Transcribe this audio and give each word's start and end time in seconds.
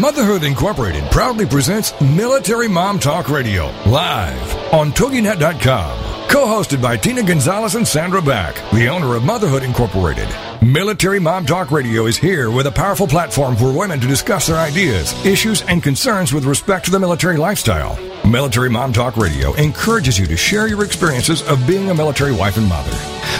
Motherhood 0.00 0.44
Incorporated 0.44 1.04
proudly 1.10 1.44
presents 1.44 1.92
Military 2.00 2.68
Mom 2.68 2.98
Talk 2.98 3.28
Radio 3.28 3.66
live 3.84 4.56
on 4.72 4.92
TogiNet.com. 4.92 6.28
Co-hosted 6.30 6.80
by 6.80 6.96
Tina 6.96 7.22
Gonzalez 7.22 7.74
and 7.74 7.86
Sandra 7.86 8.22
Beck, 8.22 8.54
the 8.72 8.88
owner 8.88 9.14
of 9.14 9.24
Motherhood 9.24 9.62
Incorporated. 9.62 10.49
Military 10.62 11.18
Mom 11.18 11.46
Talk 11.46 11.70
Radio 11.70 12.04
is 12.04 12.18
here 12.18 12.50
with 12.50 12.66
a 12.66 12.70
powerful 12.70 13.06
platform 13.06 13.56
for 13.56 13.72
women 13.72 13.98
to 13.98 14.06
discuss 14.06 14.46
their 14.46 14.58
ideas, 14.58 15.14
issues, 15.24 15.62
and 15.62 15.82
concerns 15.82 16.34
with 16.34 16.44
respect 16.44 16.84
to 16.84 16.90
the 16.90 16.98
military 16.98 17.38
lifestyle. 17.38 17.98
Military 18.28 18.68
Mom 18.68 18.92
Talk 18.92 19.16
Radio 19.16 19.54
encourages 19.54 20.18
you 20.18 20.26
to 20.26 20.36
share 20.36 20.68
your 20.68 20.84
experiences 20.84 21.40
of 21.48 21.66
being 21.66 21.88
a 21.88 21.94
military 21.94 22.32
wife 22.32 22.58
and 22.58 22.68
mother. 22.68 22.90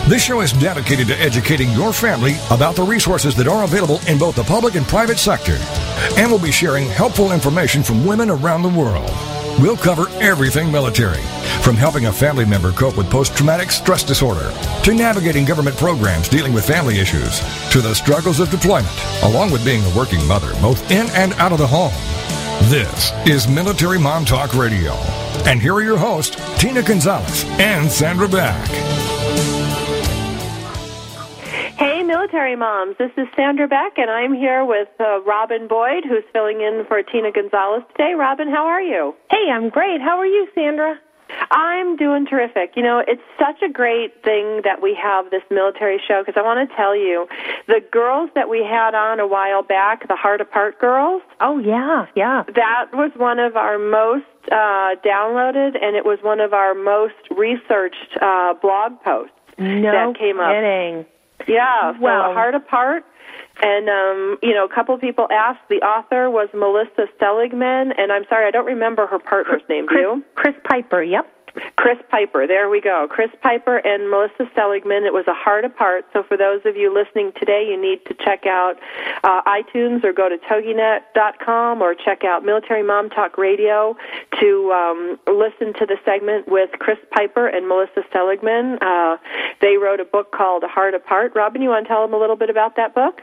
This 0.09 0.25
show 0.25 0.41
is 0.41 0.55
dedicated 0.55 1.09
to 1.09 1.21
educating 1.21 1.69
your 1.73 1.93
family 1.93 2.37
about 2.51 2.75
the 2.75 2.85
resources 2.85 3.35
that 3.37 3.47
are 3.47 3.65
available 3.65 4.01
in 4.09 4.19
both 4.19 4.37
the 4.37 4.43
public 4.43 4.75
and 4.75 4.87
private 4.87 5.19
sector. 5.19 5.59
And 6.17 6.31
we'll 6.31 6.41
be 6.41 6.51
sharing 6.51 6.87
helpful 6.87 7.33
information 7.33 7.83
from 7.83 8.07
women 8.07 8.31
around 8.31 8.63
the 8.63 8.71
world. 8.71 9.11
We'll 9.61 9.77
cover 9.77 10.09
everything 10.23 10.73
military, 10.73 11.21
from 11.63 11.77
helping 11.77 12.07
a 12.07 12.13
family 12.13 12.47
member 12.47 12.73
cope 12.73 12.97
with 12.97 13.11
post 13.11 13.37
traumatic 13.37 13.71
stress 13.71 14.03
disorder, 14.03 14.51
to 14.85 14.95
navigating 14.95 15.45
government 15.45 15.77
programs 15.77 16.31
dealing 16.31 16.55
with 16.55 16.67
family 16.67 16.99
issues, 16.99 17.41
to 17.71 17.83
the 17.83 17.95
struggles 17.95 18.41
of 18.41 18.51
deployment, 18.51 18.97
along 19.23 19.51
with 19.53 19.63
being 19.63 19.85
a 19.85 19.95
working 19.95 20.27
mother, 20.27 20.55
both 20.63 20.91
in 20.91 21.11
and 21.11 21.35
out 21.35 21.53
of 21.53 21.59
the 21.59 21.67
home. 21.67 21.93
This 22.71 23.13
is 23.27 23.49
Military 23.49 23.99
Mom 23.99 24.25
Talk 24.25 24.55
Radio. 24.55 24.93
And 25.45 25.61
here 25.61 25.75
are 25.75 25.83
your 25.83 25.99
hosts, 25.99 26.37
Tina 26.59 26.83
Gonzalez 26.83 27.45
and 27.59 27.91
Sandra 27.91 28.29
Beck. 28.29 29.20
Military 32.21 32.55
moms. 32.55 32.95
This 32.99 33.11
is 33.17 33.27
Sandra 33.35 33.67
Beck, 33.67 33.97
and 33.97 34.11
I'm 34.11 34.35
here 34.35 34.63
with 34.63 34.89
uh, 35.01 35.23
Robin 35.23 35.67
Boyd, 35.67 36.05
who's 36.07 36.23
filling 36.35 36.61
in 36.61 36.85
for 36.87 37.03
Tina 37.03 37.33
Gonzalez 37.33 37.83
today. 37.93 38.13
Robin, 38.13 38.47
how 38.47 38.67
are 38.67 38.83
you? 38.83 39.15
Hey, 39.31 39.49
I'm 39.51 39.71
great. 39.71 40.03
How 40.03 40.19
are 40.19 40.27
you, 40.27 40.47
Sandra? 40.55 41.01
I'm 41.51 41.97
doing 41.97 42.27
terrific. 42.27 42.73
You 42.77 42.83
know, 42.83 43.03
it's 43.09 43.23
such 43.39 43.63
a 43.63 43.73
great 43.73 44.23
thing 44.23 44.61
that 44.65 44.83
we 44.83 44.95
have 45.03 45.31
this 45.31 45.41
military 45.51 45.99
show 46.07 46.21
because 46.21 46.39
I 46.39 46.43
want 46.43 46.69
to 46.69 46.77
tell 46.77 46.95
you 46.95 47.27
the 47.69 47.81
girls 47.91 48.29
that 48.35 48.51
we 48.51 48.59
had 48.59 48.95
on 48.95 49.19
a 49.19 49.27
while 49.27 49.63
back, 49.63 50.07
the 50.07 50.17
Heart 50.17 50.43
Apart 50.43 50.79
girls. 50.79 51.23
Oh, 51.41 51.59
yeah, 51.59 52.05
yeah. 52.15 52.43
That 52.55 52.91
was 52.93 53.13
one 53.17 53.39
of 53.39 53.57
our 53.57 53.79
most 53.79 54.27
uh, 54.53 54.93
downloaded, 55.03 55.83
and 55.83 55.97
it 55.97 56.05
was 56.05 56.19
one 56.21 56.41
of 56.41 56.53
our 56.53 56.75
most 56.75 57.15
researched 57.31 58.19
uh, 58.21 58.53
blog 58.61 59.01
posts 59.03 59.33
No 59.57 59.91
that 59.91 60.19
came 60.19 60.39
up. 60.39 60.53
kidding. 60.53 61.07
Yeah, 61.49 61.93
so 61.95 62.01
Wow. 62.01 62.33
heart 62.35 62.55
apart. 62.55 63.05
And 63.63 63.89
um, 63.89 64.39
you 64.43 64.55
know, 64.55 64.65
a 64.65 64.75
couple 64.75 64.95
of 64.95 65.01
people 65.01 65.27
asked. 65.31 65.61
The 65.69 65.83
author 65.83 66.31
was 66.31 66.49
Melissa 66.55 67.07
Seligman, 67.19 67.93
and 67.97 68.11
I'm 68.11 68.25
sorry, 68.29 68.47
I 68.47 68.51
don't 68.51 68.67
remember 68.67 69.07
her 69.07 69.19
partner's 69.19 69.63
name. 69.69 69.85
Do 69.87 69.89
Chris, 69.89 70.01
you? 70.01 70.25
Chris 70.35 70.55
Piper, 70.65 71.03
yep. 71.03 71.27
Chris 71.77 71.99
Piper. 72.11 72.47
There 72.47 72.69
we 72.69 72.81
go. 72.81 73.07
Chris 73.09 73.31
Piper 73.43 73.79
and 73.79 74.11
Melissa 74.11 74.51
Seligman. 74.55 75.05
It 75.05 75.13
was 75.13 75.27
a 75.27 75.35
heart 75.35 75.65
apart. 75.65 76.05
So 76.13 76.23
for 76.23 76.37
those 76.37 76.61
of 76.65 76.77
you 76.77 76.93
listening 76.93 77.33
today, 77.39 77.67
you 77.69 77.81
need 77.81 78.05
to 78.07 78.15
check 78.15 78.47
out 78.47 78.75
uh, 79.25 79.43
iTunes 79.43 80.05
or 80.05 80.13
go 80.13 80.29
to 80.29 80.37
toginet.com 80.39 81.83
or 81.83 81.95
check 81.95 82.25
out 82.25 82.45
Military 82.45 82.83
Mom 82.83 83.09
Talk 83.11 83.39
Radio 83.39 83.97
to 84.41 84.73
um, 84.73 85.19
listen 85.27 85.73
to 85.75 85.87
the 85.87 85.97
segment 86.05 86.49
with 86.49 86.71
Chris 86.79 86.99
Piper 87.11 87.47
and 87.47 87.69
Melissa 87.69 88.03
Seligman. 88.13 88.79
Uh, 88.83 89.17
they 89.61 89.77
wrote 89.77 90.01
a 90.01 90.05
book 90.05 90.33
called 90.33 90.63
A 90.65 90.69
Heart 90.69 90.95
Apart. 90.95 91.33
Robin, 91.35 91.63
you 91.63 91.71
want 91.71 91.87
to 91.87 91.89
tell 91.89 92.03
them 92.03 92.15
a 92.15 92.19
little 92.19 92.37
bit 92.37 92.51
about 92.51 92.77
that 92.77 92.95
book? 92.95 93.21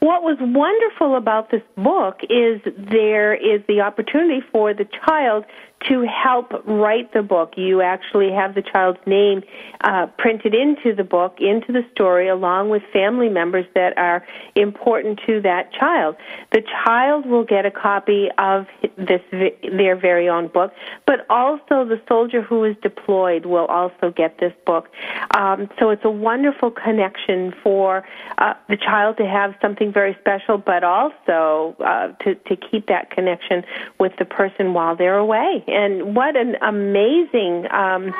What 0.00 0.22
was 0.22 0.36
wonderful 0.40 1.16
about 1.16 1.50
this 1.50 1.62
book 1.76 2.20
is 2.28 2.60
there 2.76 3.34
is 3.34 3.62
the 3.66 3.80
opportunity 3.80 4.42
for 4.52 4.74
the 4.74 4.86
child 5.06 5.44
to 5.88 6.06
help 6.06 6.52
write 6.66 7.12
the 7.12 7.22
book. 7.22 7.54
You 7.56 7.82
actually 7.82 8.30
have 8.32 8.54
the 8.54 8.62
child's 8.62 9.00
name 9.06 9.42
uh, 9.82 10.06
printed 10.18 10.54
into 10.54 10.94
the 10.94 11.04
book, 11.04 11.36
into 11.38 11.72
the 11.72 11.82
story, 11.92 12.28
along 12.28 12.70
with 12.70 12.82
family 12.92 13.28
members 13.28 13.66
that 13.74 13.96
are 13.98 14.24
important 14.54 15.20
to 15.26 15.40
that 15.42 15.72
child. 15.72 16.16
The 16.52 16.62
child 16.84 17.26
will 17.26 17.44
get 17.44 17.66
a 17.66 17.70
copy 17.70 18.28
of 18.38 18.66
this 18.96 19.20
their 19.30 19.96
very 19.96 20.28
own 20.28 20.48
book, 20.48 20.72
but 21.06 21.26
also 21.28 21.84
the 21.84 22.00
soldier 22.08 22.40
who 22.42 22.64
is 22.64 22.76
deployed 22.82 23.46
will 23.46 23.66
also 23.66 24.12
get 24.14 24.38
this 24.38 24.52
book. 24.64 24.88
Um, 25.36 25.68
so 25.78 25.90
it's 25.90 26.04
a 26.04 26.10
wonderful 26.10 26.70
connection 26.70 27.52
for 27.62 28.04
uh, 28.38 28.54
the 28.68 28.76
child 28.76 29.16
to 29.18 29.26
have 29.26 29.54
something 29.60 29.92
very 29.92 30.16
special, 30.20 30.58
but 30.58 30.84
also 30.84 31.76
uh, 31.84 32.08
to 32.24 32.34
to 32.34 32.56
keep 32.56 32.86
that 32.86 33.10
connection 33.10 33.64
with 33.98 34.12
the 34.18 34.24
person 34.24 34.72
while 34.72 34.96
they're 34.96 35.18
away. 35.18 35.64
And 35.74 36.16
what 36.16 36.36
an 36.36 36.56
amazing. 36.62 37.66
Um, 37.70 38.14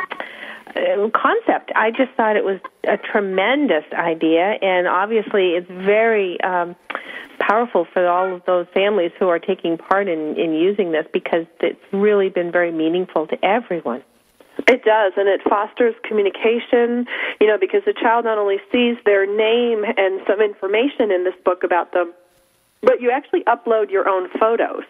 uh, 0.77 1.09
concept. 1.11 1.71
I 1.77 1.93
just 1.93 2.11
thought 2.17 2.37
it 2.37 2.45
was 2.45 2.59
a 2.83 2.97
tremendous 2.97 3.85
idea, 3.93 4.59
and 4.61 4.89
obviously 4.89 5.51
it's 5.51 5.71
very 5.71 6.41
um, 6.41 6.75
powerful 7.39 7.87
for 7.93 8.09
all 8.09 8.35
of 8.35 8.45
those 8.47 8.67
families 8.75 9.13
who 9.19 9.29
are 9.29 9.39
taking 9.39 9.79
part 9.79 10.09
in, 10.09 10.37
in 10.37 10.53
using 10.53 10.91
this 10.93 11.07
because 11.13 11.47
it's 11.61 11.81
really 11.93 12.29
been 12.29 12.51
very 12.51 12.73
meaningful 12.73 13.27
to 13.29 13.45
everyone. 13.45 14.03
It 14.67 14.85
does, 14.85 15.13
and 15.17 15.29
it 15.29 15.43
fosters 15.49 15.95
communication, 16.05 17.07
you 17.41 17.47
know, 17.47 17.59
because 17.59 17.83
the 17.85 17.93
child 17.93 18.25
not 18.25 18.39
only 18.39 18.59
sees 18.73 18.97
their 19.05 19.27
name 19.27 19.85
and 19.85 20.23
some 20.27 20.41
information 20.41 21.11
in 21.11 21.25
this 21.25 21.35
book 21.45 21.65
about 21.65 21.93
them, 21.93 22.13
but 22.85 23.01
you 23.01 23.11
actually 23.11 23.43
upload 23.45 23.91
your 23.91 24.09
own 24.09 24.29
photos. 24.39 24.85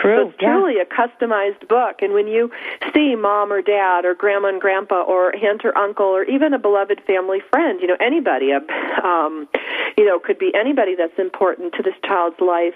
True, 0.00 0.16
So 0.16 0.28
it's 0.30 0.38
yeah. 0.40 0.52
truly 0.52 0.74
a 0.80 0.84
customized 0.84 1.68
book. 1.68 2.02
And 2.02 2.12
when 2.12 2.26
you 2.26 2.50
see 2.92 3.14
mom 3.16 3.52
or 3.52 3.62
dad 3.62 4.04
or 4.04 4.14
grandma 4.14 4.48
and 4.48 4.60
grandpa 4.60 5.02
or 5.02 5.34
aunt 5.36 5.64
or 5.64 5.76
uncle 5.76 6.06
or 6.06 6.24
even 6.24 6.52
a 6.54 6.58
beloved 6.58 7.00
family 7.06 7.40
friend, 7.50 7.80
you 7.80 7.86
know, 7.86 7.96
anybody, 8.00 8.50
a, 8.50 8.58
um, 9.04 9.48
you 9.96 10.04
know, 10.04 10.18
could 10.18 10.38
be 10.38 10.52
anybody 10.54 10.94
that's 10.96 11.18
important 11.18 11.74
to 11.74 11.82
this 11.82 11.94
child's 12.04 12.40
life 12.40 12.74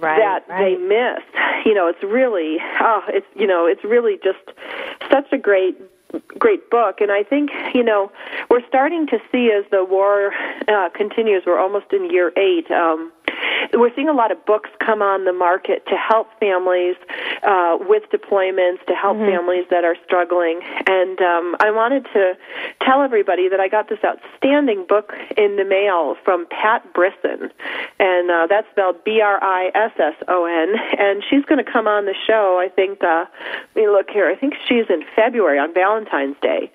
Right, 0.00 0.18
that 0.18 0.46
they 0.48 0.76
right. 0.76 0.80
miss. 0.80 1.24
You 1.64 1.74
know, 1.74 1.88
it's 1.88 2.02
really, 2.02 2.58
oh, 2.80 3.02
it's, 3.08 3.26
you 3.34 3.46
know, 3.46 3.66
it's 3.66 3.82
really 3.84 4.18
just 4.22 4.38
such 5.10 5.26
a 5.32 5.38
great 5.38 5.76
great 6.38 6.70
book 6.70 7.00
and 7.00 7.10
i 7.10 7.22
think 7.22 7.50
you 7.74 7.82
know 7.82 8.10
we're 8.48 8.64
starting 8.68 9.06
to 9.08 9.18
see 9.32 9.50
as 9.50 9.68
the 9.72 9.84
war 9.84 10.32
uh, 10.68 10.88
continues 10.94 11.42
we're 11.44 11.58
almost 11.58 11.86
in 11.92 12.08
year 12.10 12.32
eight 12.38 12.70
um, 12.70 13.10
we're 13.76 13.94
seeing 13.94 14.08
a 14.08 14.12
lot 14.12 14.32
of 14.32 14.44
books 14.46 14.70
come 14.80 15.02
on 15.02 15.24
the 15.24 15.32
market 15.32 15.86
to 15.86 15.96
help 15.96 16.28
families 16.40 16.96
uh, 17.42 17.78
with 17.80 18.02
deployments, 18.10 18.84
to 18.86 18.94
help 18.94 19.18
families 19.18 19.66
that 19.70 19.84
are 19.84 19.96
struggling. 20.04 20.60
And 20.86 21.20
um, 21.20 21.56
I 21.60 21.70
wanted 21.70 22.06
to 22.14 22.36
tell 22.82 23.02
everybody 23.02 23.48
that 23.48 23.60
I 23.60 23.68
got 23.68 23.88
this 23.88 23.98
outstanding 24.04 24.86
book 24.88 25.12
in 25.36 25.56
the 25.56 25.64
mail 25.64 26.16
from 26.24 26.46
Pat 26.50 26.92
Brisson, 26.92 27.50
and 27.98 28.30
uh, 28.30 28.46
that's 28.48 28.68
spelled 28.70 29.04
B-R-I-S-S-O-N. 29.04 30.74
And 30.98 31.22
she's 31.28 31.44
going 31.44 31.62
to 31.64 31.70
come 31.70 31.86
on 31.86 32.06
the 32.06 32.14
show. 32.26 32.60
I 32.62 32.68
think. 32.68 33.02
Uh, 33.02 33.26
let 33.74 33.82
me 33.84 33.88
look 33.88 34.08
here. 34.10 34.26
I 34.26 34.34
think 34.34 34.54
she's 34.66 34.86
in 34.88 35.04
February 35.14 35.58
on 35.58 35.74
Valentine's 35.74 36.36
Day. 36.40 36.70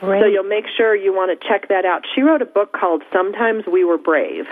Great. 0.00 0.20
So 0.20 0.26
you'll 0.26 0.44
make 0.44 0.66
sure 0.76 0.94
you 0.94 1.12
want 1.12 1.38
to 1.38 1.48
check 1.48 1.68
that 1.68 1.84
out. 1.84 2.02
She 2.14 2.22
wrote 2.22 2.42
a 2.42 2.46
book 2.46 2.72
called 2.72 3.02
Sometimes 3.12 3.64
We 3.66 3.84
Were 3.84 3.98
Brave. 3.98 4.46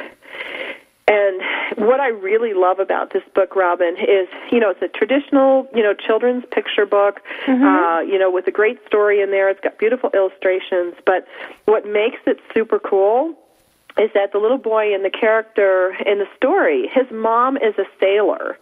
And 1.09 1.43
what 1.77 2.01
I 2.01 2.09
really 2.09 2.55
love 2.55 2.79
about 2.79 3.13
this 3.13 3.25
book, 3.35 3.57
Robin, 3.57 3.97
is 3.99 4.29
you 4.51 4.61
know 4.61 4.71
it's 4.71 4.83
a 4.83 4.89
traditional 4.89 5.67
you 5.75 5.83
know 5.83 5.95
children's 5.95 6.45
picture 6.53 6.87
book, 6.87 7.21
uh, 7.67 8.01
you 8.01 8.19
know 8.19 8.31
with 8.31 8.47
a 8.47 8.53
great 8.53 8.79
story 8.87 9.21
in 9.21 9.31
there. 9.31 9.51
It's 9.51 9.61
got 9.61 9.79
beautiful 9.79 10.11
illustrations, 10.15 10.95
but 11.05 11.27
what 11.65 11.87
makes 11.87 12.21
it 12.27 12.39
super 12.55 12.79
cool 12.79 13.35
is 13.99 14.11
that 14.15 14.33
the 14.33 14.39
little 14.39 14.59
boy 14.59 14.95
and 14.95 15.05
the 15.05 15.11
character 15.11 15.95
in 16.07 16.19
the 16.19 16.29
story, 16.37 16.89
his 16.93 17.11
mom 17.11 17.57
is 17.59 17.75
a 17.79 17.85
sailor, 18.01 18.59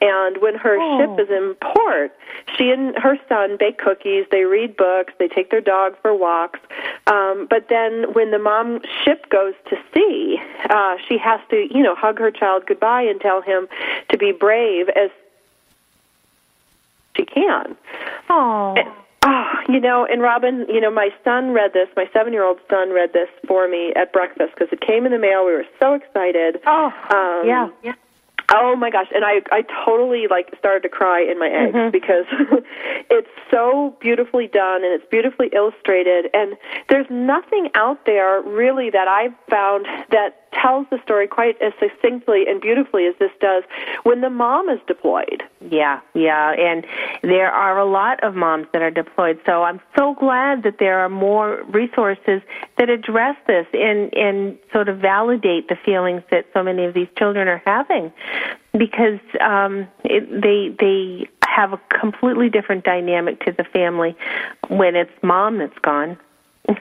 and 0.00 0.38
when 0.38 0.54
her 0.54 0.78
Oh. 0.78 0.98
ship 0.98 1.18
is 1.26 1.30
in 1.30 1.54
port, 1.54 2.12
she 2.56 2.70
and 2.70 2.96
her 2.98 3.18
son 3.28 3.56
bake 3.58 3.78
cookies, 3.78 4.26
they 4.30 4.44
read 4.44 4.76
books, 4.76 5.12
they 5.18 5.28
take 5.28 5.50
their 5.50 5.60
dog 5.60 5.96
for 6.02 6.14
walks. 6.14 6.60
Um, 7.06 7.46
but 7.48 7.68
then 7.68 8.12
when 8.12 8.30
the 8.30 8.38
mom 8.38 8.80
ship 9.02 9.28
goes 9.30 9.54
to 9.70 9.78
sea, 9.94 10.40
uh, 10.68 10.96
she 11.08 11.18
has 11.18 11.40
to, 11.50 11.66
you 11.74 11.82
know, 11.82 11.94
hug 11.94 12.18
her 12.18 12.30
child 12.30 12.66
goodbye 12.66 13.02
and 13.02 13.20
tell 13.20 13.40
him 13.40 13.68
to 14.10 14.18
be 14.18 14.32
brave 14.32 14.88
as 14.90 15.10
she 17.16 17.24
can. 17.24 17.76
Oh, 18.28 18.74
Oh, 19.26 19.44
you 19.68 19.80
know, 19.80 20.04
and 20.04 20.20
Robin, 20.20 20.66
you 20.68 20.80
know, 20.80 20.90
my 20.90 21.08
son 21.24 21.52
read 21.52 21.72
this. 21.72 21.88
My 21.96 22.04
seven-year-old 22.12 22.60
son 22.68 22.92
read 22.92 23.14
this 23.14 23.28
for 23.48 23.66
me 23.66 23.92
at 23.96 24.12
breakfast 24.12 24.52
because 24.54 24.70
it 24.70 24.82
came 24.82 25.06
in 25.06 25.12
the 25.12 25.18
mail. 25.18 25.46
We 25.46 25.52
were 25.52 25.66
so 25.80 25.94
excited. 25.94 26.60
Oh, 26.66 26.92
um, 27.08 27.48
yeah, 27.48 27.68
yeah. 27.82 27.94
Oh 28.52 28.76
my 28.76 28.90
gosh, 28.90 29.06
and 29.14 29.24
I 29.24 29.40
I 29.50 29.64
totally 29.86 30.26
like 30.28 30.54
started 30.58 30.82
to 30.82 30.90
cry 30.90 31.22
in 31.22 31.38
my 31.38 31.48
eggs 31.48 31.74
mm-hmm. 31.74 31.90
because 31.90 32.26
it's 33.10 33.30
so 33.50 33.96
beautifully 34.00 34.46
done 34.46 34.84
and 34.84 34.92
it's 34.92 35.08
beautifully 35.10 35.48
illustrated 35.54 36.28
and 36.34 36.56
there's 36.90 37.06
nothing 37.08 37.70
out 37.74 38.04
there 38.04 38.42
really 38.42 38.90
that 38.90 39.08
I've 39.08 39.32
found 39.48 39.86
that 40.10 40.43
tells 40.60 40.86
the 40.90 40.98
story 41.02 41.26
quite 41.26 41.60
as 41.60 41.72
succinctly 41.80 42.44
and 42.48 42.60
beautifully 42.60 43.06
as 43.06 43.14
this 43.18 43.30
does 43.40 43.64
when 44.04 44.20
the 44.20 44.30
mom 44.30 44.68
is 44.68 44.78
deployed. 44.86 45.42
Yeah, 45.70 46.00
yeah, 46.14 46.52
and 46.52 46.86
there 47.22 47.50
are 47.50 47.78
a 47.78 47.84
lot 47.84 48.22
of 48.22 48.34
moms 48.34 48.66
that 48.72 48.82
are 48.82 48.90
deployed. 48.90 49.40
So 49.46 49.62
I'm 49.62 49.80
so 49.96 50.14
glad 50.14 50.62
that 50.62 50.76
there 50.78 51.00
are 51.00 51.08
more 51.08 51.62
resources 51.64 52.42
that 52.78 52.88
address 52.88 53.36
this 53.46 53.66
and 53.72 54.12
and 54.14 54.58
sort 54.72 54.88
of 54.88 54.98
validate 54.98 55.68
the 55.68 55.76
feelings 55.84 56.22
that 56.30 56.46
so 56.52 56.62
many 56.62 56.84
of 56.84 56.94
these 56.94 57.08
children 57.18 57.48
are 57.48 57.62
having, 57.64 58.12
because 58.72 59.20
um, 59.40 59.86
it, 60.04 60.28
they 60.42 60.74
they 60.78 61.28
have 61.46 61.72
a 61.72 61.80
completely 62.00 62.50
different 62.50 62.84
dynamic 62.84 63.40
to 63.40 63.52
the 63.52 63.64
family 63.64 64.16
when 64.68 64.96
it's 64.96 65.12
mom 65.22 65.58
that's 65.58 65.78
gone 65.82 66.18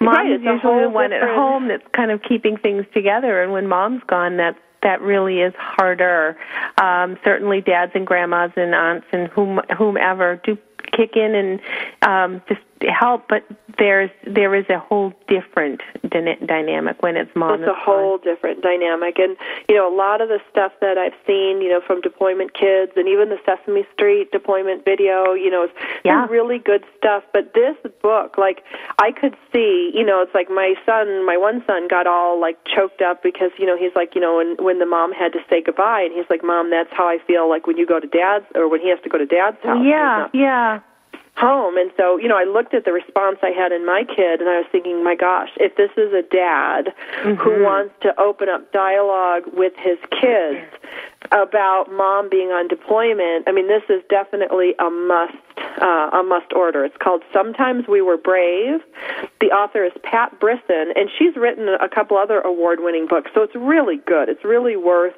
mom 0.00 0.14
right, 0.14 0.30
is 0.30 0.42
usually 0.42 0.82
the 0.82 0.90
one 0.90 1.10
different... 1.10 1.30
at 1.30 1.36
home 1.36 1.68
that's 1.68 1.86
kind 1.92 2.10
of 2.10 2.22
keeping 2.22 2.56
things 2.56 2.84
together, 2.94 3.42
and 3.42 3.52
when 3.52 3.66
mom's 3.66 4.02
gone, 4.06 4.36
that 4.36 4.56
that 4.82 5.00
really 5.00 5.40
is 5.40 5.54
harder. 5.56 6.36
Um, 6.78 7.18
certainly, 7.24 7.60
dads 7.60 7.92
and 7.94 8.06
grandmas 8.06 8.52
and 8.56 8.74
aunts 8.74 9.06
and 9.12 9.28
whom, 9.28 9.60
whomever 9.76 10.40
do 10.44 10.56
kick 10.92 11.16
in 11.16 11.34
and 11.34 11.60
um, 12.02 12.42
just 12.48 12.60
help, 12.90 13.28
but 13.28 13.44
there's 13.78 14.10
there 14.26 14.54
is 14.54 14.64
a 14.68 14.78
whole 14.78 15.12
different 15.26 15.80
dynamic 16.08 17.02
when 17.02 17.16
it's 17.16 17.30
mom. 17.34 17.62
It's 17.62 17.70
a 17.70 17.74
whole 17.74 18.18
different 18.18 18.62
dynamic, 18.62 19.18
and 19.18 19.36
you 19.68 19.74
know 19.74 19.92
a 19.92 19.94
lot 19.94 20.20
of 20.20 20.28
the 20.28 20.40
stuff 20.50 20.72
that 20.80 20.98
I've 20.98 21.14
seen, 21.26 21.60
you 21.60 21.70
know, 21.70 21.80
from 21.84 22.00
deployment 22.00 22.54
kids 22.54 22.92
and 22.96 23.08
even 23.08 23.30
the 23.30 23.38
Sesame 23.44 23.86
Street 23.92 24.30
deployment 24.30 24.84
video, 24.84 25.32
you 25.32 25.50
know, 25.50 25.64
it's 25.64 25.74
yeah. 26.04 26.26
really 26.26 26.58
good 26.58 26.84
stuff. 26.96 27.24
But 27.32 27.54
this 27.54 27.76
book, 28.02 28.38
like 28.38 28.62
I 28.98 29.10
could 29.12 29.36
see, 29.52 29.90
you 29.94 30.04
know, 30.04 30.22
it's 30.22 30.34
like 30.34 30.50
my 30.50 30.74
son, 30.86 31.26
my 31.26 31.36
one 31.36 31.64
son, 31.66 31.88
got 31.88 32.06
all 32.06 32.40
like 32.40 32.58
choked 32.64 33.02
up 33.02 33.22
because 33.22 33.50
you 33.58 33.66
know 33.66 33.76
he's 33.76 33.94
like, 33.96 34.14
you 34.14 34.20
know, 34.20 34.36
when 34.36 34.56
when 34.64 34.78
the 34.78 34.86
mom 34.86 35.12
had 35.12 35.32
to 35.32 35.40
say 35.50 35.62
goodbye, 35.62 36.02
and 36.02 36.12
he's 36.12 36.28
like, 36.30 36.44
Mom, 36.44 36.70
that's 36.70 36.90
how 36.92 37.08
I 37.08 37.18
feel 37.26 37.48
like 37.48 37.66
when 37.66 37.76
you 37.76 37.86
go 37.86 37.98
to 37.98 38.06
dad's 38.06 38.46
or 38.54 38.68
when 38.68 38.80
he 38.80 38.90
has 38.90 39.00
to 39.02 39.08
go 39.08 39.18
to 39.18 39.26
dad's 39.26 39.58
house. 39.62 39.82
Yeah, 39.84 40.28
yeah 40.32 40.73
home. 41.36 41.76
And 41.76 41.90
so, 41.96 42.16
you 42.16 42.28
know, 42.28 42.36
I 42.36 42.44
looked 42.44 42.74
at 42.74 42.84
the 42.84 42.92
response 42.92 43.38
I 43.42 43.50
had 43.50 43.72
in 43.72 43.84
my 43.84 44.04
kid 44.04 44.40
and 44.40 44.48
I 44.48 44.58
was 44.58 44.66
thinking, 44.70 45.02
my 45.02 45.16
gosh, 45.16 45.50
if 45.56 45.76
this 45.76 45.90
is 45.96 46.12
a 46.12 46.22
dad 46.22 46.94
mm-hmm. 47.22 47.34
who 47.34 47.62
wants 47.62 47.94
to 48.02 48.18
open 48.20 48.48
up 48.48 48.72
dialogue 48.72 49.42
with 49.52 49.72
his 49.76 49.98
kids 50.10 50.64
about 51.32 51.90
mom 51.90 52.28
being 52.30 52.48
on 52.48 52.68
deployment, 52.68 53.48
I 53.48 53.52
mean, 53.52 53.66
this 53.66 53.82
is 53.88 54.02
definitely 54.08 54.74
a 54.78 54.90
must 54.90 55.34
uh, 55.80 56.10
a 56.12 56.22
must 56.22 56.52
order. 56.52 56.84
It's 56.84 56.96
called 57.02 57.22
Sometimes 57.32 57.88
We 57.88 58.00
Were 58.00 58.16
Brave. 58.16 58.80
The 59.40 59.48
author 59.48 59.84
is 59.84 59.92
Pat 60.04 60.38
Brisson, 60.38 60.92
and 60.94 61.10
she's 61.18 61.34
written 61.34 61.68
a 61.68 61.88
couple 61.88 62.16
other 62.16 62.40
award 62.40 62.78
winning 62.80 63.08
books. 63.08 63.32
So 63.34 63.42
it's 63.42 63.56
really 63.56 63.96
good. 63.96 64.28
It's 64.28 64.44
really 64.44 64.76
worth 64.76 65.14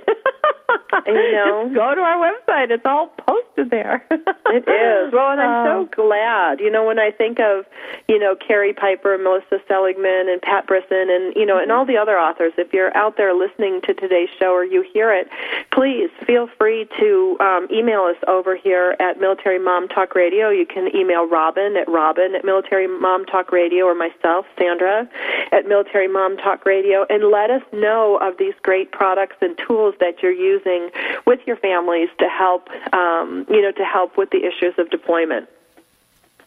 you 1.06 1.32
know. 1.32 1.64
Just 1.70 1.74
go 1.76 1.94
to 1.94 2.00
our 2.00 2.18
website. 2.18 2.70
It's 2.70 2.84
all 2.84 3.14
posted 3.22 3.70
there. 3.70 4.04
it 4.10 4.66
is. 4.66 5.12
Well, 5.12 5.30
and 5.30 5.40
I'm 5.40 5.66
so 5.66 5.80
um, 5.82 5.88
glad. 5.94 6.58
You 6.58 6.70
know, 6.70 6.84
when 6.84 6.98
I 6.98 7.10
think 7.10 7.38
of, 7.38 7.66
you 8.08 8.18
know, 8.18 8.34
Carrie 8.34 8.74
Piper, 8.74 9.16
Melissa 9.18 9.62
Seligman, 9.68 10.26
and 10.28 10.42
Pat 10.42 10.66
Brisson, 10.66 11.06
and, 11.10 11.34
you 11.36 11.46
know, 11.46 11.58
and 11.58 11.70
all 11.70 11.86
the 11.86 11.96
other 11.96 12.18
authors, 12.18 12.52
if 12.58 12.72
you're 12.72 12.94
out 12.96 13.16
there 13.16 13.32
listening 13.34 13.80
to 13.86 13.94
today's 13.94 14.30
show 14.38 14.50
or 14.50 14.64
you 14.64 14.82
hear 14.92 15.12
it, 15.12 15.28
please 15.70 16.10
feel 16.26 16.48
free 16.58 16.88
to 16.98 17.36
um, 17.40 17.68
email 17.70 18.02
us 18.02 18.18
over 18.26 18.56
here 18.56 18.96
at 18.98 19.20
Military 19.20 19.58
Mom 19.58 19.86
Talk 19.88 20.14
Radio. 20.14 20.50
You 20.50 20.66
can 20.66 20.94
email 20.96 21.28
Robin 21.28 21.76
at 21.76 21.88
Robin 21.88 22.23
Robin 22.24 22.36
at 22.36 22.44
Military 22.44 22.86
Mom 22.86 23.24
Talk 23.24 23.52
Radio 23.52 23.84
or 23.84 23.94
myself, 23.94 24.46
Sandra, 24.58 25.08
at 25.52 25.66
Military 25.66 26.08
Mom 26.08 26.36
Talk 26.36 26.64
Radio, 26.64 27.06
and 27.08 27.30
let 27.30 27.50
us 27.50 27.62
know 27.72 28.18
of 28.20 28.38
these 28.38 28.54
great 28.62 28.92
products 28.92 29.36
and 29.40 29.58
tools 29.66 29.94
that 30.00 30.22
you're 30.22 30.32
using 30.32 30.90
with 31.26 31.40
your 31.46 31.56
families 31.56 32.08
to 32.18 32.28
help, 32.28 32.68
um, 32.92 33.46
you 33.48 33.62
know, 33.62 33.72
to 33.72 33.84
help 33.84 34.16
with 34.16 34.30
the 34.30 34.38
issues 34.38 34.74
of 34.78 34.90
deployment. 34.90 35.48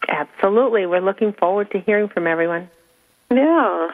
Absolutely. 0.08 0.86
We're 0.86 1.00
looking 1.00 1.32
forward 1.32 1.70
to 1.72 1.80
hearing 1.80 2.08
from 2.08 2.26
everyone. 2.26 2.70
Yeah. 3.30 3.88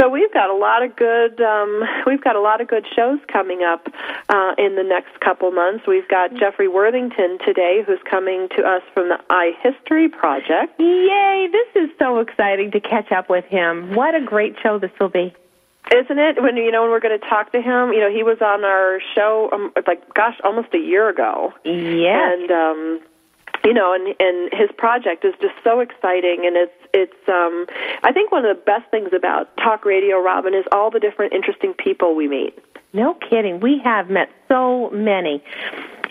So 0.00 0.08
we've 0.08 0.32
got 0.32 0.50
a 0.50 0.54
lot 0.54 0.82
of 0.82 0.96
good 0.96 1.40
um, 1.40 1.84
we've 2.06 2.22
got 2.22 2.34
a 2.34 2.40
lot 2.40 2.60
of 2.60 2.66
good 2.66 2.84
shows 2.94 3.20
coming 3.28 3.62
up 3.62 3.86
uh, 4.28 4.54
in 4.58 4.74
the 4.74 4.82
next 4.82 5.20
couple 5.20 5.50
months. 5.52 5.86
We've 5.86 6.08
got 6.08 6.34
Jeffrey 6.34 6.66
Worthington 6.66 7.38
today, 7.44 7.84
who's 7.86 8.00
coming 8.10 8.48
to 8.56 8.62
us 8.64 8.82
from 8.92 9.10
the 9.10 9.20
iHistory 9.30 10.10
Project. 10.10 10.78
Yay! 10.80 11.48
This 11.52 11.84
is 11.84 11.90
so 11.98 12.18
exciting 12.18 12.72
to 12.72 12.80
catch 12.80 13.12
up 13.12 13.30
with 13.30 13.44
him. 13.44 13.94
What 13.94 14.16
a 14.16 14.20
great 14.20 14.56
show 14.60 14.78
this 14.80 14.90
will 14.98 15.08
be. 15.08 15.32
Isn't 15.92 16.18
it? 16.18 16.42
When 16.42 16.56
you 16.56 16.72
know 16.72 16.82
when 16.82 16.90
we're 16.90 17.00
going 17.00 17.18
to 17.18 17.28
talk 17.28 17.52
to 17.52 17.60
him, 17.60 17.92
you 17.92 18.00
know 18.00 18.10
he 18.10 18.24
was 18.24 18.38
on 18.40 18.64
our 18.64 18.98
show 19.14 19.50
um, 19.52 19.72
like 19.86 20.12
gosh, 20.14 20.40
almost 20.42 20.74
a 20.74 20.78
year 20.78 21.08
ago. 21.08 21.52
Yes. 21.64 22.38
And 22.40 22.50
um 22.50 23.00
you 23.64 23.72
know, 23.72 23.94
and 23.94 24.14
and 24.18 24.50
his 24.52 24.70
project 24.76 25.24
is 25.24 25.34
just 25.40 25.54
so 25.62 25.80
exciting, 25.80 26.44
and 26.44 26.56
it's 26.56 26.83
it's 26.94 27.28
um, 27.28 27.66
I 28.02 28.12
think 28.12 28.32
one 28.32 28.44
of 28.44 28.56
the 28.56 28.62
best 28.62 28.88
things 28.90 29.10
about 29.12 29.54
talk 29.56 29.84
radio, 29.84 30.22
Robin, 30.22 30.54
is 30.54 30.64
all 30.72 30.90
the 30.90 31.00
different 31.00 31.32
interesting 31.32 31.74
people 31.74 32.14
we 32.14 32.28
meet. 32.28 32.58
No 32.92 33.14
kidding, 33.14 33.58
we 33.58 33.80
have 33.82 34.08
met 34.08 34.30
so 34.48 34.88
many, 34.90 35.42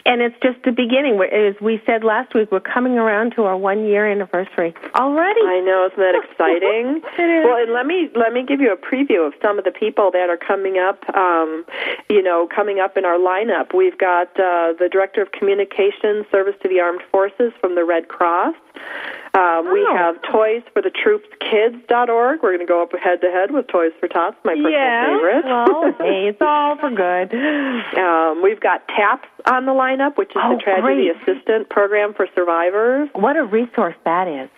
and 0.05 0.21
it's 0.21 0.35
just 0.43 0.61
the 0.63 0.71
beginning. 0.71 1.19
As 1.31 1.55
we 1.61 1.81
said 1.85 2.03
last 2.03 2.33
week, 2.33 2.51
we're 2.51 2.59
coming 2.59 2.97
around 2.97 3.33
to 3.35 3.43
our 3.43 3.57
one 3.57 3.85
year 3.85 4.09
anniversary 4.09 4.73
already. 4.95 5.41
I 5.41 5.61
know, 5.61 5.87
isn't 5.87 5.99
that 5.99 6.15
exciting? 6.23 7.01
it 7.17 7.29
is. 7.29 7.45
Well, 7.45 7.61
and 7.61 7.73
let 7.73 7.85
me 7.85 8.09
let 8.15 8.33
me 8.33 8.43
give 8.43 8.59
you 8.59 8.71
a 8.71 8.77
preview 8.77 9.25
of 9.25 9.33
some 9.41 9.57
of 9.57 9.65
the 9.65 9.71
people 9.71 10.11
that 10.11 10.29
are 10.29 10.37
coming 10.37 10.77
up. 10.77 11.03
Um, 11.15 11.65
you 12.09 12.21
know, 12.21 12.47
coming 12.53 12.79
up 12.79 12.97
in 12.97 13.05
our 13.05 13.17
lineup, 13.17 13.73
we've 13.73 13.97
got 13.97 14.27
uh, 14.39 14.73
the 14.77 14.89
director 14.91 15.21
of 15.21 15.31
communications, 15.31 16.25
service 16.31 16.55
to 16.63 16.69
the 16.69 16.79
armed 16.79 17.01
forces 17.11 17.53
from 17.61 17.75
the 17.75 17.85
Red 17.85 18.07
Cross. 18.07 18.55
Um, 19.35 19.65
oh. 19.65 19.73
We 19.73 19.81
have 19.97 20.21
Toys 20.21 20.61
for 20.73 20.81
the 20.83 20.91
Troops 20.91 21.27
Kids.org. 21.39 22.43
We're 22.43 22.53
going 22.53 22.59
to 22.59 22.65
go 22.65 22.83
up 22.83 22.91
head 22.93 23.21
to 23.21 23.31
head 23.31 23.49
with 23.49 23.65
Toys 23.67 23.91
for 23.99 24.07
Tots, 24.07 24.37
my 24.45 24.53
personal 24.53 24.71
yeah, 24.71 25.05
favorite. 25.07 25.45
well, 25.45 25.93
hey, 25.97 26.27
it's 26.29 26.41
all 26.41 26.77
for 26.77 26.89
good. 26.91 27.33
Um, 27.93 28.41
we've 28.43 28.59
got 28.59 28.87
TAPS 28.87 29.27
on 29.45 29.65
the 29.65 29.73
lineup, 29.93 30.17
which 30.17 30.29
is 30.29 30.37
oh, 30.37 30.55
the 30.55 30.61
Tragedy 30.61 31.11
great. 31.11 31.35
Assistance 31.35 31.67
Program 31.69 32.13
for 32.13 32.27
Survivors. 32.35 33.09
What 33.13 33.37
a 33.37 33.43
resource 33.43 33.95
that 34.05 34.27
is. 34.27 34.49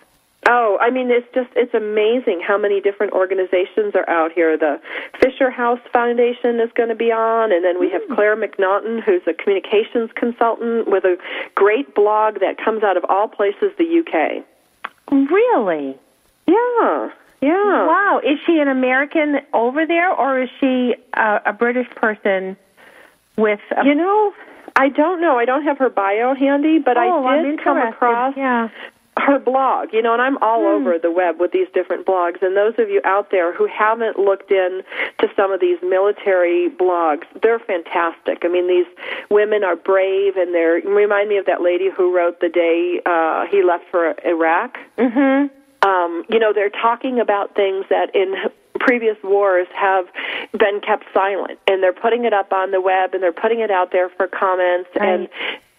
Oh, 0.47 0.77
I 0.79 0.91
mean, 0.91 1.09
it's 1.09 1.27
just 1.33 1.49
it's 1.55 1.73
amazing 1.73 2.39
how 2.45 2.55
many 2.57 2.79
different 2.79 3.13
organizations 3.13 3.95
are 3.95 4.07
out 4.07 4.31
here. 4.31 4.55
The 4.57 4.79
Fisher 5.19 5.49
House 5.49 5.79
Foundation 5.91 6.59
is 6.59 6.71
going 6.75 6.89
to 6.89 6.95
be 6.95 7.11
on, 7.11 7.51
and 7.51 7.65
then 7.65 7.79
we 7.79 7.89
have 7.89 8.03
Mm. 8.03 8.15
Claire 8.15 8.35
McNaughton, 8.35 9.01
who's 9.01 9.23
a 9.25 9.33
communications 9.33 10.11
consultant 10.13 10.87
with 10.87 11.03
a 11.03 11.17
great 11.55 11.95
blog 11.95 12.41
that 12.41 12.57
comes 12.63 12.83
out 12.83 12.95
of 12.95 13.05
all 13.09 13.27
places, 13.27 13.71
the 13.79 13.99
UK. 14.01 14.43
Really? 15.11 15.97
Yeah, 16.45 17.09
yeah. 17.41 17.87
Wow. 17.87 18.21
Is 18.23 18.37
she 18.45 18.59
an 18.59 18.67
American 18.67 19.39
over 19.51 19.87
there, 19.87 20.11
or 20.11 20.41
is 20.43 20.49
she 20.59 20.95
a, 21.13 21.41
a 21.47 21.53
British 21.53 21.89
person 21.95 22.55
with 23.35 23.59
a 23.75 23.83
You 23.83 23.95
know, 23.95 24.33
I 24.75 24.89
don't 24.89 25.21
know. 25.21 25.37
I 25.37 25.45
don't 25.45 25.63
have 25.63 25.77
her 25.77 25.89
bio 25.89 26.35
handy, 26.35 26.79
but 26.79 26.97
oh, 26.97 27.25
I 27.25 27.41
did 27.41 27.63
come 27.63 27.77
across 27.77 28.35
Yeah. 28.35 28.69
her 29.17 29.39
blog, 29.39 29.93
you 29.93 30.01
know, 30.01 30.13
and 30.13 30.21
I'm 30.21 30.37
all 30.39 30.61
mm. 30.61 30.75
over 30.75 30.99
the 30.99 31.11
web 31.11 31.39
with 31.39 31.51
these 31.51 31.67
different 31.73 32.05
blogs. 32.05 32.41
And 32.41 32.55
those 32.57 32.73
of 32.77 32.89
you 32.89 33.01
out 33.05 33.31
there 33.31 33.53
who 33.53 33.65
haven't 33.65 34.19
looked 34.19 34.51
in 34.51 34.81
to 35.19 35.29
some 35.35 35.51
of 35.51 35.61
these 35.61 35.77
military 35.81 36.69
blogs, 36.69 37.23
they're 37.41 37.59
fantastic. 37.59 38.39
I 38.43 38.49
mean, 38.49 38.67
these 38.67 38.87
women 39.29 39.63
are 39.63 39.75
brave, 39.75 40.35
and 40.35 40.53
they're 40.53 40.81
remind 40.81 41.29
me 41.29 41.37
of 41.37 41.45
that 41.45 41.61
lady 41.61 41.89
who 41.89 42.15
wrote 42.15 42.41
the 42.41 42.49
day 42.49 43.01
uh, 43.05 43.45
he 43.49 43.63
left 43.63 43.85
for 43.89 44.15
Iraq. 44.25 44.77
Mm-hmm. 44.97 45.87
Um, 45.87 46.25
you 46.29 46.39
know, 46.39 46.51
they're 46.51 46.69
talking 46.69 47.19
about 47.19 47.55
things 47.55 47.85
that 47.89 48.13
in 48.15 48.35
previous 48.85 49.17
wars 49.23 49.67
have 49.73 50.05
been 50.51 50.79
kept 50.79 51.05
silent 51.11 51.59
and 51.67 51.81
they're 51.81 51.91
putting 51.91 52.23
it 52.23 52.33
up 52.33 52.53
on 52.53 52.69
the 52.69 52.79
web 52.79 53.15
and 53.15 53.23
they're 53.23 53.33
putting 53.33 53.59
it 53.59 53.71
out 53.71 53.91
there 53.91 54.09
for 54.09 54.27
comments 54.27 54.89
right. 54.95 55.09
and 55.09 55.29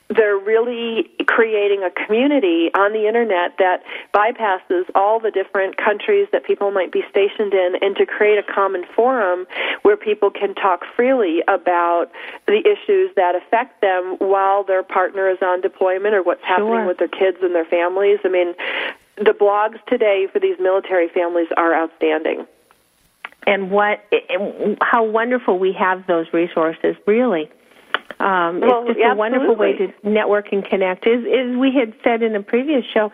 they're 0.09 0.39
really 0.39 1.09
creating 1.27 1.83
a 1.85 1.91
community 1.91 2.71
on 2.75 2.93
the 2.93 3.07
internet 3.07 3.57
that 3.59 3.83
bypasses 4.13 4.85
all 4.95 5.21
the 5.21 5.31
different 5.31 5.77
countries 5.77 6.27
that 6.33 6.45
people 6.45 6.73
might 6.73 6.91
be 6.91 7.05
stationed 7.11 7.55
in 7.55 7.75
and 7.81 7.97
to 7.97 8.07
create 8.07 8.39
a 8.39 8.43
common 8.43 8.85
forum 8.95 9.47
where 9.83 9.97
people 9.97 10.31
can 10.31 10.55
talk 10.55 10.83
freely 10.97 11.43
about 11.47 12.07
the 12.47 12.59
issues 12.61 13.11
that 13.15 13.35
affect 13.37 13.81
them 13.81 14.17
while 14.19 14.65
their 14.65 14.83
partner 14.83 15.31
is 15.31 15.39
on 15.43 15.61
deployment 15.61 16.15
or 16.15 16.23
what's 16.23 16.43
happening 16.43 16.71
sure. 16.73 16.87
with 16.87 16.99
their 16.99 17.09
kids 17.09 17.39
and 17.43 17.55
their 17.55 17.65
families. 17.65 18.19
I 18.25 18.29
mean, 18.29 18.55
the 19.17 19.33
blogs 19.33 19.79
today 19.87 20.27
for 20.33 20.41
these 20.41 20.59
military 20.59 21.09
families 21.09 21.49
are 21.57 21.75
outstanding. 21.75 22.47
And 23.47 23.71
what 23.71 24.01
how 24.83 25.05
wonderful 25.05 25.59
we 25.59 25.73
have 25.79 26.07
those 26.07 26.27
resources, 26.33 26.97
really. 27.07 27.49
Um, 28.19 28.61
well, 28.61 28.85
it's 28.87 28.97
just 28.97 29.01
absolutely. 29.01 29.05
a 29.05 29.15
wonderful 29.15 29.57
way 29.57 29.77
to 29.77 29.93
network 30.03 30.51
and 30.53 30.65
connect. 30.65 31.07
As, 31.07 31.21
as 31.21 31.57
we 31.57 31.73
had 31.73 31.93
said 32.03 32.23
in 32.23 32.35
a 32.35 32.43
previous 32.43 32.85
show, 32.87 33.13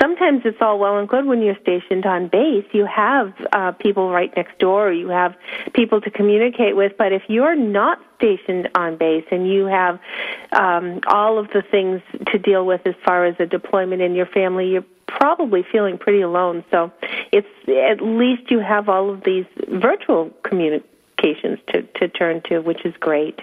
sometimes 0.00 0.42
it's 0.44 0.58
all 0.60 0.78
well 0.78 0.98
and 0.98 1.08
good 1.08 1.26
when 1.26 1.42
you're 1.42 1.58
stationed 1.60 2.06
on 2.06 2.28
base. 2.28 2.64
You 2.72 2.86
have 2.86 3.34
uh, 3.52 3.72
people 3.72 4.10
right 4.10 4.32
next 4.36 4.58
door, 4.60 4.92
you 4.92 5.08
have 5.08 5.34
people 5.72 6.00
to 6.00 6.10
communicate 6.10 6.76
with. 6.76 6.92
But 6.96 7.12
if 7.12 7.22
you're 7.28 7.56
not 7.56 7.98
stationed 8.16 8.68
on 8.76 8.96
base 8.96 9.24
and 9.32 9.48
you 9.50 9.66
have 9.66 9.98
um, 10.52 11.00
all 11.08 11.38
of 11.38 11.48
the 11.48 11.62
things 11.62 12.00
to 12.28 12.38
deal 12.38 12.64
with 12.64 12.86
as 12.86 12.94
far 13.04 13.26
as 13.26 13.34
a 13.40 13.46
deployment 13.46 14.02
in 14.02 14.14
your 14.14 14.26
family, 14.26 14.68
you're 14.68 14.84
probably 15.08 15.64
feeling 15.70 15.98
pretty 15.98 16.20
alone. 16.20 16.64
So 16.70 16.92
it's 17.32 17.48
at 17.68 18.00
least 18.00 18.50
you 18.50 18.60
have 18.60 18.88
all 18.88 19.10
of 19.10 19.24
these 19.24 19.46
virtual 19.68 20.30
communications 20.44 21.58
to, 21.68 21.82
to 21.82 22.08
turn 22.08 22.40
to, 22.48 22.60
which 22.60 22.84
is 22.84 22.94
great. 23.00 23.40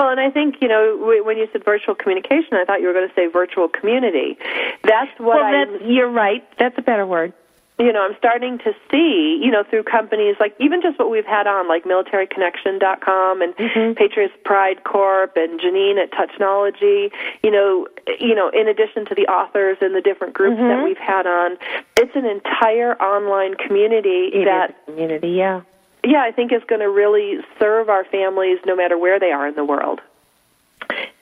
Well, 0.00 0.08
and 0.08 0.20
I 0.20 0.30
think 0.30 0.56
you 0.62 0.68
know 0.68 0.96
when 1.24 1.36
you 1.36 1.46
said 1.52 1.62
virtual 1.62 1.94
communication, 1.94 2.54
I 2.54 2.64
thought 2.64 2.80
you 2.80 2.86
were 2.86 2.94
going 2.94 3.08
to 3.08 3.14
say 3.14 3.26
virtual 3.26 3.68
community. 3.68 4.38
That's 4.82 5.10
what 5.18 5.42
well, 5.42 5.52
That's, 5.52 5.84
you're 5.84 6.08
right. 6.08 6.42
That's 6.58 6.76
a 6.78 6.82
better 6.82 7.06
word. 7.06 7.34
You 7.78 7.92
know, 7.92 8.02
I'm 8.02 8.16
starting 8.16 8.58
to 8.58 8.72
see, 8.90 9.40
you 9.42 9.50
know, 9.50 9.62
through 9.62 9.84
companies 9.84 10.36
like 10.40 10.54
even 10.58 10.80
just 10.80 10.98
what 10.98 11.10
we've 11.10 11.26
had 11.26 11.46
on, 11.46 11.68
like 11.68 11.84
MilitaryConnection.com 11.84 13.42
and 13.42 13.56
mm-hmm. 13.56 13.92
Patriots 13.94 14.34
Pride 14.44 14.84
Corp 14.84 15.34
and 15.36 15.60
Janine 15.60 15.96
at 15.96 16.10
Touchnology. 16.12 17.10
You 17.42 17.50
know, 17.50 17.86
you 18.18 18.34
know, 18.34 18.48
in 18.48 18.68
addition 18.68 19.04
to 19.04 19.14
the 19.14 19.26
authors 19.26 19.78
and 19.82 19.94
the 19.94 20.00
different 20.00 20.32
groups 20.32 20.56
mm-hmm. 20.56 20.68
that 20.68 20.82
we've 20.82 20.98
had 20.98 21.26
on, 21.26 21.58
it's 21.96 22.16
an 22.16 22.24
entire 22.24 22.94
online 23.02 23.54
community 23.54 24.30
it 24.32 24.46
that 24.46 24.82
community, 24.86 25.28
yeah 25.28 25.60
yeah, 26.04 26.22
I 26.22 26.32
think 26.32 26.52
is 26.52 26.62
going 26.66 26.80
to 26.80 26.90
really 26.90 27.38
serve 27.58 27.88
our 27.88 28.04
families 28.04 28.58
no 28.66 28.76
matter 28.76 28.96
where 28.98 29.20
they 29.20 29.32
are 29.32 29.46
in 29.46 29.54
the 29.54 29.64
world. 29.64 30.00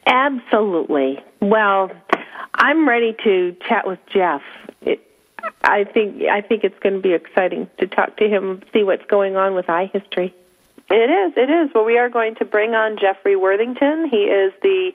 Absolutely. 0.06 1.22
Well, 1.40 1.90
I'm 2.54 2.88
ready 2.88 3.16
to 3.24 3.56
chat 3.68 3.86
with 3.86 3.98
Jeff. 4.12 4.42
It, 4.82 5.00
I 5.62 5.84
think 5.84 6.22
I 6.24 6.40
think 6.40 6.64
it's 6.64 6.78
going 6.80 6.94
to 6.94 7.00
be 7.00 7.12
exciting 7.12 7.68
to 7.78 7.86
talk 7.86 8.16
to 8.16 8.28
him, 8.28 8.62
see 8.72 8.82
what's 8.82 9.04
going 9.06 9.36
on 9.36 9.54
with 9.54 9.66
iHistory. 9.66 10.32
It 10.90 11.10
is. 11.10 11.36
It 11.36 11.50
is. 11.50 11.70
Well, 11.74 11.84
we 11.84 11.98
are 11.98 12.08
going 12.08 12.34
to 12.36 12.46
bring 12.46 12.74
on 12.74 12.96
Jeffrey 12.98 13.36
Worthington. 13.36 14.08
He 14.08 14.24
is 14.24 14.54
the 14.62 14.92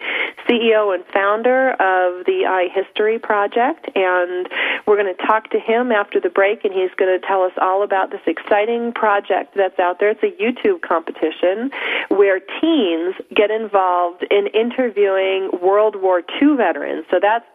CEO 0.47 0.93
and 0.93 1.05
founder 1.05 1.71
of 1.73 2.25
the 2.25 2.45
iHistory 2.47 3.21
Project, 3.21 3.89
and 3.95 4.49
we're 4.87 4.97
going 4.97 5.15
to 5.15 5.25
talk 5.25 5.51
to 5.51 5.59
him 5.59 5.91
after 5.91 6.19
the 6.19 6.29
break, 6.29 6.65
and 6.65 6.73
he's 6.73 6.89
going 6.95 7.19
to 7.19 7.25
tell 7.25 7.43
us 7.43 7.51
all 7.61 7.83
about 7.83 8.09
this 8.09 8.21
exciting 8.25 8.91
project 8.93 9.53
that's 9.55 9.77
out 9.77 9.99
there. 9.99 10.09
It's 10.09 10.23
a 10.23 10.31
YouTube 10.41 10.81
competition 10.81 11.69
where 12.09 12.39
teens 12.39 13.13
get 13.35 13.51
involved 13.51 14.25
in 14.31 14.47
interviewing 14.47 15.51
World 15.61 15.95
War 15.95 16.23
II 16.41 16.55
veterans. 16.57 17.05
So 17.11 17.19
that's 17.21 17.45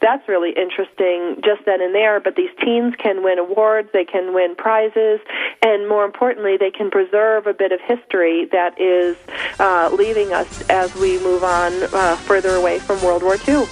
that's 0.00 0.26
really 0.28 0.50
interesting 0.50 1.40
just 1.44 1.64
then 1.66 1.80
and 1.80 1.94
there. 1.94 2.20
But 2.20 2.36
these 2.36 2.50
teens 2.62 2.94
can 2.98 3.22
win 3.22 3.38
awards, 3.38 3.88
they 3.92 4.04
can 4.04 4.34
win 4.34 4.54
prizes, 4.56 5.20
and 5.62 5.88
more 5.88 6.04
importantly, 6.04 6.56
they 6.56 6.70
can 6.70 6.90
preserve 6.90 7.46
a 7.46 7.54
bit 7.54 7.72
of 7.72 7.80
history 7.80 8.46
that 8.52 8.80
is 8.80 9.16
uh, 9.58 9.90
leaving 9.92 10.32
us 10.32 10.68
as 10.68 10.94
we 10.94 11.18
move 11.20 11.44
on 11.44 11.72
uh, 11.92 12.16
further 12.16 12.54
away 12.54 12.78
from 12.78 13.02
World 13.02 13.22
War 13.22 13.36
II. 13.48 13.66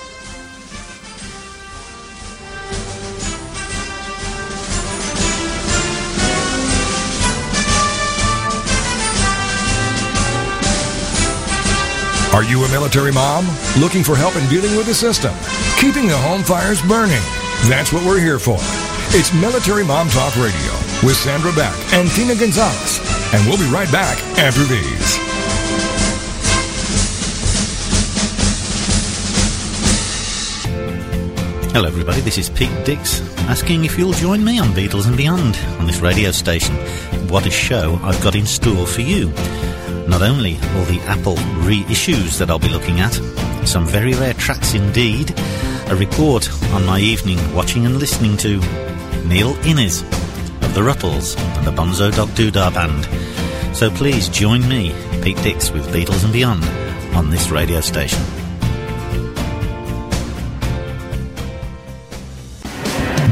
Are 12.32 12.42
you 12.42 12.64
a 12.64 12.68
military 12.70 13.12
mom? 13.12 13.44
Looking 13.78 14.02
for 14.02 14.16
help 14.16 14.36
in 14.36 14.48
dealing 14.48 14.74
with 14.74 14.86
the 14.86 14.94
system? 14.94 15.34
Keeping 15.76 16.06
the 16.06 16.16
home 16.16 16.42
fires 16.42 16.80
burning? 16.80 17.20
That's 17.68 17.92
what 17.92 18.06
we're 18.06 18.20
here 18.20 18.38
for. 18.38 18.56
It's 19.12 19.34
Military 19.34 19.84
Mom 19.84 20.08
Talk 20.08 20.34
Radio 20.36 20.72
with 21.04 21.14
Sandra 21.14 21.52
Beck 21.52 21.76
and 21.92 22.08
Tina 22.12 22.34
Gonzalez. 22.34 23.00
And 23.34 23.46
we'll 23.46 23.58
be 23.58 23.70
right 23.70 23.90
back 23.92 24.16
after 24.38 24.64
these. 24.64 25.16
Hello, 31.72 31.86
everybody. 31.86 32.22
This 32.22 32.38
is 32.38 32.48
Pete 32.48 32.86
Dix 32.86 33.20
asking 33.40 33.84
if 33.84 33.98
you'll 33.98 34.12
join 34.12 34.42
me 34.42 34.58
on 34.58 34.68
Beatles 34.68 35.06
and 35.06 35.18
Beyond 35.18 35.54
on 35.78 35.86
this 35.86 36.00
radio 36.00 36.30
station. 36.30 36.74
What 37.28 37.44
a 37.44 37.50
show 37.50 38.00
I've 38.02 38.22
got 38.22 38.34
in 38.34 38.46
store 38.46 38.86
for 38.86 39.02
you. 39.02 39.30
Not 40.12 40.20
only 40.20 40.56
all 40.56 40.84
the 40.84 41.00
Apple 41.06 41.36
reissues 41.64 42.36
that 42.36 42.50
I'll 42.50 42.58
be 42.58 42.68
looking 42.68 43.00
at, 43.00 43.14
some 43.66 43.86
very 43.86 44.12
rare 44.12 44.34
tracks 44.34 44.74
indeed, 44.74 45.32
a 45.88 45.96
report 45.96 46.52
on 46.74 46.84
my 46.84 47.00
evening 47.00 47.38
watching 47.54 47.86
and 47.86 47.96
listening 47.96 48.36
to 48.36 48.60
Neil 49.24 49.56
Innes 49.64 50.02
of 50.02 50.74
the 50.74 50.82
Rutles 50.82 51.38
and 51.56 51.66
the 51.66 51.72
Bonzo 51.72 52.14
Dog 52.14 52.28
Doodah 52.28 52.74
Band. 52.74 53.74
So 53.74 53.90
please 53.90 54.28
join 54.28 54.68
me, 54.68 54.92
Pete 55.22 55.42
Dix, 55.42 55.70
with 55.70 55.86
Beatles 55.88 56.24
and 56.24 56.32
Beyond 56.32 56.62
on 57.16 57.30
this 57.30 57.48
radio 57.48 57.80
station. 57.80 58.22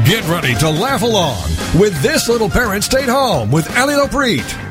Get 0.03 0.27
ready 0.27 0.55
to 0.55 0.69
laugh 0.71 1.03
along 1.03 1.43
with 1.79 2.01
This 2.01 2.27
Little 2.27 2.49
Parent 2.49 2.83
Stayed 2.83 3.07
Home 3.07 3.51
with 3.51 3.69
Ellie 3.77 3.93
Lopreet. 3.93 4.70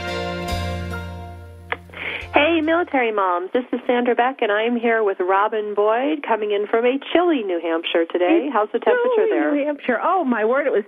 Hey, 2.61 2.65
military 2.65 3.11
moms. 3.11 3.49
This 3.53 3.63
is 3.73 3.79
Sandra 3.87 4.13
Beck, 4.13 4.43
and 4.43 4.51
I 4.51 4.61
am 4.61 4.75
here 4.75 5.03
with 5.03 5.17
Robin 5.19 5.73
Boyd, 5.73 6.21
coming 6.21 6.51
in 6.51 6.67
from 6.69 6.85
a 6.85 6.99
chilly 7.11 7.41
New 7.41 7.59
Hampshire 7.59 8.05
today. 8.05 8.49
How's 8.53 8.69
the 8.71 8.77
temperature 8.77 9.25
there? 9.27 9.55
New 9.55 9.65
Hampshire. 9.65 9.99
Oh 9.99 10.23
my 10.23 10.45
word! 10.45 10.67
It 10.67 10.69
was 10.69 10.83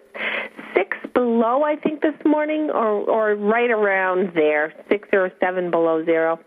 six 0.76 0.96
below, 1.16 1.64
I 1.64 1.76
think, 1.76 2.02
this 2.02 2.14
morning, 2.26 2.70
or 2.70 3.02
or 3.10 3.34
right 3.34 3.72
around 3.72 4.34
there, 4.36 4.72
six 4.88 5.10
or 5.14 5.32
seven 5.40 5.72
below 5.72 6.06
zero. 6.06 6.40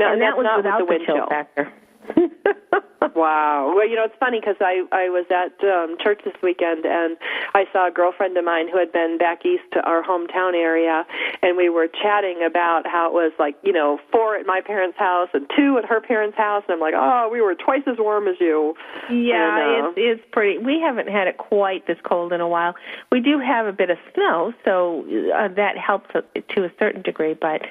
No, 0.00 0.12
and 0.12 0.20
that 0.20 0.36
was 0.36 0.46
without 0.56 0.80
with 0.80 0.88
the 0.88 0.94
wind 0.94 1.02
chill. 1.06 1.28
factor. 1.28 1.72
Wow. 3.14 3.72
Well, 3.74 3.88
you 3.88 3.96
know, 3.96 4.04
it's 4.04 4.14
funny 4.20 4.40
because 4.40 4.56
I 4.60 4.84
I 4.92 5.08
was 5.08 5.24
at 5.32 5.56
um, 5.64 5.96
church 6.02 6.20
this 6.24 6.34
weekend 6.42 6.84
and 6.84 7.16
I 7.54 7.64
saw 7.72 7.88
a 7.88 7.90
girlfriend 7.90 8.36
of 8.36 8.44
mine 8.44 8.68
who 8.68 8.78
had 8.78 8.92
been 8.92 9.16
back 9.18 9.44
east 9.46 9.64
to 9.72 9.80
our 9.80 10.02
hometown 10.02 10.54
area, 10.54 11.06
and 11.42 11.56
we 11.56 11.68
were 11.68 11.88
chatting 11.88 12.44
about 12.46 12.86
how 12.86 13.08
it 13.08 13.14
was 13.14 13.32
like 13.38 13.56
you 13.62 13.72
know 13.72 13.98
four 14.12 14.36
at 14.36 14.46
my 14.46 14.60
parents' 14.60 14.98
house 14.98 15.28
and 15.32 15.50
two 15.56 15.78
at 15.78 15.84
her 15.84 16.00
parents' 16.00 16.36
house, 16.36 16.64
and 16.68 16.74
I'm 16.74 16.80
like, 16.80 16.94
oh, 16.96 17.28
we 17.32 17.40
were 17.40 17.54
twice 17.54 17.82
as 17.86 17.96
warm 17.98 18.28
as 18.28 18.36
you. 18.40 18.74
Yeah, 19.10 19.78
And, 19.78 19.86
uh, 19.86 19.88
it's 19.88 20.20
it's 20.20 20.28
pretty. 20.32 20.58
We 20.58 20.80
haven't 20.80 21.08
had 21.08 21.26
it 21.26 21.38
quite 21.38 21.86
this 21.86 21.98
cold 22.04 22.32
in 22.32 22.40
a 22.40 22.48
while. 22.48 22.74
We 23.10 23.20
do 23.20 23.38
have 23.38 23.66
a 23.66 23.72
bit 23.72 23.88
of 23.88 23.98
snow, 24.14 24.52
so 24.64 25.04
uh, 25.34 25.48
that 25.54 25.78
helps 25.78 26.10
to 26.12 26.64
a 26.64 26.70
certain 26.78 27.02
degree. 27.02 27.34
But 27.34 27.62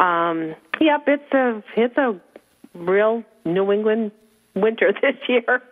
um, 0.00 0.54
yep, 0.80 1.04
it's 1.06 1.32
a 1.32 1.62
it's 1.76 1.96
a 1.98 2.18
real 2.74 3.22
New 3.44 3.70
England 3.72 4.12
winter 4.54 4.92
this 5.02 5.16
year. 5.28 5.62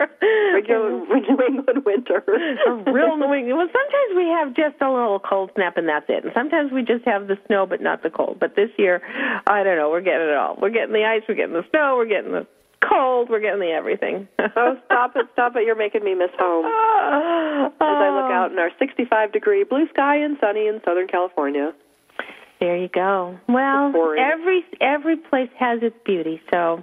Regular 0.55 0.91
New 1.07 1.39
England 1.49 1.85
winter. 1.85 2.23
a 2.67 2.73
real 2.93 3.17
New 3.17 3.33
England. 3.33 3.57
Well, 3.59 3.69
sometimes 3.73 4.17
we 4.17 4.25
have 4.27 4.55
just 4.55 4.81
a 4.83 4.91
little 4.91 5.21
cold 5.21 5.51
snap 5.55 5.77
and 5.77 5.89
that's 5.89 6.07
it. 6.09 6.25
And 6.25 6.33
sometimes 6.35 6.73
we 6.73 6.83
just 6.83 7.05
have 7.05 7.29
the 7.29 7.37
snow 7.47 7.67
but 7.67 7.81
not 7.81 8.03
the 8.03 8.11
cold. 8.11 8.39
But 8.41 8.57
this 8.57 8.71
year, 8.79 9.01
I 9.47 9.63
don't 9.63 9.77
know. 9.77 9.91
We're 9.91 10.01
getting 10.01 10.29
it 10.29 10.35
all. 10.37 10.57
We're 10.61 10.71
getting 10.71 10.93
the 10.93 11.05
ice. 11.05 11.23
We're 11.29 11.35
getting 11.37 11.55
the 11.55 11.65
snow. 11.71 11.95
We're 11.97 12.07
getting 12.09 12.33
the 12.33 12.47
cold. 12.89 13.31
We're 13.31 13.41
getting 13.41 13.61
the 13.61 13.71
everything. 13.71 14.27
oh, 14.41 14.77
stop 14.87 15.13
it, 15.15 15.27
stop 15.35 15.55
it! 15.55 15.65
You're 15.65 15.77
making 15.77 16.03
me 16.03 16.15
miss 16.15 16.31
home. 16.37 16.65
Ah, 16.67 17.67
As 17.67 17.73
I 17.79 18.11
look 18.11 18.31
Oh. 18.31 18.33
out 18.35 18.51
in 18.51 18.59
our 18.59 18.71
65 18.81 19.31
degree 19.33 19.63
blue 19.63 19.87
sky 19.91 20.17
and 20.17 20.37
sunny 20.41 20.67
in 20.67 20.81
Southern 20.85 21.07
California. 21.07 21.73
There 22.59 22.77
you 22.77 22.89
go. 22.89 23.39
Well, 23.49 23.93
every 24.19 24.65
every 24.81 25.17
place 25.17 25.49
has 25.59 25.81
its 25.83 25.95
beauty. 26.05 26.41
So 26.53 26.83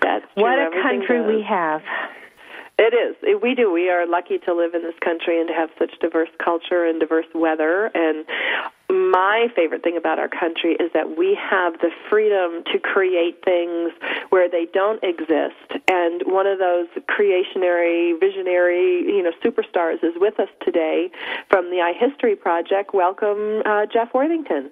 That's 0.00 0.24
true. 0.34 0.42
what 0.42 0.58
a 0.58 0.62
Everything 0.62 0.82
country 1.00 1.18
does. 1.18 1.26
we 1.28 1.42
have. 1.42 1.82
It 2.78 2.94
is. 2.94 3.40
We 3.42 3.54
do. 3.54 3.70
We 3.70 3.90
are 3.90 4.06
lucky 4.06 4.38
to 4.38 4.54
live 4.54 4.74
in 4.74 4.82
this 4.82 4.94
country 5.04 5.38
and 5.38 5.46
to 5.48 5.54
have 5.54 5.68
such 5.78 5.92
diverse 6.00 6.30
culture 6.42 6.84
and 6.86 6.98
diverse 6.98 7.26
weather. 7.34 7.90
And 7.94 8.24
my 8.90 9.48
favorite 9.54 9.82
thing 9.84 9.96
about 9.96 10.18
our 10.18 10.28
country 10.28 10.72
is 10.80 10.90
that 10.94 11.16
we 11.16 11.38
have 11.38 11.74
the 11.80 11.90
freedom 12.10 12.64
to 12.72 12.78
create 12.80 13.44
things 13.44 13.92
where 14.30 14.48
they 14.48 14.66
don't 14.72 15.02
exist. 15.04 15.84
And 15.86 16.22
one 16.26 16.46
of 16.46 16.58
those 16.58 16.88
creationary, 17.08 18.18
visionary, 18.18 19.04
you 19.06 19.22
know, 19.22 19.32
superstars 19.44 20.02
is 20.02 20.14
with 20.16 20.40
us 20.40 20.48
today 20.64 21.10
from 21.50 21.66
the 21.70 21.76
iHistory 21.76 22.40
Project. 22.40 22.94
Welcome, 22.94 23.62
uh, 23.66 23.86
Jeff 23.92 24.12
Worthington. 24.14 24.70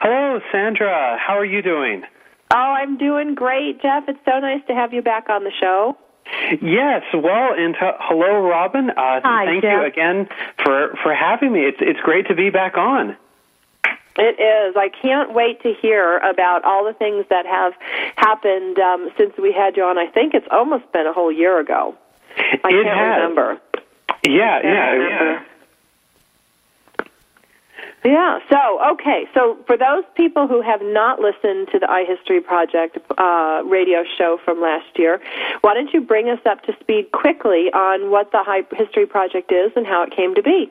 Hello, 0.00 0.40
Sandra. 0.50 1.18
How 1.24 1.34
are 1.38 1.44
you 1.44 1.62
doing? 1.62 2.02
Oh, 2.54 2.56
I'm 2.56 2.98
doing 2.98 3.34
great, 3.34 3.80
Jeff. 3.80 4.04
It's 4.08 4.18
so 4.24 4.38
nice 4.40 4.60
to 4.66 4.74
have 4.74 4.92
you 4.92 5.00
back 5.02 5.28
on 5.30 5.44
the 5.44 5.50
show. 5.58 5.96
Yes, 6.60 7.02
well, 7.14 7.52
and 7.56 7.74
h- 7.74 7.94
hello, 8.00 8.46
Robin. 8.48 8.90
Uh, 8.90 9.20
Hi, 9.24 9.44
thank 9.46 9.62
Jeff. 9.62 9.72
you 9.80 9.84
again 9.86 10.28
for 10.62 10.94
for 11.02 11.14
having 11.14 11.52
me. 11.52 11.60
It's 11.64 11.78
it's 11.80 12.00
great 12.00 12.28
to 12.28 12.34
be 12.34 12.50
back 12.50 12.76
on. 12.76 13.16
It 14.16 14.38
is. 14.38 14.76
I 14.76 14.90
can't 14.90 15.32
wait 15.32 15.62
to 15.62 15.72
hear 15.80 16.18
about 16.18 16.64
all 16.64 16.84
the 16.84 16.92
things 16.92 17.24
that 17.30 17.46
have 17.46 17.72
happened 18.16 18.78
um, 18.78 19.10
since 19.16 19.32
we 19.38 19.52
had 19.52 19.76
you 19.76 19.84
on. 19.84 19.96
I 19.98 20.06
think 20.06 20.34
it's 20.34 20.46
almost 20.50 20.90
been 20.92 21.06
a 21.06 21.12
whole 21.14 21.32
year 21.32 21.58
ago. 21.58 21.94
I 22.36 22.42
It 22.52 22.62
can't 22.62 22.86
has. 22.88 23.16
remember. 23.16 23.60
Yeah, 24.24 24.60
Can't 24.60 24.64
yeah, 24.64 24.90
remember. 24.90 25.32
Yeah. 25.32 25.42
So, 28.50 28.80
okay. 28.94 29.26
So, 29.32 29.58
for 29.66 29.76
those 29.76 30.04
people 30.16 30.48
who 30.48 30.60
have 30.60 30.80
not 30.82 31.20
listened 31.20 31.68
to 31.72 31.78
the 31.78 31.86
iHistory 31.86 32.44
Project 32.44 32.98
uh, 33.16 33.62
radio 33.64 34.02
show 34.18 34.38
from 34.44 34.60
last 34.60 34.98
year, 34.98 35.20
why 35.60 35.74
don't 35.74 35.92
you 35.92 36.00
bring 36.00 36.28
us 36.28 36.40
up 36.44 36.62
to 36.64 36.72
speed 36.80 37.12
quickly 37.12 37.70
on 37.72 38.10
what 38.10 38.32
the 38.32 38.42
Hi- 38.42 38.66
History 38.72 39.06
Project 39.06 39.52
is 39.52 39.70
and 39.76 39.86
how 39.86 40.02
it 40.02 40.14
came 40.14 40.34
to 40.34 40.42
be? 40.42 40.70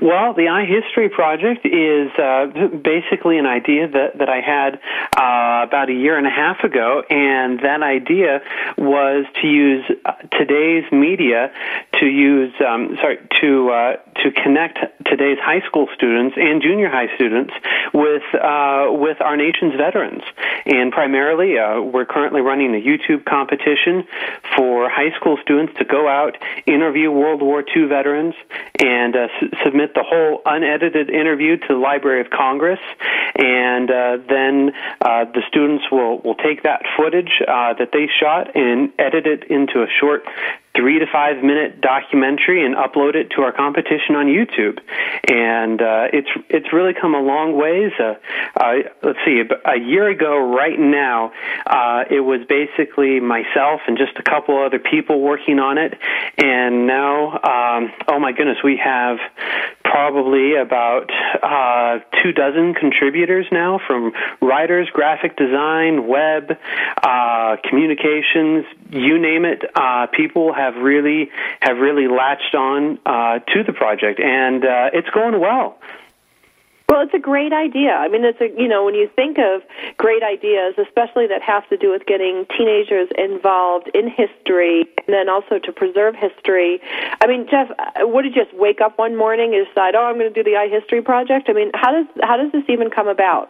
Well, 0.00 0.34
the 0.34 0.50
iHistory 0.50 1.12
project 1.12 1.64
is 1.64 2.10
uh, 2.18 2.46
basically 2.82 3.38
an 3.38 3.46
idea 3.46 3.86
that, 3.88 4.18
that 4.18 4.28
I 4.28 4.40
had 4.40 4.80
uh, 5.16 5.66
about 5.68 5.90
a 5.90 5.92
year 5.92 6.18
and 6.18 6.26
a 6.26 6.30
half 6.30 6.64
ago, 6.64 7.04
and 7.08 7.60
that 7.60 7.82
idea 7.82 8.40
was 8.76 9.26
to 9.40 9.46
use 9.46 9.84
uh, 10.04 10.14
today's 10.36 10.90
media 10.90 11.52
to 12.00 12.06
use 12.06 12.52
um, 12.66 12.96
sorry 13.00 13.18
to 13.40 13.70
uh, 13.70 13.96
to 14.22 14.32
connect 14.42 14.78
today's 15.06 15.38
high 15.38 15.60
school 15.68 15.86
students 15.94 16.36
and 16.36 16.62
junior 16.62 16.88
high 16.88 17.14
students 17.14 17.52
with 17.94 18.22
uh, 18.34 18.86
with 18.90 19.20
our 19.20 19.36
nation's 19.36 19.74
veterans, 19.76 20.22
and 20.66 20.90
primarily 20.90 21.58
uh, 21.58 21.80
we're 21.80 22.06
currently 22.06 22.40
running 22.40 22.74
a 22.74 22.80
YouTube 22.82 23.24
competition 23.24 24.04
for 24.56 24.88
high 24.88 25.14
school 25.16 25.38
students 25.42 25.74
to 25.78 25.84
go 25.84 26.08
out 26.08 26.36
interview 26.66 27.10
World 27.10 27.40
War 27.40 27.62
II 27.62 27.86
veterans 27.86 28.34
and 28.82 29.14
submit 29.64 29.94
the 29.94 30.02
whole 30.02 30.42
unedited 30.44 31.10
interview 31.10 31.56
to 31.56 31.68
the 31.68 31.74
Library 31.76 32.20
of 32.20 32.30
Congress, 32.30 32.80
and 33.34 33.90
uh, 33.90 34.18
then 34.28 34.72
uh, 35.00 35.24
the 35.32 35.42
students 35.48 35.84
will 35.90 36.18
will 36.18 36.36
take 36.36 36.62
that 36.62 36.82
footage 36.96 37.42
uh, 37.46 37.74
that 37.74 37.90
they 37.92 38.08
shot 38.20 38.54
and 38.54 38.92
edit 38.98 39.26
it 39.26 39.44
into 39.50 39.82
a 39.82 39.86
short 40.00 40.24
three 40.74 40.98
to 40.98 41.06
five 41.06 41.42
minute 41.42 41.80
documentary 41.80 42.64
and 42.64 42.74
upload 42.74 43.14
it 43.14 43.30
to 43.30 43.42
our 43.42 43.52
competition 43.52 44.16
on 44.16 44.26
YouTube. 44.26 44.80
And 45.28 45.80
uh, 45.80 46.08
it's 46.12 46.28
it's 46.48 46.72
really 46.72 46.94
come 46.94 47.14
a 47.14 47.20
long 47.20 47.56
ways. 47.56 47.92
Uh, 47.98 48.14
uh, 48.56 48.74
let's 49.02 49.18
see, 49.24 49.42
a 49.64 49.78
year 49.78 50.08
ago, 50.08 50.54
right 50.54 50.78
now, 50.78 51.32
uh, 51.66 52.04
it 52.10 52.20
was 52.20 52.40
basically 52.48 53.20
myself 53.20 53.80
and 53.86 53.98
just 53.98 54.12
a 54.18 54.22
couple 54.22 54.62
other 54.62 54.78
people 54.78 55.20
working 55.20 55.58
on 55.58 55.78
it. 55.78 55.98
And 56.38 56.86
now, 56.86 57.32
um, 57.32 57.92
oh 58.08 58.18
my 58.18 58.32
goodness, 58.32 58.58
we 58.64 58.80
have 58.82 59.11
probably 59.84 60.56
about 60.56 61.10
uh, 61.42 61.98
two 62.22 62.32
dozen 62.32 62.74
contributors 62.74 63.46
now 63.52 63.80
from 63.86 64.12
writers, 64.40 64.88
graphic 64.92 65.36
design, 65.36 66.06
web, 66.06 66.56
uh, 67.02 67.56
communications, 67.68 68.64
you 68.90 69.18
name 69.18 69.44
it. 69.44 69.62
Uh, 69.74 70.06
people 70.06 70.52
have 70.52 70.76
really 70.76 71.30
have 71.60 71.78
really 71.78 72.08
latched 72.08 72.54
on 72.54 72.98
uh, 73.04 73.38
to 73.40 73.62
the 73.64 73.72
project, 73.72 74.20
and 74.20 74.64
uh, 74.64 74.90
it's 74.92 75.10
going 75.10 75.40
well. 75.40 75.78
Well, 76.92 77.00
it's 77.00 77.14
a 77.14 77.18
great 77.18 77.54
idea. 77.54 77.92
I 77.92 78.08
mean, 78.08 78.22
it's 78.22 78.38
a 78.38 78.52
you 78.60 78.68
know 78.68 78.84
when 78.84 78.92
you 78.94 79.08
think 79.16 79.38
of 79.38 79.62
great 79.96 80.22
ideas, 80.22 80.74
especially 80.76 81.26
that 81.26 81.40
have 81.40 81.66
to 81.70 81.78
do 81.78 81.90
with 81.90 82.04
getting 82.04 82.44
teenagers 82.54 83.08
involved 83.16 83.88
in 83.94 84.10
history, 84.10 84.84
and 85.06 85.08
then 85.08 85.30
also 85.30 85.58
to 85.58 85.72
preserve 85.72 86.14
history. 86.14 86.82
I 87.22 87.26
mean, 87.26 87.48
Jeff, 87.50 87.70
uh, 87.78 88.06
what 88.06 88.26
you 88.26 88.30
just 88.30 88.52
wake 88.52 88.82
up 88.82 88.98
one 88.98 89.16
morning 89.16 89.54
and 89.54 89.64
decide, 89.66 89.94
oh, 89.94 90.04
I'm 90.04 90.18
going 90.18 90.30
to 90.30 90.36
do 90.36 90.44
the 90.44 90.60
iHistory 90.60 91.02
project? 91.02 91.48
I 91.48 91.54
mean, 91.54 91.70
how 91.72 91.92
does 91.92 92.04
how 92.22 92.36
does 92.36 92.52
this 92.52 92.64
even 92.68 92.90
come 92.90 93.08
about? 93.08 93.48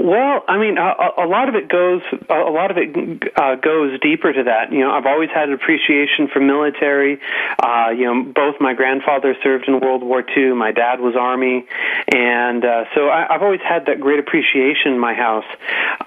Well, 0.00 0.42
I 0.48 0.58
mean, 0.58 0.78
a, 0.78 1.24
a 1.24 1.26
lot 1.26 1.48
of 1.48 1.54
it 1.54 1.68
goes 1.68 2.00
a 2.30 2.50
lot 2.50 2.70
of 2.70 2.78
it 2.78 3.22
uh, 3.36 3.56
goes 3.56 3.98
deeper 4.00 4.32
to 4.32 4.44
that. 4.44 4.72
You 4.72 4.80
know, 4.80 4.90
I've 4.90 5.06
always 5.06 5.28
had 5.30 5.48
an 5.48 5.54
appreciation 5.54 6.28
for 6.32 6.40
military. 6.40 7.20
Uh, 7.62 7.90
you 7.90 8.06
know, 8.06 8.24
both 8.24 8.60
my 8.60 8.74
grandfather 8.74 9.36
served 9.42 9.68
in 9.68 9.80
World 9.80 10.02
War 10.02 10.24
II. 10.36 10.54
My 10.54 10.72
dad 10.72 11.00
was 11.00 11.14
Army, 11.16 11.66
and 12.12 12.64
uh, 12.64 12.84
so 12.94 13.08
I, 13.08 13.34
I've 13.34 13.42
always 13.42 13.60
had 13.60 13.86
that 13.86 14.00
great 14.00 14.18
appreciation 14.18 14.92
in 14.92 14.98
my 14.98 15.14
house. 15.14 15.44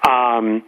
Um, 0.06 0.64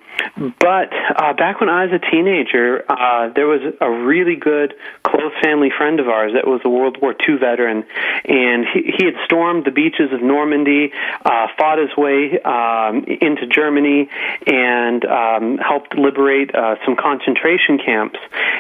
but 0.59 0.93
uh, 1.17 1.33
back 1.35 1.61
when 1.61 1.69
I 1.69 1.87
was 1.87 1.93
a 1.93 2.11
teenager, 2.11 2.85
uh, 2.89 3.33
there 3.35 3.47
was 3.47 3.61
a 3.81 3.91
really 3.91 4.37
good 4.37 4.75
close 5.03 5.33
family 5.43 5.71
friend 5.77 6.01
of 6.01 6.09
ours 6.09 6.33
that 6.35 6.47
was 6.47 6.61
a 6.65 6.69
World 6.69 6.99
War 7.01 7.15
II 7.29 7.37
veteran, 7.39 7.85
and 8.25 8.67
he, 8.73 8.95
he 8.99 9.05
had 9.05 9.15
stormed 9.25 9.65
the 9.65 9.71
beaches 9.71 10.13
of 10.13 10.23
Normandy, 10.23 10.93
uh, 11.25 11.47
fought 11.57 11.79
his 11.79 11.97
way. 11.97 12.39
Uh, 12.45 12.58
um, 12.59 13.05
into 13.05 13.47
Germany 13.47 14.09
and 14.47 15.05
um, 15.05 15.59
helped 15.59 15.97
liberate 15.97 16.55
uh, 16.55 16.77
some 16.85 16.97
concentration 16.97 17.79
camps. 17.79 18.19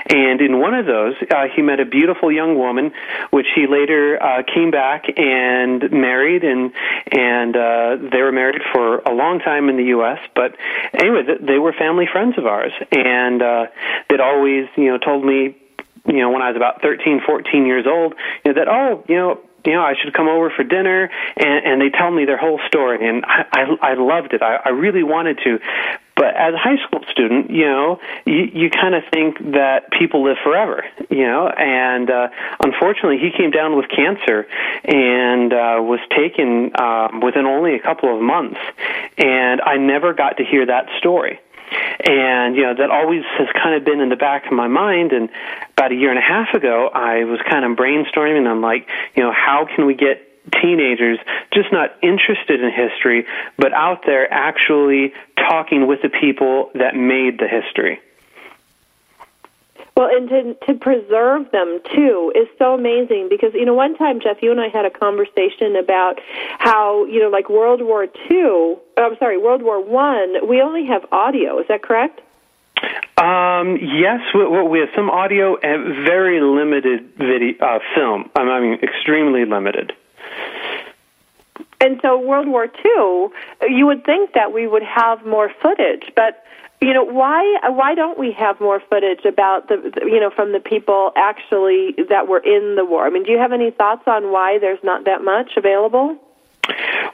And 0.08 0.40
in 0.40 0.60
one 0.60 0.74
of 0.74 0.86
those, 0.86 1.14
uh, 1.30 1.46
he 1.54 1.62
met 1.62 1.80
a 1.80 1.84
beautiful 1.84 2.30
young 2.30 2.56
woman, 2.56 2.92
which 3.30 3.46
he 3.54 3.66
later 3.66 4.22
uh, 4.22 4.42
came 4.42 4.70
back 4.70 5.04
and 5.16 5.90
married, 5.92 6.44
and 6.44 6.72
and 7.10 7.56
uh, 7.56 7.96
they 8.10 8.22
were 8.22 8.32
married 8.32 8.62
for 8.72 8.98
a 8.98 9.12
long 9.12 9.40
time 9.40 9.68
in 9.68 9.76
the 9.76 9.84
U.S. 9.96 10.18
But 10.34 10.56
anyway, 10.94 11.22
they 11.40 11.58
were 11.58 11.72
family 11.72 12.06
friends 12.10 12.38
of 12.38 12.46
ours, 12.46 12.72
and 12.92 13.42
uh, 13.42 13.66
they'd 14.08 14.20
always, 14.20 14.66
you 14.76 14.90
know, 14.90 14.98
told 14.98 15.24
me 15.24 15.56
you 16.06 16.20
know, 16.20 16.30
when 16.30 16.40
I 16.40 16.48
was 16.48 16.56
about 16.56 16.80
13, 16.80 17.20
14 17.26 17.66
years 17.66 17.86
old, 17.86 18.14
you 18.44 18.52
know, 18.52 18.60
that, 18.60 18.68
oh, 18.68 19.04
you 19.08 19.16
know, 19.16 19.40
you 19.68 19.74
know, 19.74 19.82
I 19.82 19.94
should 20.00 20.14
come 20.14 20.28
over 20.28 20.50
for 20.50 20.64
dinner, 20.64 21.10
and, 21.36 21.66
and 21.66 21.80
they 21.80 21.90
tell 21.90 22.10
me 22.10 22.24
their 22.24 22.38
whole 22.38 22.58
story, 22.66 23.06
and 23.06 23.24
I, 23.26 23.44
I, 23.52 23.90
I 23.90 23.94
loved 23.94 24.32
it. 24.32 24.42
I, 24.42 24.56
I 24.64 24.68
really 24.70 25.02
wanted 25.02 25.38
to, 25.44 25.58
but 26.16 26.34
as 26.34 26.54
a 26.54 26.58
high 26.58 26.78
school 26.86 27.04
student, 27.10 27.50
you 27.50 27.66
know, 27.66 28.00
you, 28.24 28.48
you 28.52 28.70
kind 28.70 28.94
of 28.94 29.02
think 29.12 29.38
that 29.52 29.92
people 29.92 30.24
live 30.24 30.38
forever, 30.42 30.84
you 31.10 31.26
know, 31.26 31.48
and 31.48 32.10
uh, 32.10 32.28
unfortunately, 32.64 33.18
he 33.18 33.30
came 33.30 33.50
down 33.50 33.76
with 33.76 33.86
cancer 33.90 34.46
and 34.84 35.52
uh, 35.52 35.76
was 35.80 36.00
taken 36.16 36.72
um, 36.80 37.20
within 37.20 37.44
only 37.44 37.74
a 37.74 37.80
couple 37.80 38.14
of 38.14 38.22
months, 38.22 38.58
and 39.18 39.60
I 39.60 39.76
never 39.76 40.14
got 40.14 40.38
to 40.38 40.44
hear 40.44 40.64
that 40.64 40.86
story 40.98 41.40
and 42.04 42.56
you 42.56 42.62
know 42.62 42.74
that 42.74 42.90
always 42.90 43.22
has 43.38 43.48
kind 43.62 43.74
of 43.74 43.84
been 43.84 44.00
in 44.00 44.08
the 44.08 44.16
back 44.16 44.46
of 44.46 44.52
my 44.52 44.68
mind. 44.68 45.12
And 45.12 45.28
about 45.72 45.92
a 45.92 45.94
year 45.94 46.10
and 46.10 46.18
a 46.18 46.22
half 46.22 46.54
ago 46.54 46.88
i 46.92 47.24
was 47.24 47.38
kind 47.48 47.64
of 47.64 47.76
brainstorming 47.76 48.46
i'm 48.48 48.60
like 48.60 48.88
you 49.14 49.22
know 49.22 49.32
how 49.32 49.66
can 49.74 49.86
we 49.86 49.94
get 49.94 50.24
teenagers 50.60 51.18
just 51.52 51.70
not 51.72 51.90
interested 52.02 52.60
in 52.62 52.70
history 52.72 53.26
but 53.56 53.72
out 53.72 54.02
there 54.04 54.32
actually 54.32 55.12
talking 55.36 55.86
with 55.86 56.00
the 56.02 56.08
people 56.08 56.70
that 56.74 56.96
made 56.96 57.38
the 57.38 57.46
history 57.48 58.00
well, 59.98 60.08
and 60.14 60.28
to 60.28 60.54
to 60.66 60.74
preserve 60.78 61.50
them 61.50 61.80
too 61.92 62.32
is 62.36 62.46
so 62.56 62.72
amazing 62.72 63.26
because 63.28 63.52
you 63.52 63.64
know 63.64 63.74
one 63.74 63.96
time 63.96 64.20
Jeff, 64.20 64.40
you 64.40 64.52
and 64.52 64.60
I 64.60 64.68
had 64.68 64.84
a 64.84 64.90
conversation 64.90 65.74
about 65.74 66.20
how 66.60 67.04
you 67.06 67.18
know 67.18 67.28
like 67.28 67.50
World 67.50 67.82
War 67.82 68.06
Two. 68.28 68.78
I'm 68.96 69.16
sorry, 69.18 69.38
World 69.38 69.60
War 69.60 69.82
One. 69.84 70.48
We 70.48 70.62
only 70.62 70.86
have 70.86 71.04
audio. 71.10 71.58
Is 71.58 71.66
that 71.66 71.82
correct? 71.82 72.20
Um, 73.16 73.76
yes, 73.82 74.20
we, 74.32 74.46
we 74.68 74.78
have 74.78 74.90
some 74.94 75.10
audio 75.10 75.56
and 75.56 76.06
very 76.06 76.40
limited 76.40 77.14
video 77.16 77.58
uh, 77.58 77.80
film. 77.96 78.30
I 78.36 78.60
mean, 78.60 78.78
extremely 78.80 79.46
limited. 79.46 79.94
And 81.80 81.98
so, 82.02 82.20
World 82.20 82.46
War 82.46 82.66
II, 82.66 83.28
you 83.68 83.86
would 83.86 84.04
think 84.04 84.34
that 84.34 84.52
we 84.52 84.68
would 84.68 84.84
have 84.84 85.26
more 85.26 85.50
footage, 85.60 86.12
but 86.14 86.44
you 86.80 86.94
know 86.94 87.04
why 87.04 87.58
why 87.68 87.94
don't 87.94 88.18
we 88.18 88.32
have 88.32 88.60
more 88.60 88.80
footage 88.88 89.24
about 89.24 89.68
the 89.68 89.92
you 90.04 90.20
know 90.20 90.30
from 90.30 90.52
the 90.52 90.60
people 90.60 91.12
actually 91.16 91.94
that 92.08 92.28
were 92.28 92.40
in 92.40 92.76
the 92.76 92.84
war? 92.84 93.06
I 93.06 93.10
mean 93.10 93.24
do 93.24 93.32
you 93.32 93.38
have 93.38 93.52
any 93.52 93.70
thoughts 93.70 94.02
on 94.06 94.30
why 94.30 94.58
there's 94.58 94.82
not 94.82 95.04
that 95.04 95.22
much 95.22 95.52
available? 95.56 96.16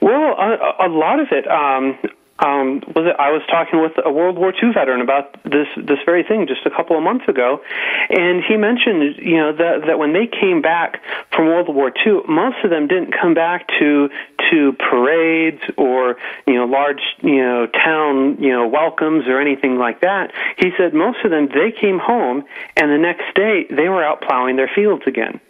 Well 0.01 0.35
a, 0.39 0.87
a 0.87 0.89
lot 0.89 1.21
of 1.21 1.29
it 1.31 1.47
um 1.49 1.99
um, 2.41 2.83
was 2.95 3.07
it, 3.07 3.17
I 3.19 3.31
was 3.31 3.43
talking 3.49 3.81
with 3.81 3.93
a 4.05 4.11
World 4.11 4.37
War 4.37 4.53
II 4.53 4.73
veteran 4.73 5.01
about 5.01 5.41
this 5.45 5.69
this 5.77 5.99
very 6.05 6.25
thing 6.25 6.47
just 6.49 6.67
a 6.67 6.71
couple 6.71 6.97
of 6.97 7.03
months 7.03 7.29
ago, 7.29 7.63
and 8.11 8.43
he 8.43 8.57
mentioned 8.57 9.17
you 9.23 9.37
know 9.37 9.53
that 9.53 9.87
that 9.87 9.99
when 9.99 10.13
they 10.13 10.27
came 10.27 10.61
back 10.61 11.01
from 11.31 11.47
World 11.47 11.73
War 11.73 11.93
II, 12.05 12.23
most 12.27 12.57
of 12.65 12.71
them 12.71 12.89
didn't 12.89 13.15
come 13.15 13.35
back 13.35 13.69
to 13.79 14.11
to 14.51 14.73
parades 14.73 15.63
or 15.77 16.17
you 16.47 16.55
know 16.55 16.65
large 16.65 17.03
you 17.23 17.39
know 17.39 17.67
town 17.67 18.37
you 18.43 18.51
know 18.51 18.67
welcomes 18.67 19.29
or 19.29 19.41
anything 19.41 19.79
like 19.79 20.01
that. 20.01 20.33
He 20.59 20.71
said 20.77 20.93
most 20.93 21.25
of 21.25 21.31
them 21.31 21.49
they 21.55 21.71
came 21.71 22.01
home 22.01 22.43
and 22.77 22.91
the 22.91 22.99
next 22.99 23.33
day 23.37 23.67
they 23.71 23.89
were 23.89 24.03
out 24.03 24.23
plowing 24.23 24.57
their 24.57 24.71
fields 24.75 25.05
again 25.07 25.41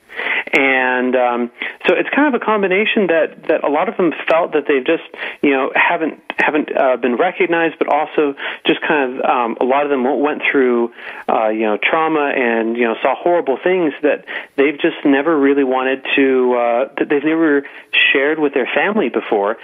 and 0.52 1.16
um, 1.16 1.50
so 1.86 1.94
it's 1.94 2.08
kind 2.14 2.32
of 2.34 2.40
a 2.40 2.44
combination 2.44 3.08
that 3.08 3.46
that 3.48 3.64
a 3.64 3.68
lot 3.68 3.88
of 3.88 3.96
them 3.96 4.12
felt 4.28 4.52
that 4.52 4.64
they've 4.68 4.84
just 4.84 5.02
you 5.42 5.50
know 5.50 5.72
haven't 5.74 6.20
haven't 6.38 6.68
uh, 6.76 6.96
been 6.96 7.16
recognized, 7.16 7.76
but 7.78 7.88
also 7.88 8.34
just 8.66 8.80
kind 8.82 9.18
of 9.18 9.24
um, 9.24 9.56
a 9.60 9.64
lot 9.64 9.84
of 9.84 9.90
them 9.90 10.04
went 10.20 10.42
through 10.50 10.92
uh, 11.28 11.48
you 11.48 11.62
know 11.62 11.78
trauma 11.82 12.32
and 12.34 12.76
you 12.76 12.84
know 12.84 12.94
saw 13.02 13.14
horrible 13.14 13.58
things 13.62 13.92
that 14.02 14.24
they've 14.56 14.78
just 14.78 15.04
never 15.04 15.38
really 15.38 15.64
wanted 15.64 16.04
to 16.16 16.54
uh, 16.54 16.94
that 16.98 17.08
they've 17.08 17.24
never 17.24 17.66
shared 18.12 18.38
with 18.38 18.54
their 18.54 18.68
family 18.74 19.08
before, 19.08 19.56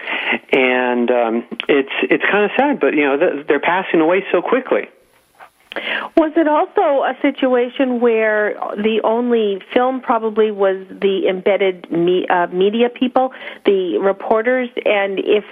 and 0.53 1.11
um, 1.11 1.47
it's 1.69 1.93
it's 2.03 2.25
kind 2.31 2.45
of 2.45 2.51
sad, 2.57 2.81
but 2.81 2.95
you 2.95 3.05
know 3.05 3.43
they're 3.47 3.61
passing 3.61 4.01
away 4.01 4.25
so 4.33 4.43
quickly. 4.43 4.89
Was 6.17 6.33
it 6.37 6.49
also 6.49 7.05
a 7.05 7.15
situation 7.23 8.01
where 8.01 8.55
the 8.77 9.01
only 9.05 9.63
film 9.73 10.01
probably 10.01 10.51
was 10.51 10.85
the 10.89 11.29
embedded 11.29 11.91
me, 11.91 12.27
uh, 12.29 12.49
media 12.49 12.89
people, 12.89 13.33
the 13.65 13.99
reporters, 13.99 14.69
and 14.85 15.21
if 15.21 15.45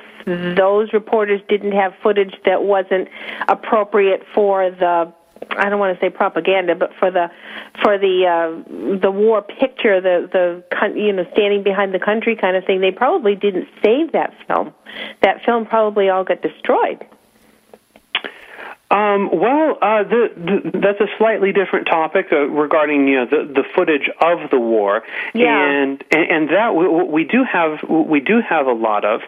those 0.56 0.92
reporters 0.92 1.40
didn't 1.48 1.72
have 1.72 1.94
footage 2.02 2.34
that 2.44 2.62
wasn't 2.62 3.08
appropriate 3.48 4.22
for 4.34 4.70
the 4.70 5.12
I 5.56 5.68
don't 5.68 5.78
want 5.78 5.98
to 5.98 6.04
say 6.04 6.10
propaganda, 6.10 6.74
but 6.74 6.90
for 6.98 7.10
the 7.10 7.30
for 7.82 7.96
the 7.96 8.26
uh, 8.26 8.98
the 9.00 9.10
war 9.10 9.40
picture, 9.40 10.00
the 10.00 10.28
the 10.30 10.98
you 10.98 11.12
know 11.12 11.24
standing 11.32 11.62
behind 11.62 11.94
the 11.94 11.98
country 11.98 12.36
kind 12.36 12.56
of 12.56 12.64
thing, 12.64 12.80
they 12.80 12.90
probably 12.90 13.34
didn't 13.34 13.68
save 13.82 14.12
that 14.12 14.34
film. 14.46 14.74
That 15.22 15.44
film 15.44 15.64
probably 15.64 16.08
all 16.08 16.24
got 16.24 16.42
destroyed. 16.42 17.06
Um, 18.90 19.28
well, 19.30 19.76
uh, 19.82 20.02
the, 20.04 20.32
the, 20.34 20.78
that's 20.78 21.00
a 21.00 21.08
slightly 21.18 21.52
different 21.52 21.86
topic 21.86 22.28
uh, 22.32 22.48
regarding 22.48 23.06
you 23.06 23.16
know 23.16 23.26
the, 23.26 23.52
the 23.52 23.64
footage 23.74 24.08
of 24.22 24.50
the 24.50 24.58
war, 24.58 25.02
yeah. 25.34 25.60
and, 25.60 26.02
and 26.10 26.30
and 26.30 26.48
that 26.48 26.74
we, 26.74 26.88
we 26.88 27.24
do 27.24 27.44
have 27.44 27.86
we 27.86 28.20
do 28.20 28.40
have 28.40 28.66
a 28.66 28.72
lot 28.72 29.04
of, 29.04 29.20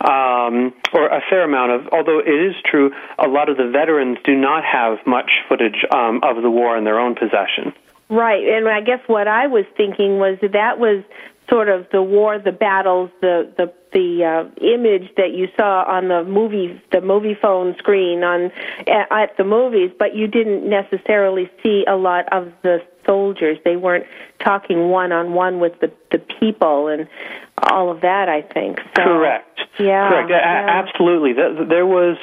um, 0.00 0.72
or 0.92 1.08
a 1.08 1.20
fair 1.28 1.42
amount 1.42 1.72
of. 1.72 1.88
Although 1.88 2.20
it 2.20 2.28
is 2.28 2.54
true, 2.64 2.92
a 3.18 3.26
lot 3.26 3.48
of 3.48 3.56
the 3.56 3.68
veterans 3.68 4.18
do 4.22 4.36
not 4.36 4.64
have 4.64 5.04
much 5.04 5.30
footage 5.48 5.84
um, 5.90 6.20
of 6.22 6.40
the 6.40 6.50
war 6.50 6.78
in 6.78 6.84
their 6.84 7.00
own 7.00 7.16
possession. 7.16 7.74
Right, 8.08 8.46
and 8.46 8.68
I 8.68 8.80
guess 8.82 9.00
what 9.08 9.26
I 9.26 9.48
was 9.48 9.66
thinking 9.76 10.18
was 10.18 10.38
that, 10.42 10.52
that 10.52 10.78
was 10.78 11.02
sort 11.48 11.68
of 11.68 11.86
the 11.90 12.02
war, 12.02 12.38
the 12.38 12.52
battles, 12.52 13.10
the 13.20 13.52
the 13.56 13.72
the 13.92 14.24
uh, 14.24 14.64
image 14.64 15.10
that 15.16 15.32
you 15.32 15.48
saw 15.56 15.84
on 15.84 16.08
the 16.08 16.24
movie 16.24 16.80
the 16.92 17.00
movie 17.00 17.36
phone 17.40 17.74
screen 17.78 18.22
on 18.22 18.50
at, 18.86 19.10
at 19.10 19.36
the 19.36 19.44
movies, 19.44 19.90
but 19.98 20.14
you 20.14 20.26
didn't 20.26 20.68
necessarily 20.68 21.50
see 21.62 21.84
a 21.86 21.96
lot 21.96 22.30
of 22.32 22.52
the 22.62 22.80
soldiers. 23.08 23.58
They 23.64 23.76
weren't 23.76 24.04
talking 24.44 24.90
one 24.90 25.10
on 25.12 25.32
one 25.32 25.58
with 25.58 25.80
the 25.80 25.90
the 26.10 26.18
people 26.40 26.88
and 26.88 27.08
all 27.56 27.90
of 27.90 28.02
that. 28.02 28.28
I 28.28 28.42
think 28.42 28.78
so, 28.96 29.02
correct. 29.02 29.60
Yeah, 29.78 30.08
correct. 30.08 30.30
Yeah. 30.30 30.66
absolutely. 30.68 31.32
There 31.32 31.86
was, 31.86 32.16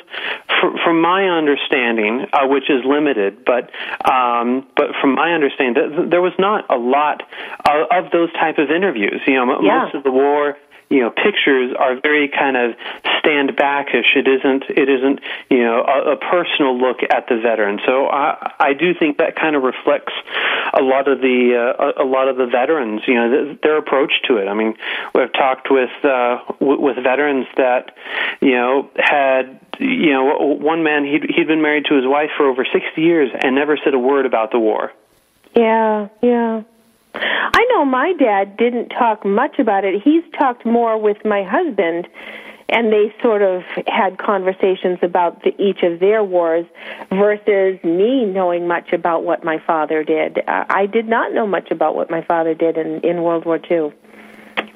from 0.84 1.02
my 1.02 1.26
understanding, 1.26 2.26
uh, 2.34 2.48
which 2.48 2.70
is 2.70 2.84
limited, 2.86 3.46
but 3.46 3.70
um, 4.10 4.68
but 4.76 4.88
from 5.02 5.16
my 5.16 5.34
understanding, 5.34 6.10
there 6.10 6.22
was 6.22 6.34
not 6.38 6.70
a 6.70 6.78
lot 6.78 7.24
of, 7.66 8.06
of 8.06 8.12
those 8.12 8.32
type 8.34 8.58
of 8.58 8.72
interviews. 8.72 9.22
You 9.28 9.36
know, 9.36 9.62
yeah. 9.62 9.84
most 9.84 9.96
of 9.96 10.04
the 10.04 10.12
war 10.12 10.58
you 10.90 11.00
know 11.00 11.10
pictures 11.10 11.74
are 11.80 12.00
very 12.00 12.28
kind 12.30 12.56
of 12.56 12.76
stand 13.20 13.56
backish 13.56 14.06
it 14.16 14.28
isn't 14.28 14.64
it 14.70 14.88
isn't 14.90 15.20
you 15.50 15.64
know 15.64 15.82
a, 15.82 16.12
a 16.12 16.18
personal 16.18 16.78
look 16.78 16.98
at 17.10 17.28
the 17.28 17.40
veteran 17.42 17.80
so 17.86 18.08
i 18.08 18.54
i 18.60 18.74
do 18.74 18.94
think 18.94 19.18
that 19.18 19.36
kind 19.36 19.56
of 19.56 19.64
reflects 19.64 20.14
a 20.76 20.82
lot 20.82 21.08
of 21.08 21.22
the 21.22 21.56
uh, 21.56 22.04
a, 22.04 22.06
lot 22.06 22.28
of 22.28 22.38
the 22.38 22.46
veterans 22.46 23.02
you 23.08 23.16
know 23.16 23.46
th- 23.46 23.62
their 23.62 23.78
approach 23.78 24.12
to 24.28 24.38
it. 24.38 24.48
I 24.48 24.54
mean 24.54 24.76
we've 25.14 25.32
talked 25.34 25.72
with 25.72 25.90
uh 26.04 26.40
w- 26.60 26.82
with 26.82 26.98
veterans 26.98 27.48
that 27.58 27.96
you 28.42 28.52
know 28.52 28.90
had 28.98 29.60
you 29.80 30.12
know 30.12 30.58
one 30.60 30.84
man 30.84 31.06
he'd 31.06 31.24
he'd 31.36 31.48
been 31.48 31.62
married 31.62 31.86
to 31.86 31.96
his 31.96 32.06
wife 32.06 32.32
for 32.38 32.48
over 32.48 32.66
60 32.66 33.02
years 33.02 33.32
and 33.34 33.56
never 33.56 33.78
said 33.78 33.94
a 33.94 34.00
word 34.00 34.26
about 34.26 34.52
the 34.52 34.60
war. 34.60 34.92
Yeah 35.56 36.10
yeah. 36.22 36.64
I 37.18 37.66
know 37.70 37.86
my 37.86 38.14
dad 38.14 38.58
didn't 38.58 38.90
talk 38.90 39.26
much 39.26 39.58
about 39.60 39.86
it. 39.86 40.02
He's 40.02 40.24
talked 40.38 40.66
more 40.66 40.98
with 40.98 41.24
my 41.24 41.44
husband, 41.44 42.08
and 42.70 42.92
they 42.92 43.14
sort 43.22 43.42
of 43.42 43.62
had 43.88 44.18
conversations 44.18 44.98
about 45.02 45.44
the, 45.44 45.52
each 45.62 45.84
of 45.84 46.00
their 46.00 46.24
wars 46.24 46.66
versus 47.10 47.84
me 47.84 48.26
knowing 48.26 48.68
much 48.68 48.92
about 48.92 49.24
what 49.24 49.44
my 49.44 49.60
father 49.66 50.04
did. 50.04 50.40
Uh, 50.40 50.66
I 50.70 50.88
did 50.88 51.08
not 51.08 51.34
know 51.34 51.46
much 51.46 51.70
about 51.72 51.96
what 51.96 52.10
my 52.10 52.24
father 52.24 52.54
did 52.54 52.78
in, 52.78 53.02
in 53.02 53.22
World 53.22 53.46
War 53.46 53.60
II. 53.70 53.94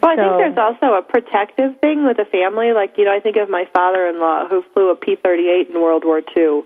Well, 0.02 0.12
I 0.12 0.16
so, 0.16 0.22
think 0.22 0.56
there's 0.56 0.58
also 0.58 0.96
a 0.96 1.02
protective 1.02 1.80
thing 1.80 2.06
with 2.06 2.20
a 2.20 2.26
family. 2.26 2.72
Like, 2.72 2.98
you 2.98 3.06
know, 3.06 3.14
I 3.14 3.20
think 3.20 3.36
of 3.36 3.50
my 3.50 3.66
father-in-law 3.74 4.48
who 4.48 4.64
flew 4.74 4.92
a 4.92 4.96
P-38 4.96 5.70
in 5.70 5.82
World 5.82 6.06
War 6.06 6.22
II, 6.36 6.64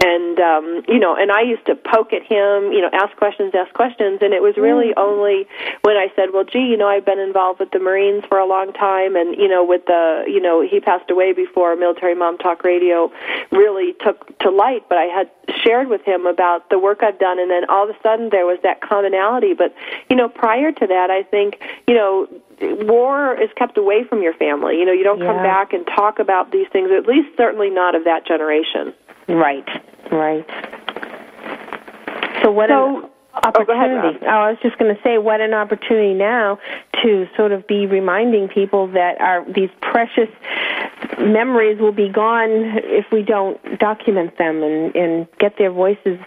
and 0.00 0.38
um, 0.40 0.82
you 0.88 0.98
know, 0.98 1.14
and 1.14 1.30
I 1.30 1.42
used 1.42 1.66
to 1.66 1.74
poke 1.74 2.12
at 2.12 2.22
him, 2.22 2.72
you 2.72 2.80
know, 2.80 2.90
ask 2.92 3.14
questions, 3.16 3.52
ask 3.54 3.72
questions, 3.74 4.20
and 4.22 4.32
it 4.32 4.42
was 4.42 4.56
really 4.56 4.94
only 4.96 5.46
when 5.82 5.96
I 5.96 6.08
said, 6.16 6.32
"Well, 6.32 6.44
gee, 6.44 6.66
you 6.70 6.76
know, 6.76 6.88
I've 6.88 7.04
been 7.04 7.18
involved 7.18 7.60
with 7.60 7.70
the 7.70 7.78
Marines 7.78 8.24
for 8.28 8.38
a 8.38 8.46
long 8.46 8.72
time, 8.72 9.14
and 9.14 9.36
you 9.36 9.48
know, 9.48 9.64
with 9.64 9.84
the, 9.86 10.24
you 10.26 10.40
know, 10.40 10.62
he 10.62 10.80
passed 10.80 11.10
away 11.10 11.32
before 11.32 11.76
Military 11.76 12.14
Mom 12.14 12.38
Talk 12.38 12.64
Radio 12.64 13.12
really 13.52 13.94
took 14.00 14.38
to 14.38 14.50
light, 14.50 14.88
but 14.88 14.96
I 14.96 15.04
had 15.04 15.30
shared 15.62 15.88
with 15.88 16.02
him 16.02 16.26
about 16.26 16.70
the 16.70 16.78
work 16.78 17.02
I've 17.02 17.18
done, 17.18 17.38
and 17.38 17.50
then 17.50 17.68
all 17.68 17.88
of 17.88 17.94
a 17.94 17.98
sudden 18.02 18.30
there 18.30 18.46
was 18.46 18.58
that 18.62 18.80
commonality. 18.80 19.52
But 19.54 19.74
you 20.08 20.16
know, 20.16 20.28
prior 20.28 20.72
to 20.72 20.86
that, 20.86 21.10
I 21.10 21.22
think 21.22 21.60
you 21.86 21.94
know 21.94 22.28
war 22.60 23.40
is 23.40 23.50
kept 23.56 23.78
away 23.78 24.04
from 24.08 24.22
your 24.22 24.34
family. 24.34 24.78
You 24.78 24.84
know, 24.84 24.92
you 24.92 25.04
don't 25.04 25.18
yeah. 25.18 25.32
come 25.32 25.42
back 25.42 25.72
and 25.72 25.86
talk 25.86 26.18
about 26.18 26.52
these 26.52 26.66
things. 26.72 26.90
At 26.90 27.06
least, 27.06 27.36
certainly 27.36 27.70
not 27.70 27.94
of 27.94 28.04
that 28.04 28.26
generation. 28.26 28.94
Right. 29.28 29.66
Right. 30.10 30.46
So 32.42 32.50
what? 32.50 32.68
So, 32.68 32.98
an 32.98 33.04
oh, 33.04 33.10
opportunity. 33.44 34.18
Oh, 34.22 34.24
ahead, 34.24 34.24
I 34.24 34.50
was 34.50 34.58
just 34.62 34.78
going 34.78 34.94
to 34.94 35.00
say, 35.02 35.18
what 35.18 35.40
an 35.40 35.54
opportunity 35.54 36.14
now 36.14 36.58
to 37.02 37.26
sort 37.36 37.52
of 37.52 37.66
be 37.66 37.86
reminding 37.86 38.48
people 38.48 38.88
that 38.88 39.20
our 39.20 39.44
these 39.50 39.70
precious 39.80 40.28
memories 41.18 41.80
will 41.80 41.92
be 41.92 42.08
gone 42.08 42.50
if 42.84 43.06
we 43.12 43.22
don't 43.22 43.78
document 43.78 44.36
them 44.38 44.62
and, 44.62 44.94
and 44.94 45.28
get 45.38 45.56
their 45.58 45.70
voices 45.70 46.18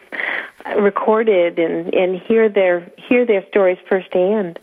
recorded 0.78 1.60
and, 1.60 1.94
and 1.94 2.20
hear 2.22 2.50
their 2.50 2.92
hear 3.10 3.26
their 3.26 3.46
stories 3.48 3.78
firsthand. 3.90 4.60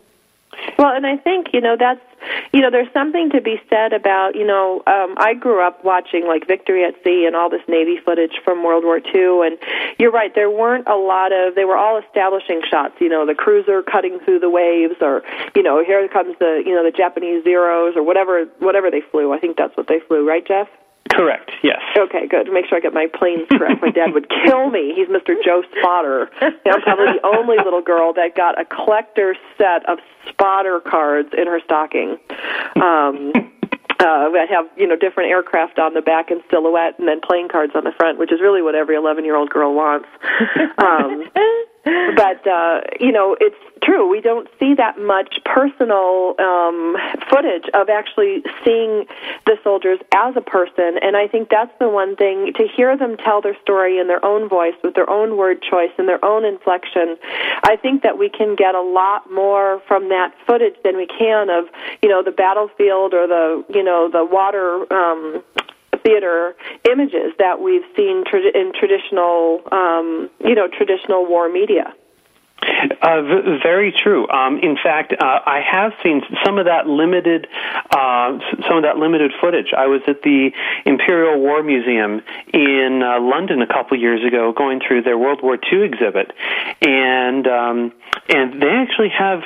Well, 0.78 0.94
and 0.94 1.06
I 1.06 1.16
think 1.16 1.48
you 1.52 1.60
know 1.60 1.76
that's 1.78 2.00
you 2.52 2.60
know 2.60 2.70
there's 2.70 2.92
something 2.92 3.30
to 3.30 3.40
be 3.40 3.60
said 3.68 3.92
about 3.92 4.34
you 4.34 4.46
know 4.46 4.82
um, 4.86 5.14
I 5.18 5.34
grew 5.34 5.64
up 5.64 5.84
watching 5.84 6.26
like 6.26 6.46
Victory 6.46 6.84
at 6.84 6.94
Sea 7.04 7.24
and 7.26 7.36
all 7.36 7.50
this 7.50 7.62
Navy 7.68 7.98
footage 8.04 8.40
from 8.44 8.64
World 8.64 8.84
War 8.84 8.98
II, 8.98 9.46
and 9.46 9.58
you're 9.98 10.10
right 10.10 10.34
there 10.34 10.50
weren't 10.50 10.88
a 10.88 10.96
lot 10.96 11.32
of 11.32 11.54
they 11.54 11.64
were 11.64 11.76
all 11.76 11.98
establishing 11.98 12.62
shots. 12.68 12.94
You 13.00 13.08
know 13.08 13.26
the 13.26 13.34
cruiser 13.34 13.82
cutting 13.82 14.18
through 14.24 14.40
the 14.40 14.50
waves, 14.50 14.96
or 15.00 15.22
you 15.54 15.62
know 15.62 15.84
here 15.84 16.06
comes 16.08 16.36
the 16.38 16.62
you 16.64 16.74
know 16.74 16.84
the 16.84 16.96
Japanese 16.96 17.44
Zeros 17.44 17.94
or 17.96 18.02
whatever 18.02 18.44
whatever 18.58 18.90
they 18.90 19.02
flew. 19.02 19.32
I 19.32 19.38
think 19.38 19.56
that's 19.56 19.76
what 19.76 19.86
they 19.86 20.00
flew, 20.00 20.26
right, 20.26 20.46
Jeff? 20.46 20.68
Correct. 21.12 21.50
Yes. 21.62 21.80
Okay, 21.96 22.26
good. 22.28 22.52
Make 22.52 22.66
sure 22.66 22.78
I 22.78 22.80
get 22.80 22.94
my 22.94 23.06
planes 23.12 23.48
correct. 23.50 23.82
my 23.82 23.90
dad 23.90 24.14
would 24.14 24.28
kill 24.28 24.70
me. 24.70 24.94
He's 24.94 25.08
Mr. 25.08 25.34
Joe 25.44 25.62
Spotter. 25.78 26.30
And 26.40 26.54
I'm 26.66 26.80
probably 26.82 27.06
the 27.06 27.26
only 27.26 27.56
little 27.56 27.82
girl 27.82 28.12
that 28.14 28.36
got 28.36 28.60
a 28.60 28.64
collector 28.64 29.36
set 29.58 29.88
of 29.88 29.98
spotter 30.28 30.80
cards 30.80 31.30
in 31.36 31.46
her 31.46 31.60
stocking. 31.64 32.16
Um, 32.76 33.32
uh, 34.00 34.32
I 34.32 34.46
have 34.48 34.66
you 34.76 34.86
know 34.86 34.96
different 34.96 35.30
aircraft 35.30 35.78
on 35.78 35.94
the 35.94 36.00
back 36.00 36.30
in 36.30 36.40
silhouette, 36.50 36.98
and 36.98 37.06
then 37.06 37.20
playing 37.20 37.48
cards 37.48 37.72
on 37.74 37.84
the 37.84 37.92
front, 37.92 38.18
which 38.18 38.32
is 38.32 38.40
really 38.40 38.62
what 38.62 38.74
every 38.74 38.96
11 38.96 39.24
year 39.24 39.36
old 39.36 39.50
girl 39.50 39.74
wants. 39.74 40.08
Um, 40.78 41.28
but 42.16 42.46
uh, 42.46 42.81
you 42.98 43.12
know, 43.12 43.37
it's 43.40 43.57
true. 43.83 44.09
We 44.09 44.20
don't 44.20 44.48
see 44.59 44.74
that 44.74 44.98
much 44.98 45.38
personal 45.44 46.35
um, 46.38 46.96
footage 47.29 47.64
of 47.74 47.88
actually 47.88 48.42
seeing 48.64 49.07
the 49.46 49.57
soldiers 49.64 49.98
as 50.14 50.37
a 50.37 50.40
person, 50.40 50.98
and 51.03 51.16
I 51.16 51.26
think 51.26 51.48
that's 51.48 51.72
the 51.79 51.88
one 51.88 52.16
thing 52.16 52.53
to 52.57 52.66
hear 52.66 52.96
them 52.96 53.16
tell 53.16 53.40
their 53.40 53.57
story 53.62 53.98
in 53.98 54.07
their 54.07 54.24
own 54.24 54.48
voice, 54.48 54.74
with 54.83 54.94
their 54.94 55.09
own 55.09 55.37
word 55.37 55.62
choice 55.62 55.90
and 55.98 56.09
their 56.09 56.24
own 56.24 56.44
inflection. 56.44 57.16
I 57.62 57.76
think 57.76 58.03
that 58.03 58.18
we 58.18 58.29
can 58.29 58.55
get 58.55 58.74
a 58.74 58.83
lot 58.83 59.31
more 59.31 59.83
from 59.88 60.09
that 60.11 60.35
footage 60.46 60.76
than 60.85 60.96
we 60.96 61.07
can 61.07 61.50
of 61.50 61.64
you 62.03 62.09
know 62.09 62.22
the 62.22 62.31
battlefield 62.31 63.14
or 63.14 63.26
the 63.26 63.64
you 63.72 63.83
know 63.83 64.09
the 64.11 64.24
water 64.24 64.92
um, 64.92 65.42
theater 66.04 66.54
images 66.90 67.32
that 67.38 67.60
we've 67.60 67.84
seen 67.96 68.24
tra- 68.26 68.40
in 68.54 68.72
traditional, 68.72 69.62
um, 69.72 70.30
you 70.40 70.54
know, 70.54 70.68
traditional 70.68 71.26
war 71.26 71.48
media. 71.48 71.94
Uh, 72.62 73.23
v- 73.23 73.59
very 73.62 73.92
true. 73.92 74.29
Um, 74.29 74.59
in 74.59 74.77
fact, 74.77 75.12
uh, 75.12 75.40
I 75.46 75.61
have 75.61 75.92
seen 76.03 76.23
some 76.44 76.59
of 76.59 76.66
that 76.66 76.87
limited, 76.87 77.46
uh, 77.90 78.38
some 78.68 78.77
of 78.77 78.83
that 78.83 78.99
limited 78.99 79.33
footage. 79.40 79.73
I 79.77 79.87
was 79.87 80.03
at 80.07 80.23
the 80.23 80.51
Imperial 80.85 81.40
War 81.40 81.62
Museum 81.62 82.23
in 82.53 83.03
uh, 83.03 83.20
London 83.20 83.62
a 83.62 83.66
couple 83.66 83.99
years 83.99 84.27
ago, 84.27 84.53
going 84.53 84.81
through 84.87 85.03
their 85.03 85.16
World 85.16 85.40
War 85.42 85.57
II 85.73 85.83
exhibit, 85.83 86.33
and 86.83 87.46
um, 87.46 87.92
and 88.29 88.61
they 88.61 88.68
actually 88.68 89.11
have 89.11 89.40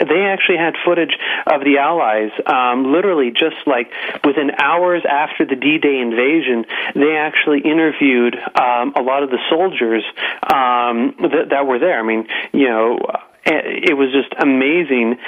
they 0.00 0.22
actually 0.26 0.58
had 0.58 0.74
footage 0.84 1.16
of 1.46 1.62
the 1.62 1.78
Allies. 1.78 2.30
Um, 2.46 2.92
literally, 2.92 3.30
just 3.30 3.56
like 3.66 3.92
within 4.24 4.50
hours 4.58 5.02
after 5.08 5.44
the 5.46 5.56
D-Day 5.56 6.00
invasion, 6.00 6.64
they 6.94 7.16
actually 7.16 7.60
interviewed 7.60 8.34
um, 8.58 8.94
a 8.96 9.02
lot 9.02 9.22
of 9.22 9.30
the 9.30 9.38
soldiers 9.48 10.02
um, 10.42 11.14
that, 11.20 11.50
that 11.50 11.66
were 11.66 11.78
there. 11.78 11.98
I 11.98 12.02
mean 12.02 12.26
you 12.56 12.68
know, 12.68 12.98
eh, 13.44 13.60
it 13.90 13.96
was 13.96 14.10
just 14.12 14.32
amazing 14.40 15.18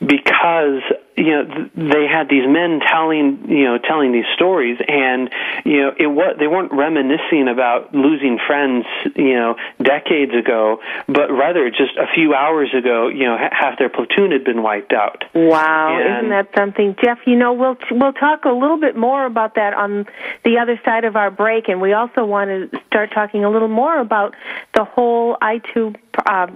because 0.00 0.82
you 1.18 1.30
know 1.30 1.68
they 1.74 2.06
had 2.06 2.28
these 2.28 2.46
men 2.46 2.80
telling 2.80 3.44
you 3.48 3.64
know 3.64 3.78
telling 3.78 4.12
these 4.12 4.28
stories 4.34 4.78
and 4.86 5.30
you 5.64 5.82
know 5.82 5.92
it 5.98 6.06
what 6.06 6.38
they 6.38 6.46
weren't 6.46 6.72
reminiscing 6.72 7.48
about 7.48 7.92
losing 7.92 8.38
friends 8.46 8.86
you 9.16 9.34
know 9.34 9.56
decades 9.82 10.32
ago 10.34 10.78
but 11.08 11.30
rather 11.30 11.68
just 11.70 11.96
a 11.98 12.06
few 12.14 12.34
hours 12.34 12.72
ago 12.72 13.08
you 13.08 13.24
know 13.24 13.36
half 13.36 13.78
their 13.78 13.88
platoon 13.88 14.30
had 14.30 14.44
been 14.44 14.62
wiped 14.62 14.92
out. 14.92 15.24
Wow. 15.34 15.98
And, 15.98 16.18
isn't 16.18 16.30
that 16.30 16.48
something 16.56 16.94
jeff? 17.02 17.18
You 17.26 17.36
know 17.36 17.52
we'll 17.52 17.76
we'll 17.90 18.12
talk 18.12 18.44
a 18.44 18.52
little 18.52 18.80
bit 18.80 18.96
more 18.96 19.26
about 19.26 19.56
that 19.56 19.74
on 19.74 20.06
the 20.44 20.58
other 20.58 20.80
side 20.84 21.04
of 21.04 21.16
our 21.16 21.30
break 21.30 21.68
and 21.68 21.80
we 21.80 21.92
also 21.92 22.24
want 22.24 22.48
to 22.48 22.80
start 22.86 23.10
talking 23.12 23.44
a 23.44 23.50
little 23.50 23.68
more 23.68 23.98
about 23.98 24.34
the 24.74 24.84
whole 24.84 25.36
i2 25.42 25.96
uh, 26.26 26.30
uh, 26.30 26.46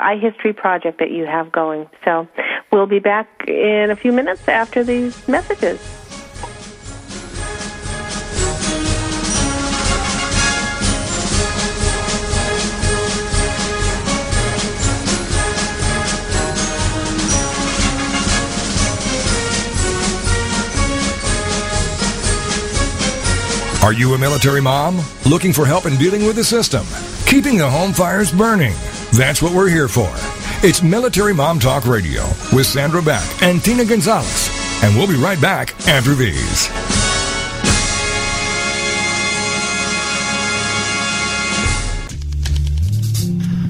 iHistory 0.00 0.56
project 0.56 0.98
that 0.98 1.10
you 1.10 1.26
have 1.26 1.52
going. 1.52 1.88
So 2.04 2.26
we'll 2.72 2.86
be 2.86 2.98
back 2.98 3.35
in 3.46 3.90
a 3.90 3.96
few 3.96 4.12
minutes 4.12 4.46
after 4.48 4.82
these 4.82 5.26
messages. 5.28 5.80
Are 23.86 23.92
you 23.92 24.14
a 24.14 24.18
military 24.18 24.60
mom? 24.60 25.00
Looking 25.26 25.52
for 25.52 25.64
help 25.64 25.86
in 25.86 25.96
dealing 25.96 26.26
with 26.26 26.34
the 26.34 26.42
system? 26.42 26.84
Keeping 27.24 27.56
the 27.56 27.70
home 27.70 27.92
fires 27.92 28.32
burning? 28.32 28.74
That's 29.12 29.40
what 29.40 29.52
we're 29.52 29.68
here 29.68 29.86
for. 29.86 30.35
It's 30.62 30.82
Military 30.82 31.34
Mom 31.34 31.60
Talk 31.60 31.86
Radio 31.86 32.22
with 32.52 32.66
Sandra 32.66 33.02
Beck 33.02 33.22
and 33.42 33.62
Tina 33.62 33.84
Gonzalez. 33.84 34.50
And 34.82 34.96
we'll 34.96 35.06
be 35.06 35.14
right 35.14 35.40
back 35.40 35.74
after 35.86 36.14
these. 36.14 36.66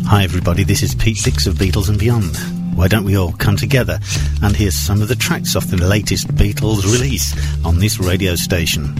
Hi, 0.07 0.23
everybody. 0.23 0.63
This 0.63 0.83
is 0.85 0.95
Pete 0.95 1.19
Dix 1.25 1.49
of 1.49 1.57
Beatles 1.57 1.89
and 1.89 1.99
Beyond. 1.99 2.37
Why 2.77 2.87
don't 2.87 3.05
we 3.05 3.17
all 3.17 3.33
come 3.33 3.57
together 3.57 3.99
and 4.43 4.55
hear 4.55 4.71
some 4.71 5.03
of 5.03 5.09
the 5.09 5.17
tracks 5.17 5.57
off 5.57 5.67
the 5.67 5.77
latest 5.77 6.29
Beatles 6.29 6.85
release 6.85 7.35
on 7.65 7.79
this 7.81 7.99
radio 7.99 8.37
station? 8.37 8.95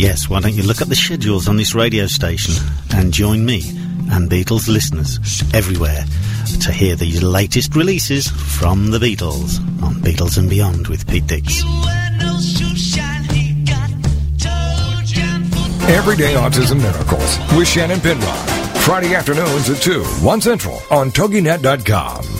Yes, 0.00 0.30
why 0.30 0.40
don't 0.40 0.54
you 0.54 0.62
look 0.62 0.80
at 0.80 0.88
the 0.88 0.96
schedules 0.96 1.46
on 1.46 1.56
this 1.56 1.74
radio 1.74 2.06
station 2.06 2.54
and 2.94 3.12
join 3.12 3.44
me 3.44 3.60
and 4.12 4.30
Beatles 4.30 4.66
listeners 4.66 5.18
everywhere 5.52 6.06
to 6.62 6.72
hear 6.72 6.96
the 6.96 7.20
latest 7.20 7.76
releases 7.76 8.26
from 8.28 8.92
the 8.92 8.98
Beatles 8.98 9.58
on 9.82 9.96
Beatles 9.96 10.38
and 10.38 10.48
Beyond 10.48 10.88
with 10.88 11.06
Pete 11.06 11.26
Dix. 11.26 11.62
Everyday 15.90 16.32
Autism 16.32 16.80
Miracles 16.80 17.58
with 17.58 17.68
Shannon 17.68 18.00
Penrod. 18.00 18.48
Friday 18.78 19.14
afternoons 19.14 19.68
at 19.68 19.82
2, 19.82 20.02
1 20.02 20.40
Central 20.40 20.80
on 20.90 21.10
TogiNet.com. 21.10 22.39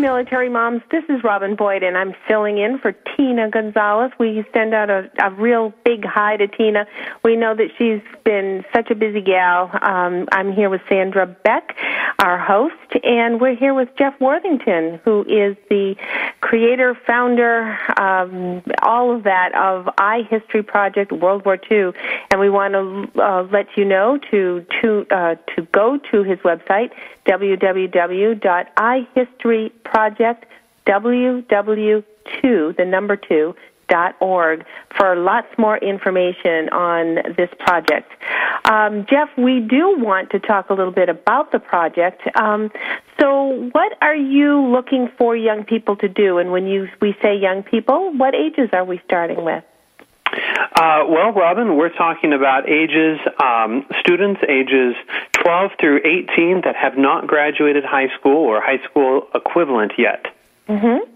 Military 0.00 0.48
moms, 0.48 0.82
this 0.90 1.04
is 1.08 1.22
Robin 1.22 1.54
Boyd, 1.54 1.82
and 1.82 1.96
I'm 1.96 2.14
filling 2.26 2.58
in 2.58 2.78
for 2.78 2.92
Tina 3.16 3.48
Gonzalez. 3.48 4.10
We 4.18 4.44
send 4.52 4.74
out 4.74 4.90
a, 4.90 5.10
a 5.22 5.30
real 5.30 5.72
big 5.84 6.04
hi 6.04 6.36
to 6.36 6.48
Tina. 6.48 6.86
We 7.22 7.36
know 7.36 7.54
that 7.54 7.68
she's 7.78 8.02
been 8.24 8.64
such 8.74 8.90
a 8.90 8.94
busy 8.94 9.20
gal. 9.20 9.70
Um, 9.82 10.28
I'm 10.32 10.52
here 10.52 10.68
with 10.68 10.80
Sandra 10.88 11.26
Beck, 11.26 11.76
our 12.18 12.38
host, 12.38 12.74
and 13.04 13.40
we're 13.40 13.56
here 13.56 13.74
with 13.74 13.88
Jeff 13.96 14.20
Worthington, 14.20 15.00
who 15.04 15.22
is 15.22 15.56
the 15.70 15.94
creator, 16.40 16.98
founder, 17.06 17.78
um, 17.96 18.62
all 18.82 19.14
of 19.14 19.24
that 19.24 19.54
of 19.54 19.86
iHistory 19.96 20.66
Project 20.66 21.12
World 21.12 21.44
War 21.44 21.58
II. 21.70 21.92
And 22.30 22.40
we 22.40 22.50
want 22.50 22.74
to 22.74 23.22
uh, 23.22 23.42
let 23.44 23.66
you 23.76 23.84
know 23.84 24.18
to 24.30 24.66
to 24.82 25.06
uh, 25.10 25.36
to 25.56 25.62
go 25.72 25.98
to 26.10 26.22
his 26.22 26.38
website 26.40 26.90
www.ihistoryproject 29.84 30.44
ww2 30.86 32.76
the 32.76 32.84
number 32.84 33.16
2 33.16 33.54
dot 33.88 34.16
org 34.20 34.64
for 34.96 35.14
lots 35.14 35.46
more 35.58 35.76
information 35.78 36.70
on 36.70 37.16
this 37.36 37.50
project. 37.58 38.10
Um, 38.64 39.04
Jeff, 39.10 39.28
we 39.36 39.60
do 39.60 39.96
want 39.98 40.30
to 40.30 40.38
talk 40.38 40.70
a 40.70 40.74
little 40.74 40.92
bit 40.92 41.10
about 41.10 41.52
the 41.52 41.58
project. 41.58 42.22
Um, 42.34 42.70
so, 43.20 43.68
what 43.72 43.96
are 44.00 44.16
you 44.16 44.66
looking 44.66 45.10
for 45.18 45.36
young 45.36 45.64
people 45.64 45.96
to 45.96 46.08
do? 46.08 46.38
And 46.38 46.50
when 46.50 46.66
you 46.66 46.88
we 47.02 47.14
say 47.22 47.36
young 47.36 47.62
people, 47.62 48.12
what 48.16 48.34
ages 48.34 48.70
are 48.72 48.84
we 48.84 49.02
starting 49.04 49.44
with? 49.44 49.64
Uh, 50.74 51.04
well, 51.08 51.32
Robin, 51.32 51.76
we're 51.76 51.94
talking 51.94 52.32
about 52.32 52.68
ages, 52.68 53.18
um, 53.42 53.86
students 54.00 54.40
ages 54.48 54.94
12 55.32 55.72
through 55.78 56.00
18 56.04 56.62
that 56.64 56.76
have 56.76 56.98
not 56.98 57.26
graduated 57.26 57.84
high 57.84 58.08
school 58.18 58.36
or 58.36 58.60
high 58.60 58.82
school 58.84 59.28
equivalent 59.34 59.92
yet. 59.98 60.26
Mm-hmm. 60.68 61.10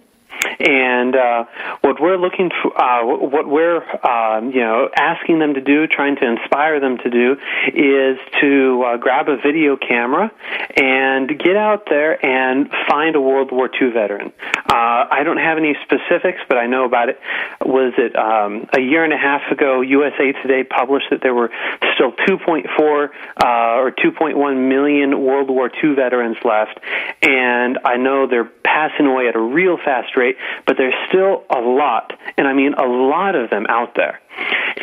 And 0.61 1.15
uh, 1.15 1.45
what 1.83 2.01
we're 2.01 2.17
looking 2.17 2.51
for, 2.63 2.77
uh, 2.81 3.05
what 3.05 3.49
we're 3.49 3.83
um, 4.05 4.51
you 4.51 4.61
know 4.61 4.89
asking 4.97 5.39
them 5.39 5.55
to 5.55 5.61
do, 5.61 5.87
trying 5.87 6.17
to 6.17 6.27
inspire 6.27 6.81
them 6.81 6.99
to 6.99 7.11
do, 7.11 7.37
is 7.75 8.19
to 8.41 8.85
uh, 8.87 8.97
grab 8.97 9.29
a 9.29 9.37
video 9.37 9.77
camera 9.77 10.31
and 10.77 11.29
get 11.39 11.57
out 11.57 11.87
there 11.89 12.25
and 12.25 12.71
find 12.89 13.17
a 13.17 13.21
World 13.21 13.53
War 13.53 13.71
II 13.81 13.91
veteran. 13.91 14.33
Uh, 14.55 15.07
I 15.11 15.23
don't 15.25 15.39
have 15.39 15.59
any 15.59 15.75
specifics, 15.83 16.41
but 16.49 16.59
I 16.59 16.67
know 16.67 16.85
about 16.85 17.09
it. 17.09 17.21
Was 17.65 17.95
it 17.97 18.17
um, 18.17 18.69
a 18.75 18.81
year 18.81 19.05
and 19.05 19.13
a 19.13 19.19
half 19.19 19.51
ago? 19.51 19.81
USA 19.81 20.33
Today 20.43 20.65
published 20.65 21.07
that 21.11 21.21
there 21.23 21.35
were 21.35 21.51
still 21.95 22.13
2.4 22.13 22.67
uh, 22.69 23.47
or 23.81 23.91
2.1 23.93 24.69
million 24.69 25.23
World 25.23 25.51
War 25.51 25.71
II 25.83 25.95
veterans 25.95 26.37
left, 26.45 26.79
and 27.23 27.79
I 27.85 27.97
know 27.97 28.27
they're 28.27 28.51
passing 28.65 29.07
away 29.07 29.29
at 29.29 29.37
a 29.37 29.41
real 29.41 29.77
fast 29.77 30.17
rate, 30.19 30.37
but 30.67 30.77
there's 30.77 30.95
still 31.09 31.45
a 31.49 31.61
lot, 31.61 32.13
and 32.37 32.47
I 32.47 32.53
mean 32.53 32.75
a 32.75 32.87
lot 32.87 33.35
of 33.35 33.51
them 33.51 33.67
out 33.69 33.95
there. 33.95 34.21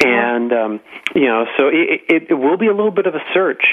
And 0.03 0.51
um, 0.51 0.79
you 1.13 1.27
know, 1.27 1.45
so 1.57 1.67
it, 1.67 2.01
it, 2.09 2.23
it 2.31 2.33
will 2.33 2.57
be 2.57 2.67
a 2.67 2.73
little 2.73 2.91
bit 2.91 3.05
of 3.05 3.15
a 3.15 3.23
search, 3.33 3.63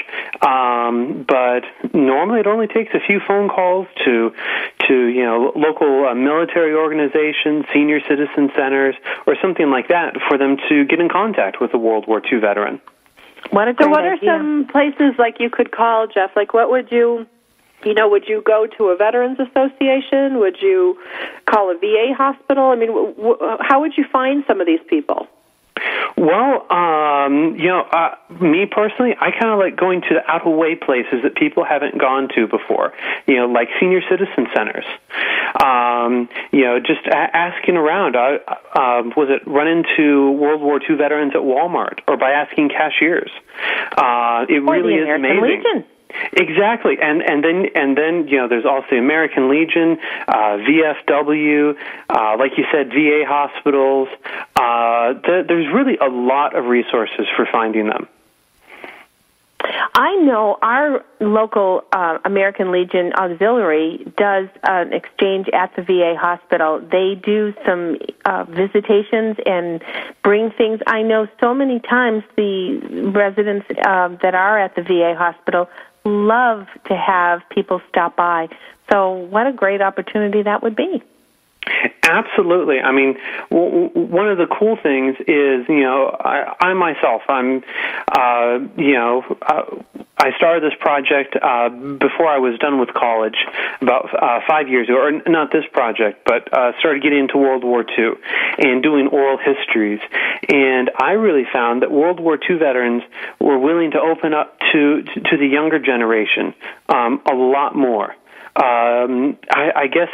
um, 0.41 1.25
but 1.27 1.63
normally 1.93 2.39
it 2.39 2.47
only 2.47 2.67
takes 2.67 2.93
a 2.93 2.99
few 2.99 3.19
phone 3.27 3.49
calls 3.49 3.87
to 4.05 4.31
to 4.87 4.93
you 5.07 5.23
know 5.23 5.51
local 5.55 6.07
uh, 6.07 6.13
military 6.15 6.73
organizations, 6.73 7.65
senior 7.73 7.99
citizen 8.07 8.51
centers, 8.55 8.95
or 9.25 9.35
something 9.41 9.69
like 9.69 9.87
that 9.87 10.15
for 10.27 10.37
them 10.37 10.57
to 10.69 10.85
get 10.85 10.99
in 10.99 11.09
contact 11.09 11.59
with 11.59 11.73
a 11.73 11.77
World 11.77 12.05
War 12.07 12.21
II 12.31 12.39
veteran. 12.39 12.81
What 13.51 13.67
So, 13.79 13.87
what 13.89 14.05
are 14.05 14.17
some 14.23 14.67
places 14.71 15.15
like 15.19 15.39
you 15.39 15.49
could 15.49 15.71
call, 15.71 16.07
Jeff? 16.07 16.31
Like, 16.35 16.53
what 16.53 16.71
would 16.71 16.91
you, 16.91 17.27
you 17.85 17.93
know, 17.93 18.07
would 18.09 18.27
you 18.27 18.41
go 18.45 18.67
to 18.77 18.85
a 18.89 18.95
veterans 18.97 19.39
association? 19.39 20.39
Would 20.39 20.57
you 20.61 20.97
call 21.45 21.71
a 21.71 21.77
VA 21.77 22.13
hospital? 22.15 22.65
I 22.65 22.75
mean, 22.75 22.89
w- 22.89 23.13
w- 23.15 23.37
how 23.61 23.81
would 23.81 23.97
you 23.97 24.05
find 24.11 24.43
some 24.47 24.61
of 24.61 24.67
these 24.67 24.79
people? 24.87 25.27
Well, 26.15 26.71
um, 26.71 27.55
you 27.57 27.67
know, 27.67 27.81
uh, 27.81 28.15
me 28.39 28.65
personally, 28.67 29.15
I 29.19 29.31
kind 29.31 29.51
of 29.51 29.59
like 29.59 29.75
going 29.75 30.01
to 30.01 30.13
the 30.13 30.31
out 30.31 30.45
of 30.47 30.55
way 30.55 30.75
places 30.75 31.23
that 31.23 31.35
people 31.35 31.63
haven't 31.65 31.97
gone 31.97 32.29
to 32.35 32.47
before. 32.47 32.93
You 33.27 33.37
know, 33.37 33.45
like 33.47 33.67
senior 33.79 34.01
citizen 34.09 34.47
centers. 34.55 34.85
Um, 35.61 36.29
you 36.51 36.61
know, 36.61 36.79
just 36.79 37.05
a- 37.07 37.35
asking 37.35 37.75
around. 37.75 38.15
Uh, 38.15 38.37
um, 38.79 39.13
was 39.17 39.29
it 39.29 39.45
run 39.47 39.67
into 39.67 40.31
World 40.31 40.61
War 40.61 40.79
II 40.87 40.95
veterans 40.95 41.33
at 41.35 41.41
Walmart 41.41 41.99
or 42.07 42.15
by 42.17 42.31
asking 42.31 42.69
cashiers? 42.69 43.31
Uh, 43.97 44.45
it 44.47 44.59
Or 44.59 44.73
really 44.73 44.97
the 44.99 45.09
is 45.11 45.15
amazing. 45.15 45.41
Legion. 45.41 45.85
Exactly, 46.33 46.97
and 47.01 47.21
and 47.21 47.43
then 47.43 47.67
and 47.75 47.97
then 47.97 48.27
you 48.27 48.37
know 48.37 48.47
there's 48.47 48.65
also 48.65 48.87
the 48.91 48.97
American 48.97 49.49
Legion, 49.49 49.97
uh, 50.27 50.57
VFW, 50.57 51.77
uh, 52.09 52.35
like 52.37 52.57
you 52.57 52.65
said, 52.71 52.89
VA 52.89 53.23
hospitals. 53.27 54.09
Uh, 54.55 55.13
th- 55.13 55.47
there's 55.47 55.71
really 55.73 55.97
a 55.97 56.09
lot 56.09 56.55
of 56.55 56.65
resources 56.65 57.27
for 57.35 57.47
finding 57.51 57.87
them. 57.87 58.07
I 59.95 60.15
know 60.15 60.57
our 60.61 61.05
local 61.19 61.83
uh, 61.91 62.17
American 62.25 62.71
Legion 62.71 63.13
Auxiliary 63.13 64.05
does 64.17 64.49
an 64.63 64.91
exchange 64.91 65.47
at 65.53 65.73
the 65.75 65.83
VA 65.83 66.15
hospital. 66.19 66.79
They 66.79 67.15
do 67.15 67.53
some 67.65 67.97
uh, 68.25 68.43
visitations 68.43 69.37
and 69.45 69.81
bring 70.23 70.51
things. 70.51 70.81
I 70.85 71.01
know 71.01 71.27
so 71.39 71.53
many 71.53 71.79
times 71.79 72.23
the 72.35 73.11
residents 73.13 73.65
uh, 73.85 74.09
that 74.21 74.35
are 74.35 74.59
at 74.59 74.75
the 74.75 74.81
VA 74.81 75.15
hospital 75.17 75.69
love 76.05 76.65
to 76.87 76.95
have 76.95 77.41
people 77.49 77.81
stop 77.89 78.15
by. 78.15 78.47
So, 78.91 79.11
what 79.11 79.47
a 79.47 79.53
great 79.53 79.81
opportunity 79.81 80.43
that 80.43 80.61
would 80.61 80.75
be. 80.75 81.01
Absolutely. 82.03 82.79
I 82.79 82.91
mean, 82.91 83.17
w- 83.49 83.87
w- 83.87 84.07
one 84.07 84.29
of 84.29 84.37
the 84.37 84.47
cool 84.47 84.77
things 84.81 85.15
is, 85.21 85.67
you 85.69 85.81
know, 85.81 86.15
I, 86.19 86.53
I 86.59 86.73
myself, 86.73 87.21
I'm, 87.29 87.63
uh, 88.11 88.59
you 88.77 88.93
know, 88.93 89.23
uh, 89.41 89.63
I 90.17 90.31
started 90.37 90.63
this 90.63 90.77
project 90.79 91.35
uh, 91.41 91.69
before 91.69 92.27
I 92.27 92.37
was 92.37 92.57
done 92.59 92.79
with 92.79 92.93
college, 92.93 93.35
about 93.81 94.09
uh, 94.13 94.39
five 94.47 94.69
years 94.69 94.87
ago, 94.87 94.97
or 94.97 95.11
not 95.29 95.51
this 95.51 95.65
project, 95.71 96.23
but 96.25 96.47
uh, 96.53 96.71
started 96.79 97.01
getting 97.03 97.19
into 97.19 97.37
World 97.37 97.63
War 97.63 97.83
II 97.83 98.11
and 98.59 98.83
doing 98.83 99.07
oral 99.07 99.37
histories. 99.37 99.99
And 100.49 100.91
I 100.97 101.13
really 101.13 101.45
found 101.51 101.81
that 101.81 101.91
World 101.91 102.19
War 102.19 102.37
II 102.37 102.57
veterans 102.57 103.03
were 103.39 103.57
willing 103.57 103.91
to 103.91 103.99
open 103.99 104.33
up 104.33 104.59
to 104.71 105.03
to, 105.03 105.21
to 105.21 105.37
the 105.37 105.47
younger 105.47 105.79
generation 105.79 106.53
um, 106.89 107.21
a 107.29 107.33
lot 107.33 107.75
more. 107.75 108.15
Um, 108.55 109.35
I, 109.49 109.71
I 109.75 109.87
guess 109.87 110.09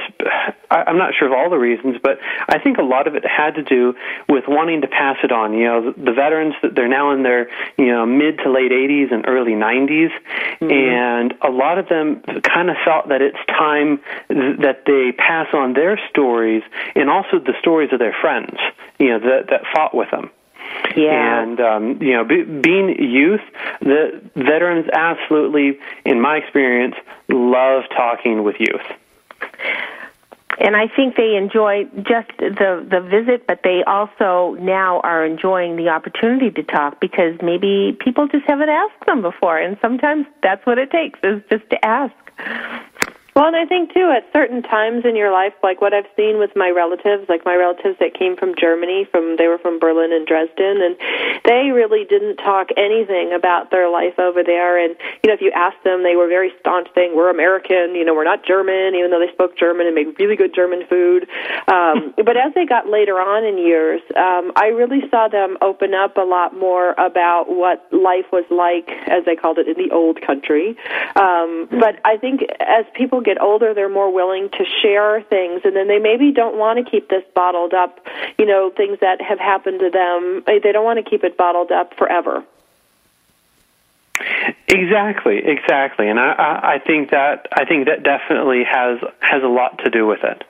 I, 0.71 0.83
I'm 0.87 0.97
not 0.97 1.13
sure 1.13 1.27
of 1.27 1.33
all 1.33 1.49
the 1.49 1.57
reasons, 1.57 1.97
but 2.01 2.19
I 2.47 2.57
think 2.57 2.77
a 2.77 2.83
lot 2.83 3.05
of 3.05 3.15
it 3.15 3.25
had 3.25 3.55
to 3.55 3.63
do 3.63 3.95
with 4.29 4.45
wanting 4.47 4.81
to 4.81 4.87
pass 4.87 5.17
it 5.23 5.31
on. 5.31 5.53
You 5.53 5.65
know, 5.65 5.91
the, 5.91 6.01
the 6.01 6.13
veterans 6.13 6.55
that 6.61 6.73
they're 6.73 6.87
now 6.87 7.11
in 7.11 7.23
their 7.23 7.49
you 7.77 7.87
know 7.87 8.05
mid 8.05 8.37
to 8.39 8.49
late 8.49 8.71
80s 8.71 9.13
and 9.13 9.27
early 9.27 9.51
90s, 9.51 10.11
mm-hmm. 10.61 10.71
and 10.71 11.33
a 11.41 11.49
lot 11.49 11.79
of 11.79 11.89
them 11.89 12.21
kind 12.41 12.69
of 12.69 12.77
felt 12.85 13.09
that 13.09 13.21
it's 13.21 13.39
time 13.47 13.99
th- 14.29 14.59
that 14.59 14.83
they 14.85 15.11
pass 15.11 15.47
on 15.53 15.73
their 15.73 15.99
stories 16.09 16.63
and 16.95 17.09
also 17.09 17.39
the 17.39 17.55
stories 17.59 17.91
of 17.91 17.99
their 17.99 18.15
friends. 18.21 18.55
You 18.99 19.09
know, 19.09 19.19
that 19.19 19.47
that 19.49 19.63
fought 19.73 19.93
with 19.93 20.11
them. 20.11 20.31
Yeah. 20.95 21.41
And 21.41 21.59
um, 21.59 22.01
you 22.01 22.13
know, 22.13 22.23
be, 22.23 22.43
being 22.43 22.89
youth, 23.01 23.41
the 23.81 24.21
veterans 24.35 24.87
absolutely, 24.91 25.79
in 26.05 26.21
my 26.21 26.37
experience, 26.37 26.95
love 27.29 27.83
talking 27.95 28.43
with 28.43 28.55
youth. 28.59 28.85
And 30.61 30.75
I 30.75 30.87
think 30.93 31.15
they 31.15 31.37
enjoy 31.37 31.85
just 32.01 32.29
the 32.37 32.85
the 32.89 32.99
visit, 32.99 33.47
but 33.47 33.61
they 33.63 33.81
also 33.87 34.57
now 34.59 34.99
are 35.01 35.25
enjoying 35.25 35.77
the 35.77 35.87
opportunity 35.87 36.51
to 36.51 36.63
talk 36.63 36.99
because 36.99 37.39
maybe 37.41 37.97
people 37.97 38.27
just 38.27 38.45
haven't 38.45 38.67
asked 38.67 39.05
them 39.05 39.21
before, 39.21 39.57
and 39.57 39.77
sometimes 39.81 40.25
that's 40.43 40.65
what 40.65 40.77
it 40.77 40.91
takes 40.91 41.17
is 41.23 41.41
just 41.49 41.69
to 41.69 41.85
ask. 41.85 42.13
Well, 43.39 43.47
and 43.47 43.55
I 43.55 43.63
think 43.63 43.93
too, 43.93 44.11
at 44.11 44.27
certain 44.33 44.61
times 44.61 45.05
in 45.07 45.15
your 45.15 45.31
life, 45.31 45.53
like 45.63 45.79
what 45.79 45.93
I've 45.93 46.11
seen 46.17 46.39
with 46.39 46.51
my 46.57 46.75
relatives, 46.75 47.29
like 47.29 47.45
my 47.45 47.55
relatives 47.55 47.95
that 48.03 48.11
came 48.11 48.35
from 48.35 48.51
Germany, 48.59 49.07
from 49.09 49.37
they 49.37 49.47
were 49.47 49.57
from 49.57 49.79
Berlin 49.79 50.11
and 50.11 50.27
Dresden, 50.27 50.83
and 50.83 50.99
they 51.45 51.71
really 51.71 52.03
didn't 52.03 52.35
talk 52.35 52.67
anything 52.75 53.31
about 53.31 53.71
their 53.71 53.87
life 53.87 54.19
over 54.19 54.43
there. 54.43 54.75
And 54.75 54.93
you 55.23 55.31
know, 55.31 55.35
if 55.35 55.39
you 55.39 55.55
asked 55.55 55.81
them, 55.85 56.03
they 56.03 56.17
were 56.17 56.27
very 56.27 56.51
staunch, 56.59 56.89
saying 56.93 57.15
we're 57.15 57.29
American, 57.29 57.95
you 57.95 58.03
know, 58.03 58.13
we're 58.13 58.27
not 58.27 58.43
German, 58.43 58.91
even 58.99 59.09
though 59.09 59.23
they 59.23 59.31
spoke 59.31 59.55
German 59.55 59.87
and 59.87 59.95
made 59.95 60.19
really 60.19 60.35
good 60.35 60.53
German 60.53 60.83
food. 60.89 61.23
Um, 61.71 62.13
but 62.27 62.35
as 62.35 62.51
they 62.59 62.65
got 62.65 62.91
later 62.91 63.23
on 63.23 63.47
in 63.47 63.55
years, 63.57 64.01
um, 64.19 64.51
I 64.59 64.75
really 64.75 65.07
saw 65.09 65.29
them 65.29 65.55
open 65.61 65.93
up 65.93 66.17
a 66.17 66.27
lot 66.27 66.59
more 66.59 66.91
about 66.99 67.47
what 67.47 67.87
life 67.95 68.27
was 68.35 68.43
like, 68.51 68.91
as 69.07 69.23
they 69.23 69.37
called 69.37 69.59
it, 69.59 69.67
in 69.71 69.79
the 69.79 69.95
old 69.95 70.19
country. 70.19 70.75
Um, 71.15 71.71
but 71.71 72.03
I 72.03 72.17
think 72.19 72.43
as 72.59 72.83
people 72.93 73.21
get 73.28 73.28
older, 73.37 73.73
they're 73.73 73.89
more 73.89 74.11
willing 74.11 74.49
to 74.49 74.65
share 74.81 75.21
things, 75.21 75.61
and 75.63 75.75
then 75.75 75.87
they 75.87 75.99
maybe 75.99 76.31
don't 76.31 76.57
want 76.57 76.83
to 76.83 76.89
keep 76.89 77.09
this 77.09 77.23
bottled 77.35 77.73
up. 77.73 77.99
You 78.37 78.45
know, 78.45 78.71
things 78.75 78.99
that 79.01 79.21
have 79.21 79.39
happened 79.39 79.79
to 79.81 79.89
them, 79.89 80.43
they 80.45 80.71
don't 80.71 80.85
want 80.85 81.03
to 81.03 81.09
keep 81.09 81.23
it 81.23 81.37
bottled 81.37 81.71
up 81.71 81.93
forever. 81.95 82.43
Exactly, 84.67 85.37
exactly, 85.37 86.09
and 86.09 86.19
I, 86.19 86.31
I, 86.31 86.73
I 86.73 86.79
think 86.79 87.11
that 87.11 87.47
I 87.53 87.65
think 87.65 87.87
that 87.87 88.03
definitely 88.03 88.63
has 88.63 88.99
has 89.21 89.43
a 89.43 89.47
lot 89.47 89.79
to 89.83 89.89
do 89.89 90.05
with 90.05 90.23
it. 90.23 90.43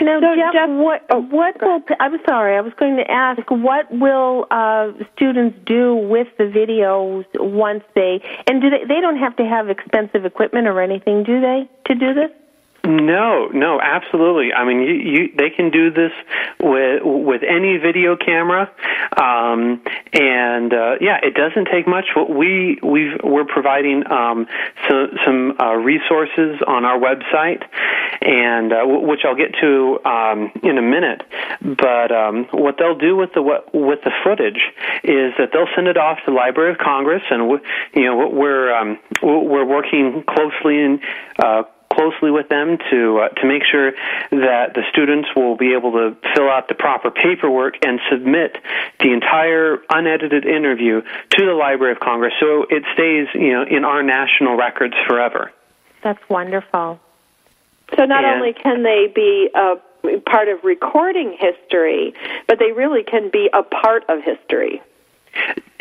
Now, 0.00 0.20
so 0.20 0.34
Jeff, 0.34 0.52
Jeff, 0.52 0.68
what 0.70 1.06
oh, 1.10 1.22
what 1.22 1.60
will 1.60 1.80
I'm 2.00 2.18
sorry, 2.26 2.56
I 2.56 2.60
was 2.60 2.72
going 2.78 2.96
to 2.96 3.10
ask 3.10 3.40
what 3.50 3.90
will 3.90 4.46
uh, 4.50 4.92
students 5.14 5.58
do 5.66 5.94
with 5.94 6.28
the 6.38 6.44
videos 6.44 7.24
once 7.34 7.84
they 7.94 8.20
and 8.46 8.60
do 8.60 8.70
they 8.70 8.84
they 8.88 9.00
don't 9.00 9.18
have 9.18 9.36
to 9.36 9.44
have 9.44 9.68
expensive 9.68 10.24
equipment 10.24 10.66
or 10.66 10.80
anything, 10.80 11.22
do 11.22 11.40
they, 11.40 11.68
to 11.86 11.94
do 11.94 12.14
this? 12.14 12.30
No, 12.84 13.48
no, 13.48 13.80
absolutely. 13.80 14.52
I 14.52 14.64
mean, 14.64 14.80
you, 14.80 14.94
you, 14.94 15.28
they 15.38 15.48
can 15.48 15.70
do 15.70 15.90
this 15.90 16.12
with 16.60 17.00
with 17.02 17.40
any 17.42 17.78
video 17.78 18.14
camera, 18.14 18.70
um, 19.16 19.82
and 20.12 20.72
uh, 20.72 20.96
yeah, 21.00 21.18
it 21.22 21.32
doesn't 21.34 21.68
take 21.72 21.88
much. 21.88 22.04
We 22.28 22.78
we 22.82 23.16
we're 23.24 23.46
providing 23.46 24.04
um, 24.10 24.46
some 24.86 25.08
some 25.24 25.56
uh, 25.58 25.74
resources 25.76 26.60
on 26.66 26.84
our 26.84 26.98
website, 26.98 27.64
and 28.20 28.70
uh, 28.70 28.80
w- 28.80 29.06
which 29.06 29.20
I'll 29.24 29.36
get 29.36 29.54
to 29.62 29.98
um, 30.04 30.52
in 30.62 30.76
a 30.76 30.82
minute. 30.82 31.22
But 31.62 32.12
um, 32.12 32.46
what 32.52 32.76
they'll 32.78 32.98
do 32.98 33.16
with 33.16 33.30
the 33.34 33.42
with 33.72 34.00
the 34.04 34.12
footage 34.22 34.60
is 35.04 35.32
that 35.38 35.50
they'll 35.54 35.72
send 35.74 35.88
it 35.88 35.96
off 35.96 36.18
to 36.26 36.32
the 36.32 36.36
Library 36.36 36.72
of 36.72 36.78
Congress, 36.78 37.22
and 37.30 37.60
you 37.94 38.04
know 38.04 38.28
we're 38.28 38.74
um, 38.74 38.98
we're 39.22 39.64
working 39.64 40.22
closely 40.28 40.80
in 40.80 41.00
uh, 41.38 41.62
closely 41.94 42.30
with 42.30 42.48
them 42.48 42.78
to 42.90 43.18
uh, 43.18 43.28
to 43.28 43.46
make 43.46 43.62
sure 43.64 43.92
that 44.30 44.74
the 44.74 44.82
students 44.90 45.28
will 45.36 45.56
be 45.56 45.74
able 45.74 45.92
to 45.92 46.16
fill 46.34 46.50
out 46.50 46.68
the 46.68 46.74
proper 46.74 47.10
paperwork 47.10 47.84
and 47.84 48.00
submit 48.10 48.56
the 49.00 49.12
entire 49.12 49.78
unedited 49.90 50.44
interview 50.44 51.02
to 51.30 51.46
the 51.46 51.52
Library 51.52 51.92
of 51.92 52.00
Congress, 52.00 52.34
so 52.40 52.66
it 52.68 52.82
stays 52.94 53.28
you 53.34 53.52
know 53.52 53.62
in 53.62 53.84
our 53.84 54.02
national 54.02 54.56
records 54.56 54.94
forever. 55.06 55.52
That's 56.02 56.28
wonderful. 56.28 57.00
So 57.96 58.04
not 58.04 58.24
and, 58.24 58.36
only 58.36 58.52
can 58.52 58.82
they 58.82 59.10
be 59.14 59.50
a 59.54 59.76
part 60.26 60.48
of 60.48 60.64
recording 60.64 61.36
history, 61.38 62.14
but 62.46 62.58
they 62.58 62.72
really 62.72 63.02
can 63.02 63.30
be 63.30 63.48
a 63.52 63.62
part 63.62 64.04
of 64.08 64.22
history. 64.22 64.82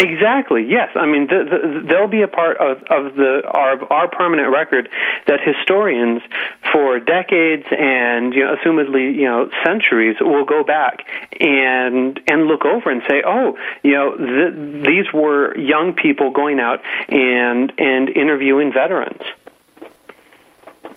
Exactly. 0.03 0.65
Yes. 0.67 0.89
I 0.95 1.05
mean, 1.05 1.27
the, 1.27 1.45
the, 1.49 1.87
they'll 1.87 2.09
be 2.09 2.23
a 2.23 2.27
part 2.27 2.57
of, 2.57 2.77
of 2.89 3.15
the 3.15 3.41
our, 3.49 3.81
our 3.91 4.09
permanent 4.09 4.53
record 4.53 4.89
that 5.27 5.39
historians, 5.41 6.21
for 6.73 6.99
decades 6.99 7.63
and 7.71 8.33
you 8.33 8.43
know, 8.43 8.55
assumedly 8.55 9.15
you 9.15 9.25
know 9.25 9.49
centuries, 9.63 10.17
will 10.19 10.45
go 10.45 10.63
back 10.63 11.05
and 11.39 12.19
and 12.27 12.47
look 12.47 12.65
over 12.65 12.91
and 12.91 13.01
say, 13.07 13.23
oh, 13.25 13.57
you 13.81 13.91
know, 13.91 14.17
th- 14.17 14.85
these 14.85 15.13
were 15.13 15.57
young 15.57 15.93
people 15.93 16.31
going 16.31 16.59
out 16.59 16.81
and 17.07 17.71
and 17.77 18.09
interviewing 18.09 18.73
veterans. 18.73 19.21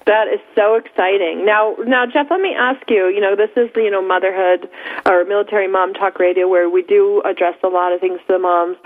That 0.06 0.28
is 0.28 0.38
so 0.54 0.76
exciting. 0.76 1.44
Now, 1.44 1.74
now, 1.84 2.06
Jeff, 2.06 2.30
let 2.30 2.40
me 2.40 2.54
ask 2.54 2.88
you. 2.88 3.08
You 3.08 3.20
know, 3.20 3.34
this 3.34 3.50
is 3.56 3.68
the 3.74 3.82
you 3.82 3.90
know 3.90 4.00
motherhood 4.00 4.70
or 5.04 5.24
military 5.24 5.66
mom 5.66 5.94
talk 5.94 6.20
radio 6.20 6.46
where 6.46 6.70
we 6.70 6.82
do 6.82 7.22
address 7.24 7.56
a 7.64 7.68
lot 7.68 7.92
of 7.92 8.00
things 8.00 8.20
to 8.28 8.34
the 8.34 8.38
moms. 8.38 8.76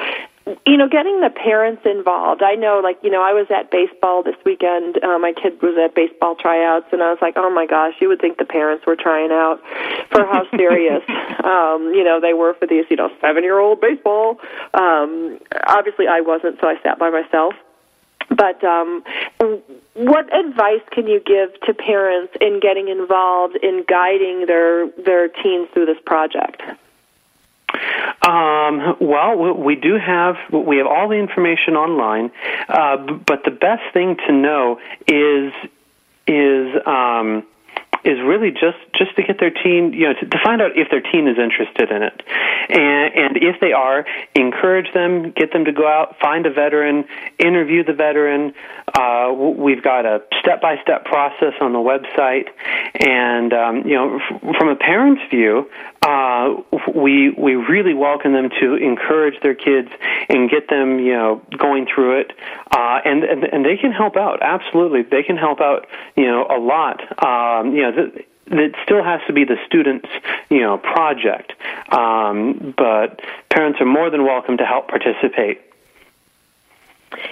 You 0.67 0.79
know, 0.79 0.89
getting 0.89 1.21
the 1.21 1.29
parents 1.29 1.83
involved. 1.85 2.43
I 2.43 2.55
know, 2.55 2.81
like 2.83 2.97
you 3.03 3.11
know, 3.11 3.21
I 3.21 3.35
was 3.35 3.47
at 3.51 3.71
baseball 3.71 4.23
this 4.23 4.37
weekend. 4.47 4.97
Uh, 5.05 5.19
my 5.19 5.35
kid 5.37 5.61
was 5.61 5.77
at 5.77 5.95
baseball 5.95 6.37
tryouts, 6.37 6.87
and 6.91 7.03
I 7.03 7.11
was 7.11 7.19
like, 7.21 7.35
oh 7.37 7.51
my 7.51 7.67
gosh, 7.67 8.01
you 8.01 8.09
would 8.09 8.23
think 8.23 8.39
the 8.39 8.49
parents 8.49 8.87
were 8.87 8.97
trying 8.97 9.31
out 9.31 9.61
for 10.11 10.25
how 10.25 10.49
serious, 10.57 11.05
um, 11.45 11.93
you 11.93 12.03
know, 12.03 12.19
they 12.19 12.33
were 12.33 12.55
for 12.55 12.67
these, 12.67 12.87
you 12.89 12.97
know, 12.97 13.11
seven-year-old 13.21 13.83
baseball. 13.83 14.41
Um, 14.73 15.39
obviously, 15.69 16.09
I 16.09 16.23
wasn't, 16.23 16.59
so 16.61 16.67
I 16.67 16.81
sat 16.83 16.99
by 16.99 17.11
myself 17.11 17.53
but 18.31 18.63
um, 18.65 19.03
what 19.95 20.35
advice 20.35 20.83
can 20.91 21.07
you 21.07 21.21
give 21.21 21.61
to 21.63 21.75
parents 21.75 22.33
in 22.41 22.61
getting 22.61 22.89
involved 22.89 23.57
in 23.57 23.85
guiding 23.87 24.47
their 24.47 24.89
their 24.91 25.29
teens 25.29 25.69
through 25.73 25.87
this 25.87 25.99
project? 26.05 26.63
Um, 28.23 28.97
well, 29.01 29.55
we 29.55 29.77
do 29.77 29.97
have 29.99 30.37
we 30.53 30.79
have 30.79 30.87
all 30.87 31.09
the 31.09 31.17
information 31.17 31.77
online, 31.77 32.31
uh, 32.69 32.97
but 32.97 33.45
the 33.45 33.51
best 33.51 33.83
thing 33.93 34.17
to 34.27 34.33
know 34.33 34.81
is 35.07 35.53
is 36.27 36.87
um, 36.87 37.45
is 38.05 38.19
really 38.21 38.51
just 38.51 38.79
just 38.95 39.15
to 39.17 39.23
get 39.23 39.39
their 39.39 39.51
teen, 39.51 39.93
you 39.93 40.09
know, 40.09 40.15
to, 40.15 40.27
to 40.27 40.39
find 40.43 40.63
out 40.63 40.73
if 40.77 40.91
their 40.91 41.01
teen 41.01 41.29
is 41.29 41.39
interested 41.39 41.91
in 41.91 42.03
it, 42.03 42.23
and, 42.69 43.15
and 43.15 43.37
if 43.37 43.61
they 43.61 43.73
are, 43.73 44.05
encourage 44.35 44.93
them, 44.95 45.33
get 45.33 45.53
them 45.53 45.65
to 45.65 45.73
go 45.73 45.87
out, 45.87 46.17
find 46.21 46.47
a 46.47 46.53
veteran, 46.53 47.05
interview 47.39 47.85
the 47.85 47.93
veteran. 47.93 48.55
Uh, 48.99 49.33
we've 49.33 49.83
got 49.83 50.07
a 50.07 50.23
step 50.41 50.61
by 50.61 50.77
step 50.83 51.05
process 51.05 51.55
on 51.61 51.73
the 51.73 51.79
website, 51.79 52.49
and 52.95 53.53
um, 53.53 53.87
you 53.87 53.95
know, 53.95 54.19
f- 54.19 54.41
from 54.59 54.69
a 54.69 54.77
parent's 54.77 55.23
view, 55.31 55.71
uh, 56.03 56.55
we 56.95 57.31
we 57.31 57.57
really 57.57 57.93
welcome 57.93 58.33
them 58.33 58.49
to 58.61 58.77
encourage 58.77 59.39
their 59.43 59.55
kids 59.55 59.89
and 60.31 60.49
get 60.49 60.69
them, 60.69 60.99
you 60.99 61.13
know, 61.13 61.43
going 61.59 61.87
through 61.93 62.21
it, 62.21 62.33
uh, 62.71 63.01
and, 63.05 63.25
and 63.25 63.45
and 63.45 63.65
they 63.67 63.77
can 63.77 63.93
help 63.93 64.17
out. 64.17 64.41
Absolutely, 64.41 65.03
they 65.03 65.23
can 65.23 65.37
help 65.37 65.61
out, 65.61 65.87
you 66.17 66.25
know, 66.25 66.47
a 66.49 66.59
lot. 66.59 67.01
Um, 67.23 67.77
you 67.77 67.83
know 67.83 67.91
know, 67.91 68.11
that 68.47 68.73
still 68.85 69.03
has 69.03 69.21
to 69.27 69.33
be 69.33 69.45
the 69.45 69.57
student's, 69.67 70.09
you 70.49 70.61
know, 70.61 70.79
project. 70.79 71.53
Um, 71.93 72.75
but 72.77 73.21
parents 73.49 73.81
are 73.81 73.87
more 73.87 74.11
than 74.11 74.25
welcome 74.25 74.57
to 74.59 74.67
help 74.67 74.89
participate. 74.89 75.61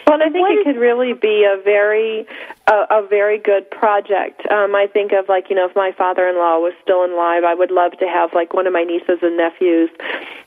Well, 0.07 0.21
I 0.23 0.31
think 0.31 0.49
it 0.51 0.65
could 0.65 0.81
really 0.81 1.13
be 1.13 1.45
a 1.45 1.61
very, 1.63 2.27
a, 2.67 3.03
a 3.03 3.07
very 3.07 3.39
good 3.39 3.71
project. 3.71 4.41
Um, 4.51 4.75
I 4.75 4.89
think 4.93 5.13
of 5.13 5.29
like 5.29 5.51
you 5.51 5.57
know, 5.57 5.69
if 5.69 5.77
my 5.77 5.93
father-in-law 5.97 6.59
was 6.59 6.73
still 6.83 7.05
alive, 7.05 7.45
I 7.45 7.55
would 7.55 7.71
love 7.71 7.93
to 7.99 8.07
have 8.07 8.35
like 8.35 8.55
one 8.55 8.67
of 8.67 8.73
my 8.73 8.83
nieces 8.83 9.19
and 9.23 9.37
nephews 9.37 9.91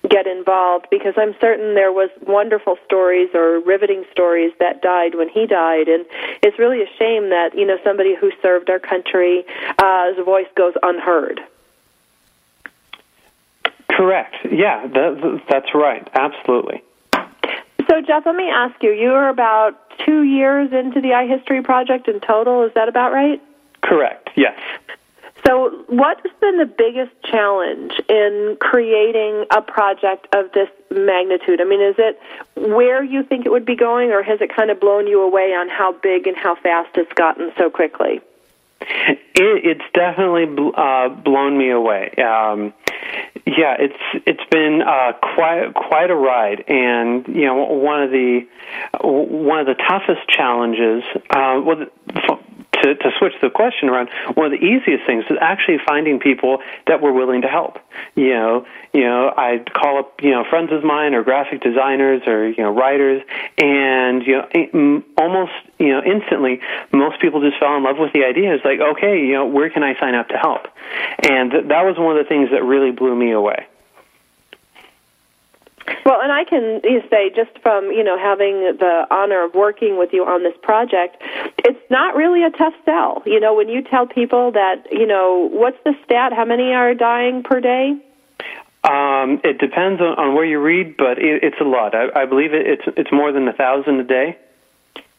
get 0.10 0.28
involved 0.28 0.88
because 0.92 1.14
I'm 1.16 1.34
certain 1.40 1.76
there 1.76 1.92
was 1.94 2.10
wonderful 2.28 2.78
stories 2.86 3.30
or 3.34 3.60
riveting 3.60 4.04
stories 4.12 4.52
that 4.60 4.82
died 4.82 5.16
when 5.16 5.30
he 5.30 5.48
died, 5.48 5.88
and 5.88 6.06
it's 6.44 6.60
really 6.60 6.82
a 6.82 6.90
shame 7.00 7.30
that 7.30 7.52
you 7.56 7.66
know 7.66 7.78
somebody 7.84 8.16
who 8.20 8.32
served 8.42 8.70
our 8.70 8.80
country, 8.80 9.46
uh, 9.80 10.14
his 10.14 10.26
voice 10.26 10.50
goes 10.56 10.74
unheard. 10.84 11.40
Correct. 13.90 14.36
Yeah, 14.52 14.88
that, 14.88 15.42
that's 15.50 15.76
right. 15.76 16.08
Absolutely. 16.14 16.82
So, 17.92 18.00
Jeff, 18.00 18.26
let 18.26 18.38
me 18.38 18.50
ask 18.50 18.82
you. 18.82 18.92
You 18.94 19.12
are 19.12 19.28
about 19.28 19.74
two 20.06 20.24
years 20.24 20.72
into 20.72 21.02
the 21.02 21.10
iHistory 21.10 21.62
project 21.62 22.08
in 22.08 22.22
total. 22.22 22.64
Is 22.64 22.72
that 22.74 22.88
about 22.88 23.12
right? 23.12 23.42
Correct. 23.82 24.30
Yes. 24.38 24.58
So, 25.46 25.84
what 25.88 26.18
has 26.24 26.32
been 26.40 26.58
the 26.58 26.66
biggest 26.66 27.12
challenge 27.30 27.92
in 28.08 28.56
creating 28.62 29.44
a 29.54 29.62
project 29.62 30.34
of 30.34 30.54
this 30.54 30.70
magnitude? 30.90 31.60
I 31.60 31.66
mean, 31.66 31.82
is 31.82 31.96
it 31.98 32.18
where 32.56 33.04
you 33.04 33.24
think 33.24 33.46
it 33.46 33.50
would 33.50 33.66
be 33.66 33.76
going, 33.76 34.12
or 34.12 34.24
has 34.24 34.40
it 34.40 34.56
kind 34.56 34.72
of 34.72 34.80
blown 34.80 35.06
you 35.06 35.22
away 35.22 35.54
on 35.54 35.68
how 35.68 35.92
big 35.92 36.28
and 36.28 36.38
how 36.38 36.56
fast 36.56 36.92
it's 36.96 37.12
gotten 37.12 37.52
so 37.58 37.70
quickly? 37.70 38.22
It, 38.82 39.22
it's 39.36 39.84
definitely 39.94 40.46
uh, 40.76 41.10
blown 41.10 41.58
me 41.58 41.72
away. 41.72 42.12
Um, 42.18 42.74
yeah, 43.46 43.76
it's 43.80 44.24
it's 44.26 44.44
been 44.50 44.82
uh, 44.82 45.14
quite 45.36 45.74
quite 45.74 46.10
a 46.10 46.16
ride, 46.16 46.64
and 46.68 47.28
you 47.28 47.46
know 47.46 47.56
one 47.56 48.04
of 48.04 48.12
the 48.12 48.42
one 49.02 49.60
of 49.60 49.66
the 49.68 49.76
toughest 49.76 50.28
challenges. 50.30 51.04
Uh, 51.30 51.62
well, 51.64 51.86
to, 52.82 52.96
to 52.96 53.12
switch 53.18 53.34
the 53.42 53.50
question 53.50 53.90
around, 53.90 54.10
one 54.34 54.52
of 54.52 54.52
the 54.52 54.66
easiest 54.66 55.06
things 55.06 55.24
is 55.30 55.38
actually 55.40 55.78
finding 55.86 56.20
people 56.20 56.60
that 56.88 57.02
were 57.02 57.14
willing 57.14 57.42
to 57.42 57.48
help. 57.48 57.78
You 58.16 58.30
know, 58.30 58.66
you 58.94 59.02
know, 59.02 59.34
I'd 59.36 59.74
call 59.74 60.00
up, 60.00 60.22
you 60.22 60.32
know, 60.32 60.44
friends 60.50 60.72
of 60.72 60.84
mine 60.84 61.14
or 61.14 61.24
graphic 61.24 61.62
designers 61.62 62.22
or, 62.28 62.50
you 62.50 62.64
know, 62.64 62.72
writers 62.72 63.22
and, 63.58 64.26
you 64.26 64.42
know, 64.42 65.04
almost, 65.18 65.52
you 65.80 65.90
know, 65.90 66.02
instantly, 66.04 66.60
most 66.92 67.22
people 67.22 67.42
just 67.42 67.60
fell 67.60 67.76
in 67.78 67.84
love 67.84 67.98
with 67.98 68.14
the 68.14 68.24
idea. 68.24 68.54
It's 68.54 68.66
like, 68.66 68.80
okay, 68.80 69.20
you 69.20 69.34
know, 69.34 69.46
where 69.46 69.70
can 69.70 69.84
I 69.84 70.00
sign 70.00 70.16
up 70.16 70.30
to 70.30 70.38
help? 70.38 70.68
And 71.24 71.52
th- 71.52 71.66
that 71.68 71.84
was 71.84 71.98
one 71.98 72.18
of 72.18 72.24
the 72.24 72.28
things 72.28 72.50
that 72.52 72.64
really 72.64 72.92
blew 72.92 73.16
me 73.16 73.32
away. 73.32 73.68
Well, 76.06 76.22
and 76.22 76.32
I 76.32 76.44
can 76.44 76.82
say 77.10 77.32
just 77.36 77.52
from 77.62 77.86
you 77.92 78.04
know 78.04 78.18
having 78.18 78.78
the 78.80 79.08
honor 79.12 79.46
of 79.46 79.54
working 79.54 79.98
with 79.98 80.12
you 80.14 80.24
on 80.26 80.44
this 80.44 80.56
project, 80.62 81.18
it's 81.60 81.80
not 81.90 82.16
really 82.16 82.44
a 82.44 82.50
tough 82.50 82.74
sell. 82.86 83.24
You 83.26 83.40
know, 83.40 83.54
when 83.54 83.70
you 83.70 83.82
tell 83.82 84.08
people 84.08 84.52
that 84.52 84.88
you 84.92 85.06
know 85.06 85.50
what's 85.52 85.78
the 85.84 85.94
stat, 86.06 86.34
how 86.34 86.46
many 86.46 86.74
are 86.74 86.94
dying 86.94 87.44
per 87.44 87.60
day? 87.60 87.94
Um, 88.84 89.40
it 89.44 89.60
depends 89.60 90.02
on, 90.02 90.18
on 90.18 90.34
where 90.34 90.46
you 90.46 90.60
read, 90.60 90.98
but 90.98 91.20
it, 91.20 91.44
it's 91.44 91.62
a 91.62 91.64
lot. 91.64 91.94
I, 91.94 92.24
I 92.24 92.26
believe 92.26 92.54
it, 92.54 92.66
it's 92.66 92.84
it's 92.98 93.12
more 93.12 93.32
than 93.32 93.48
a 93.48 93.54
thousand 93.54 94.00
a 94.00 94.04
day. 94.04 94.38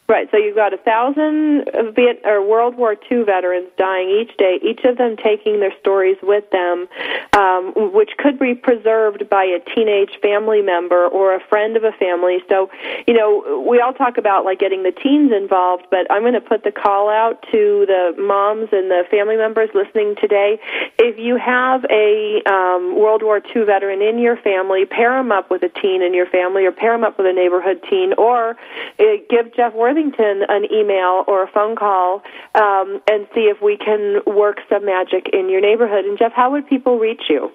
Right. 0.09 0.27
So 0.31 0.37
you've 0.37 0.57
got 0.57 0.73
a 0.73 0.77
thousand 0.77 1.63
Viet 1.95 2.19
or 2.25 2.45
World 2.45 2.75
War 2.75 2.97
II 3.09 3.23
veterans 3.23 3.69
dying 3.77 4.09
each 4.09 4.35
day, 4.35 4.59
each 4.61 4.83
of 4.83 4.97
them 4.97 5.15
taking 5.15 5.61
their 5.61 5.71
stories 5.79 6.17
with 6.21 6.43
them, 6.51 6.89
um, 7.31 7.71
which 7.93 8.11
could 8.17 8.37
be 8.37 8.53
preserved 8.53 9.29
by 9.29 9.45
a 9.45 9.63
teenage 9.73 10.19
family 10.21 10.61
member 10.61 11.07
or 11.07 11.33
a 11.33 11.39
friend 11.47 11.77
of 11.77 11.85
a 11.85 11.93
family. 11.93 12.39
So, 12.49 12.69
you 13.07 13.13
know, 13.13 13.63
we 13.65 13.79
all 13.79 13.93
talk 13.93 14.17
about 14.17 14.43
like 14.43 14.59
getting 14.59 14.83
the 14.83 14.91
teens 14.91 15.31
involved, 15.31 15.85
but 15.89 16.05
I'm 16.11 16.21
going 16.21 16.33
to 16.33 16.41
put 16.41 16.65
the 16.65 16.73
call 16.73 17.09
out 17.09 17.41
to 17.53 17.85
the 17.87 18.11
moms 18.19 18.69
and 18.73 18.91
the 18.91 19.03
family 19.09 19.37
members 19.37 19.69
listening 19.73 20.15
today. 20.19 20.59
If 20.99 21.17
you 21.17 21.37
have 21.37 21.85
a 21.89 22.43
um, 22.45 22.99
World 22.99 23.23
War 23.23 23.39
II 23.55 23.63
veteran 23.63 24.01
in 24.01 24.19
your 24.19 24.35
family, 24.35 24.83
pair 24.83 25.15
them 25.15 25.31
up 25.31 25.49
with 25.49 25.63
a 25.63 25.69
teen 25.69 26.03
in 26.03 26.13
your 26.13 26.27
family, 26.27 26.65
or 26.65 26.73
pair 26.73 26.91
them 26.91 27.05
up 27.05 27.17
with 27.17 27.25
a 27.25 27.33
neighborhood 27.33 27.81
teen, 27.89 28.11
or 28.17 28.57
uh, 28.99 29.03
give 29.29 29.55
Jeff 29.55 29.73
Worthington 29.73 29.92
Worthington 29.93 30.41
an 30.49 30.65
email 30.71 31.23
or 31.27 31.43
a 31.43 31.47
phone 31.47 31.75
call 31.75 32.23
um, 32.55 32.99
and 33.09 33.27
see 33.35 33.41
if 33.41 33.61
we 33.61 33.77
can 33.77 34.21
work 34.25 34.57
some 34.69 34.85
magic 34.85 35.29
in 35.31 35.49
your 35.49 35.61
neighborhood. 35.61 36.05
And 36.05 36.17
Jeff, 36.17 36.33
how 36.33 36.49
would 36.51 36.67
people 36.67 36.97
reach 36.97 37.21
you? 37.29 37.51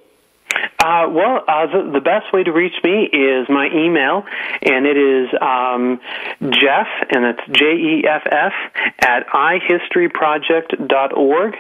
Uh, 0.81 1.07
well, 1.11 1.45
uh, 1.47 1.67
the, 1.67 1.91
the 1.93 2.01
best 2.01 2.33
way 2.33 2.43
to 2.43 2.51
reach 2.53 2.83
me 2.83 3.07
is 3.13 3.47
my 3.51 3.67
email, 3.67 4.25
and 4.63 4.87
it 4.87 4.97
is 4.97 5.29
um, 5.43 6.01
Jeff, 6.41 6.87
and 7.11 7.27
it's 7.27 7.43
J 7.53 7.77
E 7.77 8.03
F 8.09 8.23
F 8.25 8.55
at 9.01 9.27
ihistoryproject.org. 9.27 11.55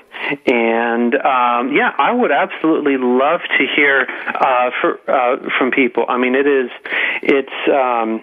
And 0.47 1.14
um, 1.16 1.74
yeah, 1.74 1.93
I 1.99 2.12
would 2.12 2.33
absolutely 2.33 2.97
love 2.97 3.43
to 3.59 3.66
hear 3.76 4.09
uh, 4.26 4.70
for, 4.81 4.99
uh, 5.07 5.37
from 5.59 5.70
people. 5.70 6.07
I 6.09 6.16
mean, 6.16 6.35
it 6.35 6.47
is, 6.47 6.70
it's. 7.22 7.68
Um, 7.70 8.22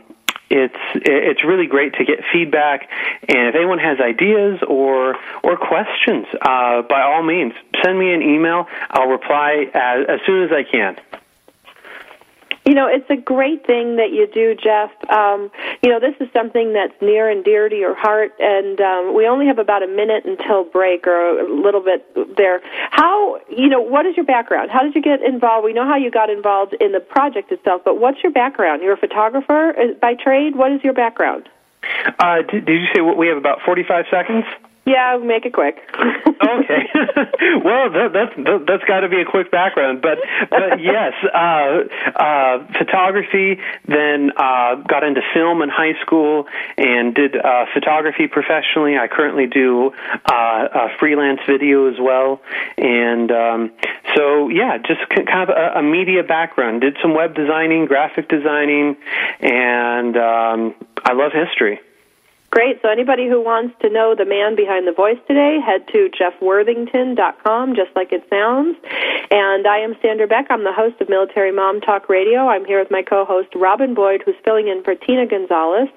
it's 0.56 0.76
it's 0.96 1.44
really 1.44 1.68
great 1.68 1.94
to 1.96 2.06
get 2.06 2.20
feedback, 2.32 2.90
and 3.28 3.50
if 3.50 3.56
anyone 3.56 3.80
has 3.80 4.00
ideas 4.00 4.60
or 4.68 5.16
or 5.44 5.58
questions, 5.58 6.26
uh, 6.42 6.82
by 6.84 7.02
all 7.02 7.24
means, 7.24 7.54
send 7.84 7.98
me 8.00 8.14
an 8.14 8.22
email. 8.22 8.68
I'll 8.90 9.10
reply 9.10 9.66
as, 9.74 10.06
as 10.08 10.20
soon 10.26 10.44
as 10.44 10.52
I 10.52 10.64
can. 10.64 10.98
You 12.66 12.74
know, 12.74 12.88
it's 12.88 13.10
a 13.12 13.16
great 13.16 13.66
thing 13.68 13.98
that 13.98 14.10
you 14.12 14.26
do, 14.26 14.56
Jeff. 14.56 14.90
Um, 15.10 15.52
you 15.84 15.92
know, 15.92 16.00
this 16.00 16.16
is 16.20 16.34
something 16.34 16.74
that's 16.74 17.00
near 17.00 17.30
and 17.30 17.44
dear 17.44 17.70
to 17.70 17.76
your 17.76 17.94
heart, 17.94 18.34
and 18.40 18.82
um, 18.82 19.16
we 19.16 19.28
only 19.28 19.46
have 19.46 19.60
about 19.60 19.84
a 19.84 19.88
minute 19.88 20.26
until 20.26 20.64
break 20.64 21.06
or 21.06 21.40
a 21.40 21.48
little 21.48 21.82
bit 21.82 22.36
there. 22.36 22.62
How, 22.90 23.40
you 23.56 23.70
know, 23.70 23.82
what 23.82 24.08
is 24.08 24.18
your 24.18 24.26
background? 24.26 24.72
How 24.72 24.82
did 24.82 24.96
you 24.96 25.02
get 25.02 25.22
involved? 25.22 25.64
We 25.64 25.74
know 25.74 25.86
how 25.86 25.98
you 25.98 26.10
got 26.10 26.32
involved 26.32 26.74
in 26.82 26.92
the 26.92 27.00
project 27.00 27.52
itself, 27.52 27.84
but 27.86 28.00
what's 28.00 28.24
your 28.24 28.32
background? 28.32 28.82
You're 28.82 28.94
a 28.94 28.98
photographer 28.98 29.70
uh, 29.78 29.94
by 30.02 30.16
trade. 30.16 30.56
What 30.56 30.72
is 30.72 30.84
your 30.84 30.94
background? 30.94 31.48
Uh, 32.18 32.42
did, 32.50 32.66
did 32.66 32.82
you 32.82 32.88
say 32.96 33.02
we 33.02 33.28
have 33.28 33.38
about 33.38 33.60
45 33.64 34.06
seconds? 34.10 34.46
Yeah, 34.86 35.18
make 35.18 35.46
it 35.46 35.54
quick. 35.54 35.78
okay. 35.96 36.86
well, 37.64 37.90
that, 37.92 38.10
that's 38.14 38.36
that, 38.38 38.66
that's 38.68 38.84
got 38.86 39.02
to 39.02 39.10
be 39.10 39.22
a 39.22 39.26
quick 39.26 39.52
background, 39.52 40.02
but 40.02 40.20
but 40.50 40.80
yes, 40.80 41.14
uh, 41.34 41.84
uh, 42.16 42.68
photography. 42.78 43.60
Then 43.88 44.32
uh, 44.38 44.76
got 44.88 45.04
into 45.04 45.22
film 45.34 45.62
in 45.62 45.70
high 45.70 46.00
school 46.02 46.46
and 46.78 47.14
did 47.16 47.36
uh, 47.36 47.66
photography 47.74 48.28
professionally. 48.28 48.98
I 48.98 49.08
currently 49.08 49.48
do 49.48 49.92
uh, 50.26 50.90
freelance 51.00 51.40
video 51.48 51.90
as 51.90 52.00
well, 52.00 52.42
and 52.78 53.32
um, 53.32 53.72
so 54.16 54.50
yeah, 54.50 54.78
just 54.78 55.02
kind 55.10 55.50
of 55.50 55.56
a, 55.56 55.80
a 55.80 55.84
media 55.84 56.24
background. 56.24 56.82
Did 56.82 56.98
some 57.02 57.14
web 57.14 57.36
designing, 57.36 57.86
graphic 57.86 58.30
designing, 58.30 58.98
and 59.40 60.16
um, 60.18 60.76
I 61.04 61.14
love 61.14 61.32
history. 61.34 61.80
Great. 62.56 62.82
So 62.82 62.88
anybody 62.88 63.28
who 63.28 63.44
wants 63.44 63.76
to 63.82 63.90
know 63.90 64.16
the 64.16 64.24
man 64.24 64.56
behind 64.56 64.88
the 64.88 64.94
voice 64.94 65.20
today, 65.28 65.60
head 65.60 65.86
to 65.92 66.10
jeffworthington.com, 66.16 67.76
just 67.76 67.92
like 67.98 68.14
it 68.14 68.24
sounds. 68.30 68.78
And 69.30 69.68
I 69.68 69.80
am 69.80 69.94
Sandra 70.02 70.26
Beck. 70.26 70.48
I'm 70.50 70.64
the 70.64 70.72
host 70.72 71.02
of 71.02 71.10
Military 71.10 71.52
Mom 71.52 71.82
Talk 71.82 72.08
Radio. 72.08 72.48
I'm 72.48 72.64
here 72.64 72.80
with 72.80 72.90
my 72.90 73.02
co-host 73.02 73.50
Robin 73.56 73.94
Boyd, 73.94 74.24
who's 74.24 74.40
filling 74.46 74.70
in 74.70 74.86
for 74.86 74.96
Tina 74.96 75.28
Gonzalez. 75.28 75.90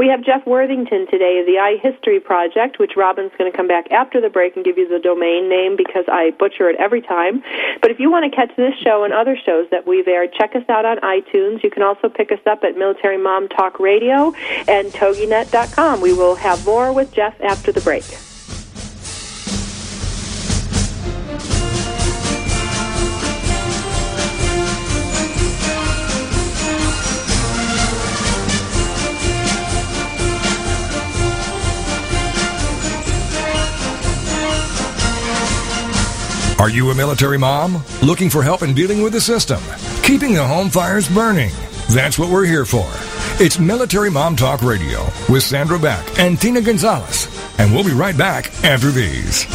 We 0.00 0.08
have 0.08 0.24
Jeff 0.24 0.44
Worthington 0.46 1.06
today 1.10 1.44
the 1.46 1.62
iHistory 1.62 2.24
Project, 2.24 2.80
which 2.80 2.96
Robin's 2.96 3.30
going 3.38 3.52
to 3.52 3.56
come 3.56 3.68
back 3.68 3.92
after 3.92 4.20
the 4.20 4.30
break 4.30 4.56
and 4.56 4.64
give 4.64 4.78
you 4.78 4.88
the 4.88 4.98
domain 4.98 5.48
name 5.48 5.76
because 5.76 6.06
I 6.08 6.32
butcher 6.38 6.68
it 6.70 6.76
every 6.80 7.02
time. 7.02 7.44
But 7.82 7.92
if 7.92 8.00
you 8.00 8.10
want 8.10 8.24
to 8.24 8.34
catch 8.34 8.50
this 8.56 8.74
show 8.82 9.04
and 9.04 9.12
other 9.12 9.36
shows 9.36 9.68
that 9.70 9.86
we've 9.86 10.08
aired, 10.08 10.32
check 10.32 10.56
us 10.56 10.66
out 10.68 10.86
on 10.86 10.98
iTunes. 11.00 11.62
You 11.62 11.70
can 11.70 11.84
also 11.84 12.08
pick 12.08 12.32
us 12.32 12.40
up 12.46 12.64
at 12.64 12.76
Military 12.76 13.18
Mom 13.18 13.46
Talk 13.48 13.78
Radio 13.78 14.32
and 14.66 14.90
TogiNet.com. 14.90 15.99
We 16.00 16.12
will 16.14 16.34
have 16.36 16.64
more 16.64 16.92
with 16.92 17.12
Jeff 17.12 17.38
after 17.40 17.72
the 17.72 17.80
break. 17.80 18.04
Are 36.58 36.68
you 36.68 36.90
a 36.90 36.94
military 36.94 37.38
mom? 37.38 37.82
Looking 38.02 38.28
for 38.28 38.42
help 38.42 38.62
in 38.62 38.74
dealing 38.74 39.02
with 39.02 39.14
the 39.14 39.20
system? 39.20 39.62
Keeping 40.02 40.34
the 40.34 40.46
home 40.46 40.68
fires 40.68 41.08
burning? 41.08 41.52
That's 41.88 42.18
what 42.18 42.30
we're 42.30 42.44
here 42.44 42.66
for. 42.66 43.19
It's 43.38 43.58
Military 43.58 44.10
Mom 44.10 44.36
Talk 44.36 44.62
Radio 44.62 45.04
with 45.28 45.42
Sandra 45.42 45.78
Beck 45.78 46.18
and 46.18 46.38
Tina 46.38 46.60
Gonzalez. 46.60 47.26
And 47.58 47.72
we'll 47.72 47.84
be 47.84 47.92
right 47.92 48.16
back 48.16 48.52
after 48.64 48.90
these. 48.90 49.46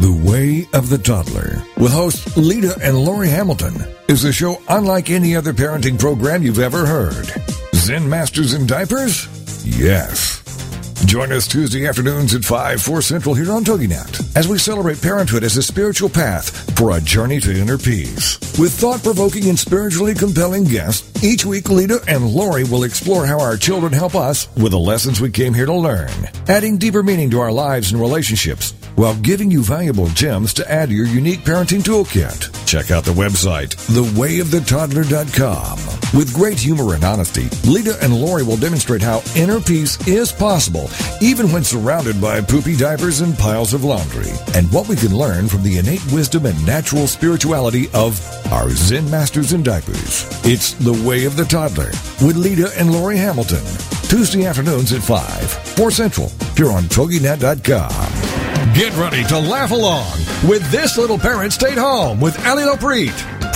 The 0.00 0.12
Way 0.24 0.66
of 0.72 0.88
the 0.88 0.96
Toddler 0.98 1.62
with 1.76 1.92
hosts 1.92 2.36
Lita 2.36 2.74
and 2.82 2.98
Lori 2.98 3.28
Hamilton 3.28 3.74
is 4.08 4.24
a 4.24 4.32
show 4.32 4.56
unlike 4.68 5.10
any 5.10 5.36
other 5.36 5.52
parenting 5.52 5.98
program 5.98 6.42
you've 6.42 6.58
ever 6.58 6.86
heard. 6.86 7.26
Zen 7.74 8.08
Masters 8.08 8.54
in 8.54 8.66
Diapers? 8.66 9.28
Yes. 9.64 10.39
Join 11.06 11.32
us 11.32 11.48
Tuesday 11.48 11.86
afternoons 11.86 12.34
at 12.34 12.44
5, 12.44 12.82
4 12.82 13.02
Central 13.02 13.34
here 13.34 13.50
on 13.52 13.64
TogiNet 13.64 14.36
as 14.36 14.46
we 14.46 14.58
celebrate 14.58 15.02
parenthood 15.02 15.42
as 15.42 15.56
a 15.56 15.62
spiritual 15.62 16.08
path 16.08 16.76
for 16.78 16.96
a 16.96 17.00
journey 17.00 17.40
to 17.40 17.52
inner 17.52 17.78
peace. 17.78 18.38
With 18.58 18.72
thought-provoking 18.72 19.48
and 19.48 19.58
spiritually 19.58 20.14
compelling 20.14 20.64
guests, 20.64 21.24
each 21.24 21.44
week 21.44 21.68
Lita 21.68 22.00
and 22.06 22.28
Lori 22.28 22.64
will 22.64 22.84
explore 22.84 23.26
how 23.26 23.40
our 23.40 23.56
children 23.56 23.92
help 23.92 24.14
us 24.14 24.54
with 24.56 24.72
the 24.72 24.78
lessons 24.78 25.20
we 25.20 25.30
came 25.30 25.54
here 25.54 25.66
to 25.66 25.74
learn, 25.74 26.10
adding 26.48 26.78
deeper 26.78 27.02
meaning 27.02 27.30
to 27.30 27.40
our 27.40 27.52
lives 27.52 27.90
and 27.90 28.00
relationships 28.00 28.72
while 29.00 29.16
giving 29.16 29.50
you 29.50 29.62
valuable 29.62 30.08
gems 30.08 30.52
to 30.52 30.70
add 30.70 30.90
to 30.90 30.94
your 30.94 31.06
unique 31.06 31.40
parenting 31.40 31.80
toolkit. 31.80 32.54
Check 32.66 32.90
out 32.90 33.02
the 33.02 33.12
website, 33.12 33.74
thewayofthetoddler.com. 33.88 35.78
With 36.12 36.34
great 36.34 36.58
humor 36.58 36.92
and 36.94 37.02
honesty, 37.02 37.48
Lita 37.66 37.96
and 38.02 38.14
Lori 38.14 38.42
will 38.42 38.58
demonstrate 38.58 39.00
how 39.00 39.22
inner 39.34 39.58
peace 39.58 39.96
is 40.06 40.30
possible 40.30 40.90
even 41.22 41.50
when 41.50 41.64
surrounded 41.64 42.20
by 42.20 42.42
poopy 42.42 42.76
diapers 42.76 43.22
and 43.22 43.38
piles 43.38 43.72
of 43.72 43.84
laundry, 43.84 44.32
and 44.54 44.70
what 44.70 44.86
we 44.86 44.96
can 44.96 45.16
learn 45.16 45.48
from 45.48 45.62
the 45.62 45.78
innate 45.78 46.04
wisdom 46.12 46.44
and 46.44 46.66
natural 46.66 47.06
spirituality 47.06 47.88
of 47.94 48.20
our 48.52 48.68
Zen 48.68 49.10
masters 49.10 49.54
in 49.54 49.62
diapers. 49.62 50.26
It's 50.44 50.74
The 50.74 50.92
Way 51.08 51.24
of 51.24 51.36
the 51.36 51.44
Toddler 51.44 51.90
with 52.20 52.36
Lita 52.36 52.70
and 52.76 52.92
Lori 52.92 53.16
Hamilton. 53.16 53.64
Tuesday 54.10 54.44
afternoons 54.44 54.92
at 54.92 55.02
5, 55.02 55.50
4 55.76 55.90
Central, 55.90 56.28
here 56.54 56.70
on 56.70 56.82
TogiNet.com. 56.84 58.39
Get 58.74 58.96
ready 58.96 59.24
to 59.24 59.36
laugh 59.36 59.72
along 59.72 60.16
with 60.48 60.70
This 60.70 60.96
Little 60.96 61.18
Parent 61.18 61.52
Stayed 61.52 61.76
Home 61.76 62.20
with 62.20 62.38
Ali 62.46 62.62
Lopreet. 62.62 63.39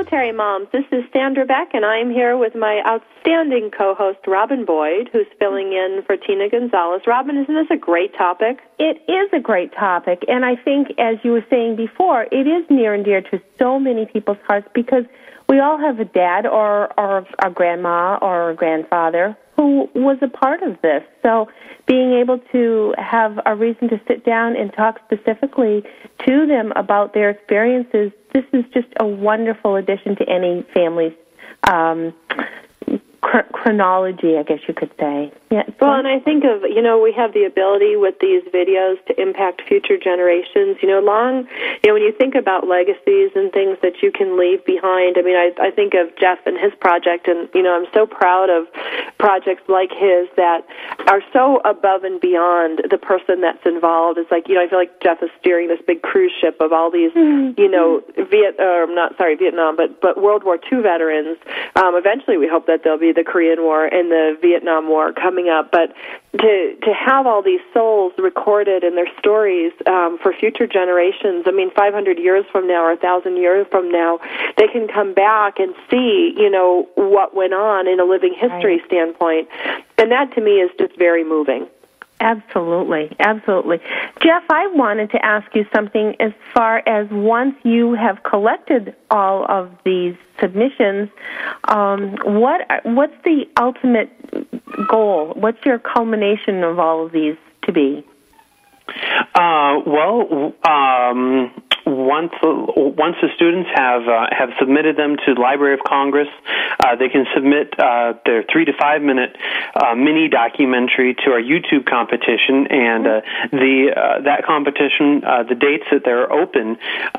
Military 0.00 0.32
moms. 0.32 0.66
This 0.72 0.86
is 0.92 1.04
Sandra 1.12 1.44
Beck, 1.44 1.74
and 1.74 1.84
I'm 1.84 2.10
here 2.10 2.34
with 2.34 2.54
my 2.54 2.80
outstanding 2.86 3.70
co 3.70 3.94
host, 3.94 4.20
Robin 4.26 4.64
Boyd, 4.64 5.10
who's 5.12 5.26
filling 5.38 5.74
in 5.74 6.00
for 6.06 6.16
Tina 6.16 6.48
Gonzalez. 6.48 7.02
Robin, 7.06 7.36
isn't 7.36 7.54
this 7.54 7.66
a 7.70 7.76
great 7.76 8.16
topic? 8.16 8.60
It 8.78 8.96
is 9.12 9.28
a 9.34 9.40
great 9.40 9.74
topic, 9.74 10.24
and 10.26 10.42
I 10.42 10.56
think, 10.56 10.88
as 10.98 11.16
you 11.22 11.32
were 11.32 11.44
saying 11.50 11.76
before, 11.76 12.22
it 12.32 12.46
is 12.46 12.64
near 12.70 12.94
and 12.94 13.04
dear 13.04 13.20
to 13.20 13.42
so 13.58 13.78
many 13.78 14.06
people's 14.06 14.38
hearts 14.46 14.66
because 14.74 15.04
we 15.50 15.60
all 15.60 15.76
have 15.76 16.00
a 16.00 16.06
dad 16.06 16.46
or, 16.46 16.98
or 16.98 17.26
a 17.44 17.50
grandma 17.50 18.18
or 18.22 18.52
a 18.52 18.54
grandfather 18.54 19.36
who 19.60 19.90
was 19.94 20.16
a 20.22 20.28
part 20.28 20.62
of 20.62 20.80
this. 20.80 21.02
So 21.22 21.46
being 21.86 22.14
able 22.14 22.38
to 22.50 22.94
have 22.96 23.38
a 23.44 23.54
reason 23.54 23.90
to 23.90 24.00
sit 24.08 24.24
down 24.24 24.56
and 24.56 24.72
talk 24.72 25.00
specifically 25.04 25.82
to 26.26 26.46
them 26.46 26.72
about 26.76 27.12
their 27.12 27.28
experiences, 27.28 28.10
this 28.32 28.44
is 28.54 28.64
just 28.72 28.88
a 29.00 29.06
wonderful 29.06 29.76
addition 29.76 30.16
to 30.16 30.26
any 30.30 30.64
family's 30.72 31.12
um, 31.70 32.14
chr- 33.20 33.50
chronology, 33.52 34.38
I 34.38 34.44
guess 34.44 34.60
you 34.66 34.72
could 34.72 34.92
say. 34.98 35.30
Yeah. 35.50 35.66
Well, 35.80 35.98
and 35.98 36.06
I 36.06 36.20
think 36.20 36.44
of, 36.44 36.62
you 36.62 36.80
know, 36.80 37.00
we 37.02 37.10
have 37.18 37.34
the 37.34 37.42
ability 37.42 37.96
with 37.96 38.14
these 38.20 38.44
videos 38.54 39.04
to 39.06 39.20
impact 39.20 39.62
future 39.66 39.98
generations. 39.98 40.78
You 40.80 40.86
know, 40.86 41.00
long, 41.00 41.48
you 41.82 41.90
know, 41.90 41.94
when 41.94 42.02
you 42.02 42.12
think 42.12 42.36
about 42.36 42.68
legacies 42.68 43.34
and 43.34 43.50
things 43.50 43.76
that 43.82 43.98
you 44.00 44.12
can 44.12 44.38
leave 44.38 44.64
behind, 44.64 45.18
I 45.18 45.22
mean, 45.22 45.34
I, 45.34 45.50
I 45.58 45.72
think 45.72 45.94
of 45.94 46.14
Jeff 46.14 46.38
and 46.46 46.54
his 46.56 46.70
project, 46.78 47.26
and, 47.26 47.48
you 47.52 47.64
know, 47.64 47.74
I'm 47.74 47.90
so 47.92 48.06
proud 48.06 48.48
of 48.48 48.70
projects 49.18 49.66
like 49.66 49.90
his 49.90 50.30
that 50.36 50.62
are 51.10 51.20
so 51.32 51.58
above 51.64 52.04
and 52.04 52.20
beyond 52.20 52.86
the 52.88 52.98
person 52.98 53.40
that's 53.40 53.66
involved. 53.66 54.18
It's 54.18 54.30
like, 54.30 54.46
you 54.46 54.54
know, 54.54 54.62
I 54.62 54.68
feel 54.68 54.78
like 54.78 55.02
Jeff 55.02 55.18
is 55.20 55.30
steering 55.40 55.66
this 55.66 55.82
big 55.84 56.02
cruise 56.02 56.32
ship 56.40 56.58
of 56.60 56.72
all 56.72 56.92
these, 56.92 57.10
you 57.58 57.68
know, 57.68 58.02
Viet, 58.14 58.54
or 58.60 58.86
not, 58.86 59.16
sorry, 59.18 59.34
Vietnam, 59.34 59.74
but, 59.74 60.00
but 60.00 60.22
World 60.22 60.44
War 60.44 60.62
II 60.70 60.78
veterans. 60.82 61.38
Um, 61.74 61.98
eventually, 61.98 62.38
we 62.38 62.46
hope 62.46 62.66
that 62.66 62.84
there'll 62.84 63.02
be 63.02 63.10
the 63.10 63.24
Korean 63.24 63.62
War 63.62 63.84
and 63.86 64.12
the 64.12 64.38
Vietnam 64.40 64.86
War 64.88 65.12
coming 65.12 65.39
up, 65.48 65.70
but 65.70 65.94
to 66.38 66.76
to 66.82 66.92
have 66.92 67.26
all 67.26 67.42
these 67.42 67.60
souls 67.72 68.12
recorded 68.18 68.84
and 68.84 68.96
their 68.96 69.10
stories 69.18 69.72
um, 69.86 70.18
for 70.22 70.32
future 70.32 70.66
generations. 70.66 71.44
I 71.46 71.52
mean, 71.52 71.70
500 71.70 72.18
years 72.18 72.44
from 72.52 72.66
now 72.68 72.84
or 72.84 72.90
1,000 72.94 73.36
years 73.36 73.66
from 73.70 73.90
now, 73.90 74.18
they 74.56 74.68
can 74.68 74.88
come 74.88 75.14
back 75.14 75.58
and 75.58 75.74
see, 75.90 76.34
you 76.36 76.50
know, 76.50 76.88
what 76.94 77.34
went 77.34 77.54
on 77.54 77.88
in 77.88 78.00
a 78.00 78.04
living 78.04 78.34
history 78.34 78.76
Right. 78.78 78.86
standpoint, 78.86 79.48
and 79.98 80.10
that 80.12 80.34
to 80.34 80.40
me 80.40 80.60
is 80.60 80.70
just 80.78 80.96
very 80.98 81.24
moving. 81.24 81.66
Absolutely, 82.20 83.10
absolutely. 83.18 83.78
Jeff, 84.22 84.42
I 84.50 84.66
wanted 84.66 85.10
to 85.12 85.24
ask 85.24 85.54
you 85.54 85.64
something 85.74 86.14
as 86.20 86.32
far 86.52 86.86
as 86.86 87.08
once 87.10 87.54
you 87.62 87.94
have 87.94 88.22
collected 88.24 88.94
all 89.10 89.46
of 89.50 89.70
these 89.86 90.14
submissions, 90.38 91.08
um, 91.68 92.16
what 92.24 92.60
what's 92.84 93.14
the 93.24 93.46
ultimate 93.58 94.10
goal? 94.88 95.32
What's 95.34 95.64
your 95.64 95.78
culmination 95.78 96.62
of 96.64 96.78
all 96.78 97.06
of 97.06 97.12
these 97.12 97.36
to 97.64 97.72
be? 97.72 98.04
Uh, 99.34 99.80
well, 99.86 100.52
um, 100.64 101.52
once 101.86 102.32
once 102.42 103.16
the 103.22 103.28
students 103.36 103.70
have 103.74 104.02
uh, 104.02 104.26
have 104.30 104.50
submitted 104.58 104.96
them 104.96 105.16
to 105.16 105.34
the 105.34 105.40
Library 105.40 105.74
of 105.74 105.80
Congress, 105.86 106.28
uh, 106.80 106.96
they 106.96 107.08
can 107.08 107.26
submit 107.34 107.72
uh, 107.78 108.14
their 108.26 108.44
three 108.52 108.64
to 108.64 108.72
five 108.78 109.02
minute 109.02 109.36
uh, 109.74 109.94
mini 109.94 110.28
documentary 110.28 111.14
to 111.14 111.30
our 111.30 111.40
YouTube 111.40 111.86
competition, 111.86 112.66
and 112.68 113.06
uh, 113.06 113.20
the 113.52 114.20
that 114.24 114.44
competition, 114.44 115.20
the 115.20 115.56
dates 115.58 115.84
that 115.90 116.02
they're 116.04 116.30
open. 116.32 116.76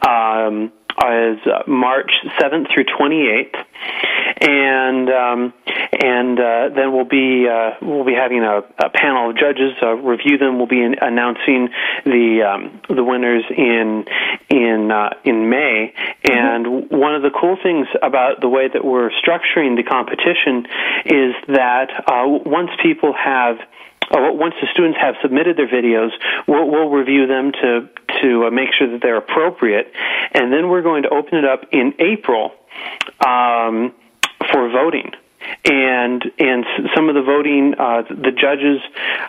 Um, 0.07 0.71
is 0.99 1.39
uh, 1.45 1.63
March 1.67 2.11
7th 2.39 2.73
through 2.73 2.85
28th, 2.85 3.55
and 4.41 5.09
um, 5.09 5.53
and 5.91 6.39
uh, 6.39 6.69
then 6.75 6.93
we'll 6.93 7.05
be 7.05 7.47
uh, 7.47 7.71
we'll 7.81 8.05
be 8.05 8.13
having 8.13 8.43
a, 8.43 8.59
a 8.79 8.89
panel 8.89 9.29
of 9.29 9.37
judges 9.37 9.73
uh, 9.81 9.93
review 9.93 10.37
them. 10.37 10.57
We'll 10.57 10.67
be 10.67 10.81
in, 10.81 10.95
announcing 11.01 11.69
the 12.05 12.43
um, 12.43 12.81
the 12.87 13.03
winners 13.03 13.43
in 13.49 14.05
in 14.49 14.91
uh, 14.91 15.09
in 15.23 15.49
May. 15.49 15.93
And 16.23 16.89
one 16.89 17.15
of 17.15 17.21
the 17.21 17.31
cool 17.31 17.57
things 17.61 17.87
about 18.01 18.41
the 18.41 18.49
way 18.49 18.67
that 18.67 18.83
we're 18.83 19.11
structuring 19.11 19.75
the 19.75 19.83
competition 19.83 20.65
is 21.05 21.35
that 21.47 21.89
uh, 22.07 22.27
once 22.27 22.69
people 22.81 23.13
have 23.13 23.57
uh, 24.11 24.31
once 24.33 24.55
the 24.61 24.67
students 24.71 24.97
have 24.99 25.15
submitted 25.21 25.57
their 25.57 25.67
videos, 25.67 26.11
we'll, 26.47 26.69
we'll 26.69 26.89
review 26.89 27.27
them 27.27 27.51
to 27.51 27.89
to 28.21 28.45
uh, 28.45 28.51
make 28.51 28.69
sure 28.77 28.91
that 28.91 29.01
they're 29.01 29.17
appropriate, 29.17 29.91
and 30.33 30.51
then 30.51 30.69
we're 30.69 30.81
going 30.81 31.03
to 31.03 31.09
open 31.09 31.37
it 31.37 31.45
up 31.45 31.65
in 31.71 31.93
April 31.99 32.51
um, 33.25 33.93
for 34.51 34.69
voting. 34.69 35.11
And 35.65 36.23
and 36.37 36.65
some 36.95 37.09
of 37.09 37.15
the 37.15 37.23
voting, 37.23 37.73
uh, 37.77 38.03
the 38.09 38.31
judges 38.31 38.79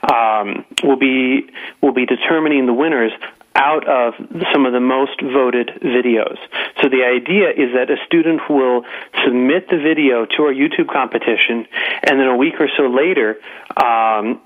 um, 0.02 0.64
will 0.82 0.98
be 0.98 1.48
will 1.80 1.94
be 1.94 2.04
determining 2.04 2.66
the 2.66 2.74
winners 2.74 3.12
out 3.54 3.86
of 3.86 4.14
some 4.52 4.66
of 4.66 4.72
the 4.72 4.80
most 4.80 5.20
voted 5.20 5.68
videos. 5.82 6.38
So 6.80 6.88
the 6.88 7.04
idea 7.04 7.50
is 7.50 7.74
that 7.74 7.90
a 7.90 7.96
student 8.06 8.40
will 8.48 8.84
submit 9.24 9.68
the 9.68 9.76
video 9.76 10.26
to 10.26 10.42
our 10.44 10.52
YouTube 10.52 10.88
competition, 10.92 11.66
and 12.02 12.18
then 12.18 12.28
a 12.28 12.36
week 12.36 12.54
or 12.60 12.68
so 12.76 12.86
later, 12.86 13.38
um, 13.76 14.40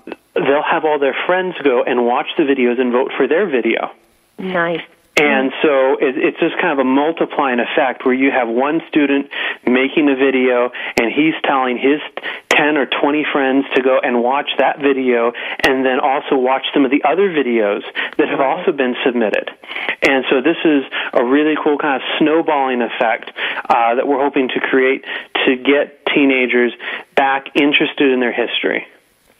they'll 0.45 0.63
have 0.63 0.85
all 0.85 0.99
their 0.99 1.15
friends 1.25 1.55
go 1.63 1.83
and 1.83 2.05
watch 2.05 2.27
the 2.37 2.43
videos 2.43 2.79
and 2.79 2.91
vote 2.91 3.11
for 3.17 3.27
their 3.27 3.47
video. 3.49 3.91
Nice. 4.37 4.81
And 5.19 5.51
so 5.63 5.97
it's 5.99 6.39
just 6.39 6.61
kind 6.61 6.73
of 6.73 6.77
a 6.77 6.83
multiplying 6.83 7.59
effect 7.59 8.05
where 8.05 8.13
you 8.13 8.29
have 8.29 8.47
one 8.47 8.81
student 8.87 9.31
making 9.65 10.09
a 10.09 10.15
video 10.15 10.69
and 10.95 11.11
he's 11.11 11.33
telling 11.43 11.79
his 11.79 11.99
10 12.49 12.77
or 12.77 12.85
20 12.85 13.25
friends 13.33 13.65
to 13.73 13.81
go 13.81 13.97
and 13.97 14.21
watch 14.21 14.49
that 14.59 14.77
video 14.77 15.33
and 15.65 15.83
then 15.83 15.99
also 15.99 16.37
watch 16.37 16.67
some 16.71 16.85
of 16.85 16.91
the 16.91 17.03
other 17.03 17.29
videos 17.29 17.81
that 18.17 18.29
have 18.29 18.39
also 18.39 18.71
been 18.71 18.95
submitted. 19.03 19.49
And 20.03 20.23
so 20.29 20.41
this 20.41 20.57
is 20.63 20.83
a 21.13 21.25
really 21.25 21.55
cool 21.63 21.79
kind 21.79 21.99
of 21.99 22.07
snowballing 22.19 22.83
effect 22.83 23.31
uh, 23.69 23.95
that 23.95 24.07
we're 24.07 24.21
hoping 24.21 24.49
to 24.49 24.59
create 24.59 25.03
to 25.47 25.55
get 25.55 26.05
teenagers 26.13 26.73
back 27.15 27.47
interested 27.55 28.11
in 28.11 28.19
their 28.19 28.33
history. 28.33 28.85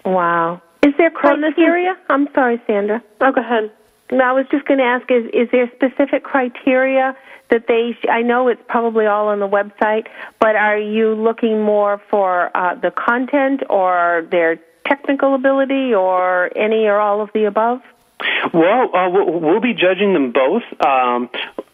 Wow. 0.04 0.64
Is 0.88 0.94
there 0.98 1.12
criteria? 1.12 1.98
I'm 2.10 2.30
sorry, 2.34 2.62
Sandra. 2.66 3.04
Oh, 3.20 3.32
go 3.34 3.42
ahead. 3.42 3.72
No, 4.10 4.24
I 4.24 4.32
was 4.32 4.46
just 4.50 4.66
going 4.66 4.78
to 4.78 4.86
ask: 4.86 5.12
Is 5.12 5.26
is 5.34 5.50
there 5.52 5.70
specific 5.76 6.24
criteria 6.24 7.14
that 7.50 7.68
they? 7.68 7.92
Sh- 8.00 8.06
I 8.10 8.22
know 8.22 8.48
it's 8.48 8.62
probably 8.70 9.06
all 9.06 9.28
on 9.28 9.42
the 9.42 9.50
website, 9.50 10.08
but 10.40 10.56
are 10.56 10.78
you 10.78 11.14
looking 11.14 11.62
more 11.62 12.02
for 12.10 12.56
uh, 12.56 12.76
the 12.76 12.92
content 12.92 13.64
or 13.70 14.26
their 14.32 14.60
technical 14.88 15.36
ability, 15.36 15.94
or 15.94 16.52
any 16.56 16.86
or 16.88 17.02
all 17.02 17.20
of 17.20 17.32
the 17.34 17.44
above? 17.44 17.82
Well, 18.54 18.96
uh, 18.96 19.10
we'll 19.10 19.42
we'll 19.42 19.60
be 19.62 19.74
judging 19.74 20.14
them 20.14 20.32
both. 20.32 20.64
Um, 20.80 21.30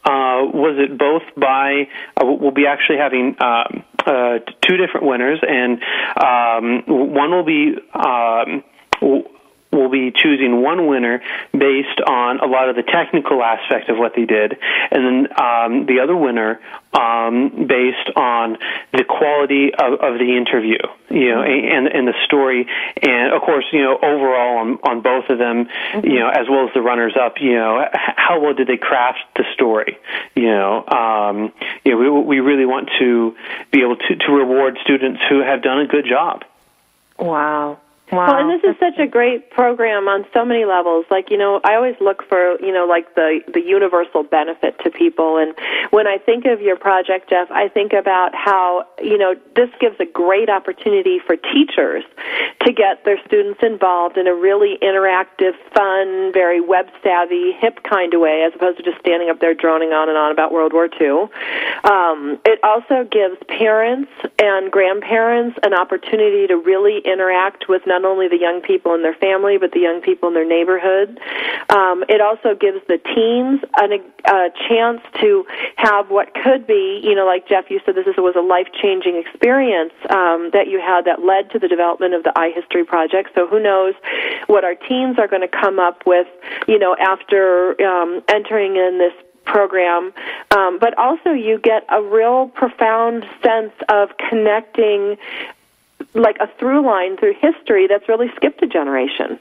uh, 0.05 0.41
was 0.49 0.75
it 0.79 0.97
both 0.97 1.21
by? 1.37 1.87
Uh, 2.17 2.25
we'll 2.25 2.49
be 2.49 2.65
actually 2.65 2.97
having. 2.97 3.35
Um, 3.39 3.83
uh, 4.05 4.39
two 4.61 4.75
different 4.75 5.05
winners, 5.05 5.39
and 5.41 5.81
um, 6.17 6.83
one 6.87 7.31
will 7.31 7.45
be 7.45 7.75
um, 7.93 8.61
w- 8.61 8.63
will 9.73 9.89
be 9.89 10.11
choosing 10.11 10.61
one 10.61 10.87
winner 10.87 11.21
based 11.51 11.99
on 12.05 12.39
a 12.39 12.45
lot 12.45 12.69
of 12.69 12.75
the 12.75 12.83
technical 12.83 13.43
aspect 13.43 13.89
of 13.89 13.97
what 13.97 14.13
they 14.15 14.25
did, 14.25 14.57
and 14.91 15.05
then 15.05 15.39
um, 15.39 15.85
the 15.85 15.99
other 16.01 16.15
winner 16.15 16.59
um, 16.93 17.65
based 17.67 18.09
on 18.15 18.57
the 18.91 19.03
quality 19.03 19.73
of, 19.73 19.93
of 19.99 20.19
the 20.19 20.37
interview, 20.37 20.77
you 21.09 21.29
know, 21.29 21.41
and 21.41 21.87
and 21.87 22.07
the 22.07 22.13
story, 22.25 22.67
and 23.01 23.33
of 23.33 23.41
course, 23.41 23.65
you 23.71 23.81
know, 23.81 23.97
overall 23.97 24.59
on 24.59 24.79
on 24.83 25.01
both 25.01 25.29
of 25.29 25.39
them, 25.39 25.67
you 26.03 26.19
know, 26.19 26.29
as 26.29 26.47
well 26.49 26.67
as 26.67 26.73
the 26.73 26.81
runners 26.81 27.15
up, 27.19 27.41
you 27.41 27.55
know, 27.55 27.85
how 27.93 28.39
well 28.39 28.53
did 28.53 28.67
they 28.67 28.77
craft 28.77 29.19
the 29.35 29.43
story, 29.53 29.97
you 30.35 30.47
know, 30.47 30.85
um, 30.87 31.51
you 31.83 31.91
know, 31.91 31.97
we 31.97 32.37
we 32.37 32.39
really 32.39 32.65
want 32.65 32.89
to 32.99 33.35
be 33.71 33.81
able 33.81 33.97
to 33.97 34.15
to 34.15 34.31
reward 34.31 34.77
students 34.83 35.21
who 35.29 35.39
have 35.39 35.61
done 35.63 35.79
a 35.79 35.87
good 35.87 36.05
job. 36.05 36.43
Wow. 37.17 37.79
Wow. 38.11 38.27
Well, 38.27 38.41
and 38.41 38.49
this 38.49 38.69
is 38.69 38.75
such 38.79 38.99
a 38.99 39.07
great 39.07 39.49
program 39.49 40.07
on 40.07 40.25
so 40.33 40.43
many 40.43 40.65
levels. 40.65 41.05
Like, 41.09 41.31
you 41.31 41.37
know, 41.37 41.61
I 41.63 41.75
always 41.75 41.95
look 42.01 42.21
for, 42.27 42.59
you 42.59 42.73
know, 42.73 42.85
like 42.85 43.15
the 43.15 43.39
the 43.51 43.61
universal 43.61 44.23
benefit 44.23 44.77
to 44.83 44.91
people. 44.91 45.37
And 45.37 45.55
when 45.91 46.05
I 46.05 46.17
think 46.17 46.45
of 46.45 46.61
your 46.61 46.75
project, 46.75 47.29
Jeff, 47.29 47.49
I 47.49 47.69
think 47.69 47.93
about 47.93 48.35
how, 48.35 48.85
you 49.01 49.17
know, 49.17 49.35
this 49.55 49.69
gives 49.79 49.99
a 49.99 50.05
great 50.05 50.49
opportunity 50.49 51.19
for 51.25 51.37
teachers 51.37 52.03
to 52.61 52.73
get 52.73 53.05
their 53.05 53.17
students 53.25 53.61
involved 53.63 54.17
in 54.17 54.27
a 54.27 54.35
really 54.35 54.77
interactive, 54.81 55.53
fun, 55.73 56.31
very 56.33 56.59
web 56.59 56.87
savvy, 57.01 57.53
hip 57.53 57.83
kind 57.83 58.13
of 58.13 58.19
way, 58.19 58.43
as 58.43 58.53
opposed 58.53 58.77
to 58.77 58.83
just 58.83 58.99
standing 58.99 59.29
up 59.29 59.39
there 59.39 59.53
droning 59.53 59.93
on 59.93 60.09
and 60.09 60.17
on 60.17 60.31
about 60.31 60.51
World 60.51 60.73
War 60.73 60.89
II. 60.99 61.29
Um, 61.83 62.37
it 62.45 62.59
also 62.63 63.07
gives 63.09 63.37
parents 63.47 64.11
and 64.39 64.71
grandparents 64.71 65.57
an 65.63 65.73
opportunity 65.73 66.47
to 66.47 66.57
really 66.57 66.99
interact 66.99 67.69
with 67.69 67.81
not 67.93 68.05
only 68.05 68.27
the 68.27 68.39
young 68.39 68.61
people 68.61 68.95
in 68.95 69.03
their 69.03 69.13
family, 69.13 69.57
but 69.57 69.71
the 69.71 69.79
young 69.79 70.01
people 70.01 70.29
in 70.29 70.33
their 70.33 70.47
neighborhood. 70.47 71.19
Um, 71.69 72.03
it 72.09 72.21
also 72.21 72.57
gives 72.57 72.81
the 72.87 72.97
teens 72.97 73.61
an, 73.77 74.01
a 74.25 74.49
chance 74.67 75.01
to 75.21 75.45
have 75.77 76.09
what 76.09 76.33
could 76.33 76.65
be, 76.65 77.01
you 77.03 77.13
know, 77.13 77.25
like 77.25 77.47
Jeff, 77.47 77.69
you 77.69 77.79
said 77.85 77.95
this 77.95 78.07
is, 78.07 78.17
was 78.17 78.35
a 78.35 78.41
life 78.41 78.67
changing 78.81 79.21
experience 79.21 79.93
um, 80.09 80.49
that 80.53 80.67
you 80.67 80.81
had 80.81 81.05
that 81.05 81.21
led 81.21 81.51
to 81.51 81.59
the 81.59 81.67
development 81.67 82.13
of 82.13 82.23
the 82.23 82.33
iHistory 82.35 82.85
Project. 82.85 83.29
So 83.35 83.45
who 83.47 83.61
knows 83.61 83.93
what 84.47 84.63
our 84.63 84.75
teens 84.75 85.19
are 85.19 85.27
going 85.27 85.41
to 85.41 85.47
come 85.47 85.79
up 85.79 86.03
with, 86.05 86.27
you 86.67 86.79
know, 86.79 86.95
after 86.99 87.79
um, 87.81 88.23
entering 88.27 88.75
in 88.75 88.97
this 88.97 89.13
program, 89.45 90.13
um, 90.51 90.79
but 90.79 90.97
also 90.97 91.31
you 91.31 91.59
get 91.59 91.83
a 91.89 92.01
real 92.01 92.47
profound 92.47 93.25
sense 93.43 93.73
of 93.89 94.09
connecting 94.29 95.17
like 96.13 96.37
a 96.39 96.47
through 96.59 96.85
line 96.85 97.17
through 97.17 97.33
history 97.33 97.87
that's 97.87 98.07
really 98.07 98.31
skipped 98.35 98.61
a 98.63 98.67
generation. 98.67 99.39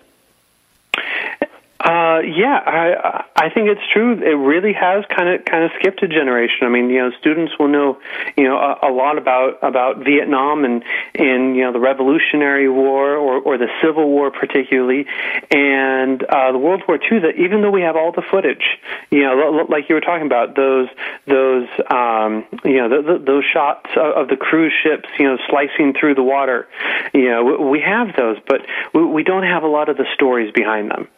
Uh, 1.82 2.20
yeah, 2.20 2.62
I 2.64 3.24
I 3.34 3.50
think 3.50 3.68
it's 3.68 3.82
true. 3.92 4.12
It 4.12 4.38
really 4.38 4.72
has 4.72 5.04
kind 5.10 5.28
of 5.28 5.44
kind 5.44 5.64
of 5.64 5.72
skipped 5.80 6.00
a 6.04 6.06
generation. 6.06 6.62
I 6.62 6.68
mean, 6.68 6.88
you 6.90 7.00
know, 7.00 7.10
students 7.18 7.58
will 7.58 7.66
know, 7.66 7.98
you 8.36 8.44
know, 8.44 8.56
a, 8.56 8.88
a 8.88 8.92
lot 8.92 9.18
about 9.18 9.58
about 9.62 9.98
Vietnam 9.98 10.64
and 10.64 10.84
and 11.16 11.56
you 11.56 11.62
know 11.62 11.72
the 11.72 11.80
Revolutionary 11.80 12.68
War 12.68 13.16
or 13.16 13.40
or 13.40 13.58
the 13.58 13.66
Civil 13.82 14.08
War 14.08 14.30
particularly, 14.30 15.06
and 15.50 16.22
uh, 16.22 16.52
the 16.52 16.58
World 16.58 16.84
War 16.86 17.00
II. 17.02 17.18
That 17.18 17.34
even 17.36 17.62
though 17.62 17.72
we 17.72 17.82
have 17.82 17.96
all 17.96 18.12
the 18.12 18.22
footage, 18.30 18.78
you 19.10 19.22
know, 19.22 19.66
like 19.68 19.88
you 19.88 19.96
were 19.96 20.00
talking 20.00 20.26
about 20.26 20.54
those 20.54 20.88
those 21.26 21.66
um, 21.90 22.46
you 22.64 22.76
know 22.76 22.88
the, 22.90 23.02
the, 23.02 23.18
those 23.18 23.44
shots 23.52 23.90
of, 23.96 24.22
of 24.22 24.28
the 24.28 24.36
cruise 24.36 24.72
ships, 24.84 25.08
you 25.18 25.26
know, 25.26 25.36
slicing 25.50 25.94
through 25.98 26.14
the 26.14 26.22
water, 26.22 26.68
you 27.12 27.28
know, 27.28 27.58
we 27.58 27.80
have 27.80 28.14
those, 28.16 28.36
but 28.46 28.60
we, 28.94 29.04
we 29.04 29.24
don't 29.24 29.42
have 29.42 29.64
a 29.64 29.68
lot 29.68 29.88
of 29.88 29.96
the 29.96 30.06
stories 30.14 30.52
behind 30.52 30.88
them. 30.88 31.08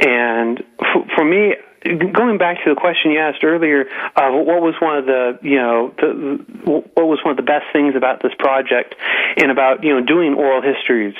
And 0.00 0.62
for, 0.78 1.04
for 1.14 1.24
me, 1.24 1.54
going 1.84 2.38
back 2.38 2.62
to 2.64 2.74
the 2.74 2.80
question 2.80 3.12
you 3.12 3.20
asked 3.20 3.44
earlier, 3.44 3.86
uh, 4.16 4.30
what 4.30 4.60
was 4.60 4.74
one 4.80 4.98
of 4.98 5.06
the 5.06 5.38
you 5.42 5.56
know 5.56 5.94
the, 5.98 6.44
what 6.64 7.06
was 7.06 7.20
one 7.24 7.32
of 7.32 7.36
the 7.36 7.42
best 7.42 7.66
things 7.72 7.94
about 7.94 8.22
this 8.22 8.32
project 8.38 8.94
and 9.36 9.50
about 9.50 9.84
you 9.84 9.94
know 9.94 10.04
doing 10.04 10.34
oral 10.34 10.62
histories 10.62 11.14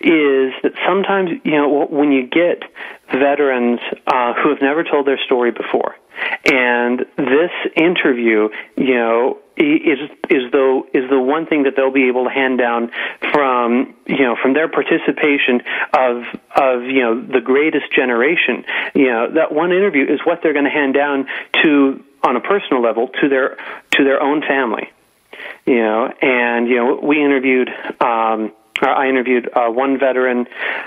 is 0.00 0.52
that 0.62 0.72
sometimes 0.86 1.30
you 1.44 1.52
know 1.52 1.86
when 1.86 2.12
you 2.12 2.26
get 2.26 2.62
veterans 3.12 3.80
uh, 4.06 4.34
who 4.34 4.50
have 4.50 4.60
never 4.60 4.84
told 4.84 5.06
their 5.06 5.18
story 5.24 5.50
before, 5.50 5.94
and 6.44 7.00
this 7.16 7.50
interview, 7.76 8.48
you 8.76 8.94
know, 8.94 9.38
is 9.56 9.98
is 10.30 10.50
though 10.52 10.86
is 10.94 11.08
the 11.10 11.20
one 11.20 11.46
thing 11.46 11.64
that 11.64 11.74
they'll 11.76 11.92
be 11.92 12.08
able 12.08 12.24
to 12.24 12.30
hand 12.30 12.58
down 12.58 12.90
from 13.32 13.94
you 14.06 14.22
know 14.22 14.36
from 14.40 14.54
their 14.54 14.68
participation 14.68 15.60
of 15.92 16.24
of 16.56 16.82
you 16.84 17.00
know 17.00 17.20
the 17.20 17.40
greatest 17.40 17.92
generation. 17.92 18.64
You 18.94 19.06
know 19.06 19.30
that 19.34 19.52
one 19.52 19.72
interview 19.72 20.04
is 20.04 20.20
what 20.24 20.40
they're 20.42 20.54
going 20.54 20.64
to 20.64 20.70
hand 20.70 20.94
down 20.94 21.26
to 21.62 22.02
on 22.22 22.36
a 22.36 22.40
personal 22.40 22.82
level 22.82 23.08
to 23.20 23.28
their 23.28 23.56
to 23.92 24.04
their 24.04 24.22
own 24.22 24.40
family. 24.42 24.90
You 25.66 25.82
know, 25.82 26.12
and 26.22 26.68
you 26.68 26.76
know 26.76 27.00
we 27.02 27.22
interviewed. 27.22 27.68
Um, 28.00 28.52
I 28.88 29.08
interviewed 29.08 29.48
uh, 29.52 29.68
one 29.68 29.98
veteran 29.98 30.46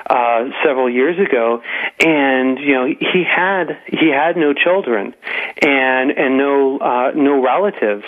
uh, 0.09 0.49
several 0.63 0.89
years 0.89 1.17
ago, 1.19 1.61
and 1.99 2.57
you 2.59 2.73
know 2.73 2.85
he 2.87 3.23
had 3.23 3.77
he 3.87 4.09
had 4.09 4.37
no 4.37 4.53
children, 4.53 5.13
and 5.61 6.11
and 6.11 6.37
no 6.37 6.79
uh, 6.79 7.11
no 7.15 7.41
relatives, 7.41 8.03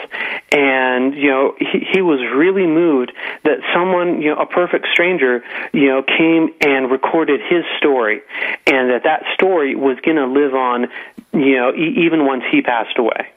and 0.52 1.14
you 1.16 1.30
know 1.30 1.56
he, 1.60 1.86
he 1.94 2.02
was 2.02 2.20
really 2.36 2.68
moved 2.68 3.12
that 3.44 3.60
someone 3.74 4.22
you 4.22 4.34
know 4.34 4.42
a 4.42 4.46
perfect 4.46 4.88
stranger 4.92 5.44
you 5.74 5.88
know 5.88 6.04
came 6.04 6.50
and 6.62 6.92
recorded 6.92 7.42
his 7.42 7.64
story, 7.78 8.22
and 8.66 8.90
that 8.90 9.04
that 9.04 9.24
story 9.34 9.76
was 9.76 9.98
going 10.04 10.18
to 10.18 10.28
live 10.28 10.54
on 10.54 10.88
you 11.34 11.56
know 11.58 11.74
e- 11.74 12.06
even 12.06 12.26
once 12.26 12.44
he 12.52 12.62
passed 12.62 12.98
away 12.98 13.35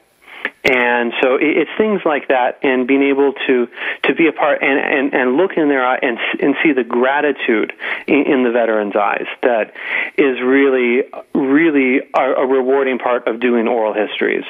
and 0.65 1.13
so 1.23 1.39
it's 1.41 1.71
things 1.79 2.01
like 2.05 2.29
that 2.29 2.59
and 2.63 2.87
being 2.87 3.03
able 3.03 3.33
to 3.47 3.69
to 4.05 4.15
be 4.15 4.27
a 4.27 4.33
part 4.33 4.63
and 4.63 4.79
and, 4.79 5.15
and 5.15 5.37
look 5.37 5.53
in 5.57 5.69
their 5.69 5.85
eye 5.85 5.99
and 6.03 6.19
and 6.41 6.57
see 6.63 6.73
the 6.73 6.85
gratitude 6.85 7.73
in, 8.07 8.27
in 8.27 8.45
the 8.45 8.51
veterans 8.51 8.97
eyes 8.97 9.27
that 9.43 9.73
is 10.17 10.41
really 10.41 11.05
really 11.35 12.01
a, 12.15 12.21
a 12.21 12.47
rewarding 12.47 12.99
part 12.99 13.27
of 13.29 13.41
doing 13.41 13.69
oral 13.69 13.95
histories 13.95 14.45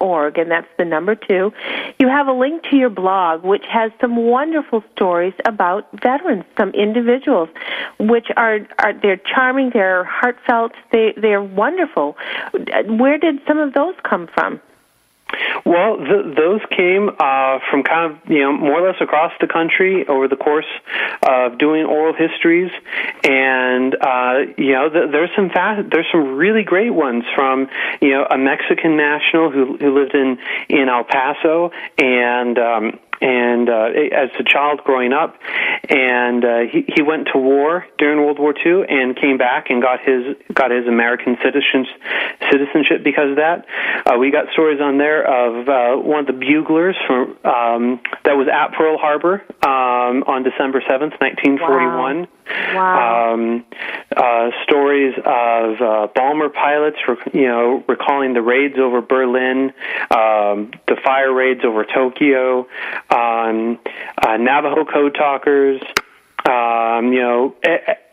org, 0.00 0.38
and 0.38 0.50
that's 0.50 0.68
the 0.78 0.84
number 0.84 1.14
two. 1.14 1.52
You 1.98 2.08
have 2.08 2.26
a 2.26 2.32
link 2.32 2.62
to 2.70 2.76
your 2.76 2.90
blog, 2.90 3.44
which 3.44 3.64
has 3.68 3.90
some 4.00 4.16
wonderful 4.16 4.82
stories 4.94 5.34
about 5.44 5.88
veterans, 6.00 6.44
some 6.56 6.70
individuals, 6.70 7.48
which 7.98 8.28
are, 8.36 8.60
are 8.78 8.92
they're 8.92 9.20
charming, 9.34 9.70
they're 9.70 10.04
heartfelt, 10.04 10.72
they 10.92 11.14
they're 11.16 11.42
wonderful. 11.42 12.16
Where 12.86 13.18
did 13.18 13.40
some 13.46 13.58
of 13.58 13.74
those 13.74 13.94
come 14.02 14.28
from? 14.34 14.60
Well, 15.64 15.98
th- 15.98 16.36
those 16.36 16.60
came 16.76 17.08
uh, 17.08 17.58
from 17.70 17.82
kind 17.82 18.12
of 18.12 18.30
you 18.30 18.40
know 18.40 18.52
more 18.52 18.80
or 18.80 18.86
less 18.88 19.00
across 19.00 19.32
the 19.40 19.46
country 19.46 20.06
over 20.06 20.28
the 20.28 20.36
course 20.36 20.68
of 21.22 21.58
doing 21.58 21.84
oral 21.84 22.14
histories, 22.14 22.70
and 23.24 23.94
uh, 24.00 24.34
you 24.56 24.72
know 24.72 24.88
th- 24.88 25.10
there's 25.10 25.30
some 25.36 25.50
fa- 25.50 25.84
there's 25.90 26.06
some 26.12 26.36
really 26.36 26.62
great 26.62 26.90
ones 26.90 27.24
from 27.34 27.68
you 28.00 28.10
know 28.10 28.26
a 28.30 28.38
Mexican 28.38 28.96
national 28.96 29.50
who 29.50 29.76
who 29.76 29.98
lived 29.98 30.14
in 30.14 30.38
in 30.68 30.88
El 30.88 31.04
Paso 31.04 31.70
and. 31.98 32.58
Um, 32.58 32.98
and 33.20 33.68
uh, 33.68 33.88
as 34.12 34.30
a 34.38 34.44
child 34.44 34.80
growing 34.84 35.12
up, 35.12 35.36
and 35.88 36.44
uh, 36.44 36.58
he 36.70 36.84
he 36.94 37.02
went 37.02 37.28
to 37.32 37.38
war 37.38 37.86
during 37.98 38.18
World 38.18 38.38
War 38.38 38.54
II 38.54 38.84
and 38.88 39.16
came 39.16 39.38
back 39.38 39.70
and 39.70 39.82
got 39.82 40.00
his 40.00 40.36
got 40.52 40.70
his 40.70 40.86
American 40.86 41.36
citizenship 41.42 42.00
citizenship 42.50 43.04
because 43.04 43.30
of 43.30 43.36
that. 43.36 43.66
Uh, 44.06 44.18
we 44.18 44.30
got 44.30 44.50
stories 44.52 44.80
on 44.80 44.98
there 44.98 45.22
of 45.24 45.68
uh, 45.68 46.00
one 46.00 46.20
of 46.20 46.26
the 46.26 46.32
buglers 46.32 46.96
from 47.06 47.36
um, 47.44 48.00
that 48.24 48.36
was 48.36 48.48
at 48.48 48.76
Pearl 48.76 48.98
Harbor 48.98 49.42
um, 49.62 50.24
on 50.26 50.42
December 50.42 50.82
seventh, 50.88 51.14
nineteen 51.20 51.58
forty 51.58 51.86
one. 51.86 52.20
Wow. 52.20 52.28
Um, 52.48 53.64
uh, 54.16 54.50
stories 54.64 55.14
of 55.18 55.80
uh, 55.80 56.06
bomber 56.14 56.48
pilots, 56.48 56.96
rec- 57.06 57.34
you 57.34 57.46
know, 57.46 57.84
recalling 57.88 58.34
the 58.34 58.42
raids 58.42 58.76
over 58.78 59.00
Berlin, 59.00 59.72
um, 60.10 60.70
the 60.86 60.96
fire 61.04 61.32
raids 61.32 61.60
over 61.64 61.84
Tokyo, 61.84 62.66
um, 63.10 63.78
uh, 64.22 64.36
Navajo 64.36 64.84
code 64.84 65.14
talkers. 65.14 65.80
Um, 66.48 67.12
you 67.12 67.20
know, 67.20 67.54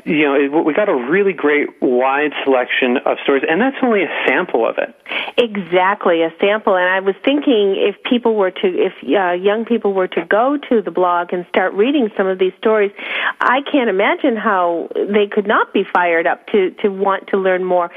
you 0.05 0.21
know, 0.21 0.61
we 0.61 0.73
got 0.73 0.87
a 0.87 0.93
really 0.93 1.33
great 1.33 1.81
wide 1.81 2.31
selection 2.43 2.97
of 3.05 3.17
stories, 3.23 3.43
and 3.49 3.59
that's 3.59 3.75
only 3.81 4.03
a 4.03 4.25
sample 4.27 4.67
of 4.67 4.77
it. 4.77 4.95
Exactly, 5.35 6.21
a 6.21 6.31
sample. 6.39 6.75
And 6.75 6.87
I 6.87 6.99
was 6.99 7.15
thinking 7.25 7.75
if 7.75 7.95
people 8.03 8.35
were 8.35 8.51
to, 8.51 8.67
if 8.67 8.93
uh, 9.03 9.31
young 9.31 9.65
people 9.65 9.93
were 9.93 10.07
to 10.09 10.23
go 10.23 10.57
to 10.69 10.81
the 10.83 10.91
blog 10.91 11.33
and 11.33 11.43
start 11.49 11.73
reading 11.73 12.11
some 12.15 12.27
of 12.27 12.37
these 12.37 12.53
stories, 12.59 12.91
I 13.41 13.61
can't 13.71 13.89
imagine 13.89 14.37
how 14.37 14.89
they 14.93 15.25
could 15.25 15.47
not 15.47 15.73
be 15.73 15.83
fired 15.91 16.27
up 16.27 16.45
to, 16.47 16.69
to 16.83 16.89
want 16.89 17.27
to 17.29 17.37
learn 17.37 17.63
more. 17.63 17.89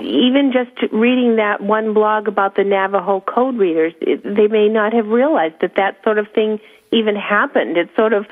Even 0.00 0.52
just 0.52 0.92
reading 0.92 1.36
that 1.36 1.60
one 1.60 1.94
blog 1.94 2.26
about 2.26 2.56
the 2.56 2.64
Navajo 2.64 3.20
code 3.20 3.56
readers, 3.56 3.94
it, 4.00 4.24
they 4.24 4.48
may 4.48 4.68
not 4.68 4.92
have 4.92 5.06
realized 5.06 5.60
that 5.60 5.76
that 5.76 6.02
sort 6.02 6.18
of 6.18 6.26
thing 6.34 6.58
even 6.96 7.16
happened. 7.16 7.76
It's 7.76 7.94
sort 7.96 8.12
of 8.12 8.26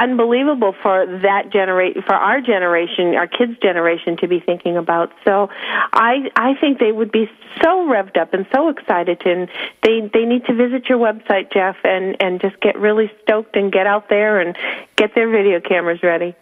unbelievable 0.00 0.74
for 0.82 1.06
that 1.22 1.50
generation, 1.52 2.02
for 2.06 2.14
our 2.14 2.40
generation, 2.40 3.14
our 3.14 3.26
kids' 3.26 3.58
generation, 3.62 4.16
to 4.18 4.28
be 4.28 4.40
thinking 4.40 4.76
about. 4.76 5.12
So, 5.24 5.48
I 5.92 6.30
I 6.36 6.54
think 6.60 6.78
they 6.78 6.92
would 6.92 7.12
be 7.12 7.30
so 7.62 7.86
revved 7.86 8.16
up 8.16 8.34
and 8.34 8.46
so 8.54 8.68
excited, 8.68 9.22
and 9.24 9.48
they 9.82 10.10
they 10.12 10.24
need 10.24 10.44
to 10.46 10.54
visit 10.54 10.88
your 10.88 10.98
website, 10.98 11.52
Jeff, 11.52 11.76
and 11.84 12.16
and 12.20 12.40
just 12.40 12.60
get 12.60 12.78
really 12.78 13.10
stoked 13.22 13.56
and 13.56 13.72
get 13.72 13.86
out 13.86 14.08
there 14.08 14.40
and 14.40 14.56
get 14.96 15.14
their 15.14 15.28
video 15.28 15.60
cameras 15.60 16.02
ready. 16.02 16.34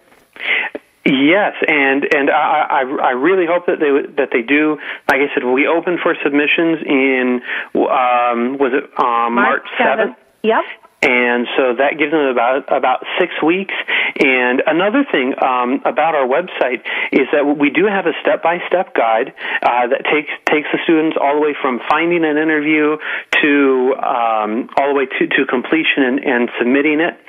Yes, 1.06 1.52
and 1.68 2.04
and 2.14 2.30
I 2.30 2.66
I, 2.70 3.08
I 3.08 3.10
really 3.10 3.44
hope 3.46 3.66
that 3.66 3.78
they 3.78 3.90
that 4.16 4.30
they 4.32 4.40
do. 4.40 4.78
Like 5.10 5.20
I 5.20 5.34
said, 5.34 5.44
we 5.44 5.66
opened 5.66 6.00
for 6.02 6.16
submissions 6.22 6.78
in 6.86 7.42
um, 7.74 8.56
was 8.58 8.72
it 8.72 8.84
um, 8.98 9.34
March 9.34 9.66
seventh. 9.76 10.16
Yep. 10.42 10.62
And 11.04 11.46
so 11.56 11.74
that 11.76 11.98
gives 11.98 12.12
them 12.12 12.32
about 12.32 12.64
about 12.72 13.04
six 13.20 13.30
weeks. 13.42 13.74
And 14.16 14.62
another 14.66 15.04
thing 15.04 15.34
um, 15.42 15.82
about 15.84 16.14
our 16.14 16.26
website 16.26 16.80
is 17.12 17.28
that 17.32 17.44
we 17.44 17.68
do 17.68 17.84
have 17.84 18.06
a 18.06 18.12
step 18.22 18.42
by 18.42 18.58
step 18.66 18.94
guide 18.94 19.34
uh, 19.62 19.86
that 19.88 20.04
takes 20.08 20.32
takes 20.48 20.68
the 20.72 20.78
students 20.84 21.16
all 21.20 21.36
the 21.36 21.40
way 21.40 21.54
from 21.60 21.80
finding 21.90 22.24
an 22.24 22.38
interview 22.38 22.96
to 23.42 23.94
um, 24.00 24.70
all 24.76 24.88
the 24.88 24.96
way 24.96 25.06
to, 25.06 25.26
to 25.28 25.44
completion 25.44 26.02
and, 26.02 26.24
and 26.24 26.50
submitting 26.58 27.00
it. 27.00 27.20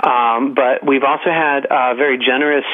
Um, 0.00 0.54
but 0.54 0.84
we've 0.84 1.04
also 1.04 1.28
had 1.28 1.66
a 1.68 1.94
very 1.94 2.16
generous 2.16 2.64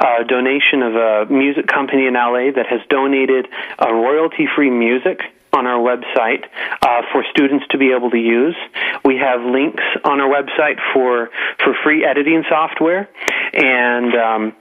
uh, 0.00 0.24
donation 0.24 0.82
of 0.82 0.94
a 0.96 1.26
music 1.30 1.68
company 1.68 2.06
in 2.06 2.14
LA 2.14 2.50
that 2.50 2.66
has 2.66 2.80
donated 2.90 3.46
uh, 3.78 3.92
royalty 3.92 4.48
free 4.56 4.70
music 4.70 5.20
on 5.54 5.66
our 5.66 5.78
website 5.78 6.44
uh, 6.82 7.02
for 7.12 7.24
students 7.30 7.64
to 7.70 7.78
be 7.78 7.92
able 7.96 8.10
to 8.10 8.18
use. 8.18 8.56
We 9.04 9.16
have 9.18 9.40
links 9.42 9.84
on 10.04 10.20
our 10.20 10.28
website 10.28 10.78
for 10.92 11.30
for 11.62 11.74
free 11.82 12.04
editing 12.04 12.44
software, 12.48 13.08
and 13.52 14.14
um, 14.14 14.56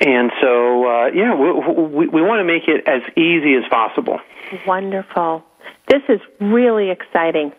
and 0.00 0.30
so 0.40 0.86
uh, 0.86 1.06
yeah, 1.14 1.34
we, 1.34 1.52
we, 1.84 2.08
we 2.08 2.22
want 2.22 2.40
to 2.40 2.44
make 2.44 2.68
it 2.68 2.86
as 2.86 3.02
easy 3.16 3.54
as 3.54 3.64
possible. 3.70 4.18
Wonderful. 4.66 5.44
This 5.88 6.02
is 6.08 6.20
really 6.40 6.90
exciting. 6.90 7.52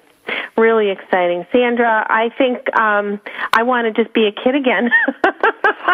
Really 0.57 0.89
exciting. 0.89 1.45
Sandra, 1.51 2.05
I 2.09 2.29
think 2.37 2.63
um 2.77 3.19
I 3.53 3.63
want 3.63 3.87
to 3.87 4.03
just 4.03 4.13
be 4.13 4.27
a 4.27 4.31
kid 4.31 4.55
again. 4.55 4.89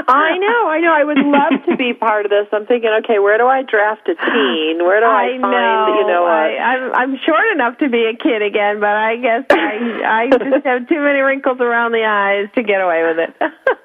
I 0.07 0.37
know, 0.37 0.69
I 0.69 0.79
know. 0.79 0.93
I 0.93 1.03
would 1.03 1.17
love 1.17 1.65
to 1.67 1.75
be 1.75 1.93
part 1.93 2.25
of 2.25 2.31
this. 2.31 2.47
I'm 2.53 2.65
thinking, 2.65 2.89
okay, 3.03 3.19
where 3.19 3.37
do 3.37 3.47
I 3.47 3.63
draft 3.63 4.07
a 4.07 4.15
teen? 4.15 4.79
Where 4.85 4.99
do 5.01 5.05
I, 5.05 5.35
find, 5.35 5.41
know, 5.41 5.95
you 5.99 6.07
know, 6.07 6.25
I, 6.25 6.57
I'm 6.57 6.93
I'm 6.93 7.19
short 7.25 7.45
enough 7.53 7.77
to 7.79 7.89
be 7.89 8.05
a 8.05 8.15
kid 8.15 8.41
again, 8.41 8.79
but 8.79 8.95
I 8.95 9.17
guess 9.17 9.43
I 9.49 10.01
I 10.05 10.29
just 10.29 10.65
have 10.65 10.87
too 10.87 11.01
many 11.01 11.19
wrinkles 11.19 11.59
around 11.59 11.91
the 11.91 12.05
eyes 12.05 12.47
to 12.55 12.63
get 12.63 12.81
away 12.81 13.03
with 13.03 13.19
it. 13.19 13.35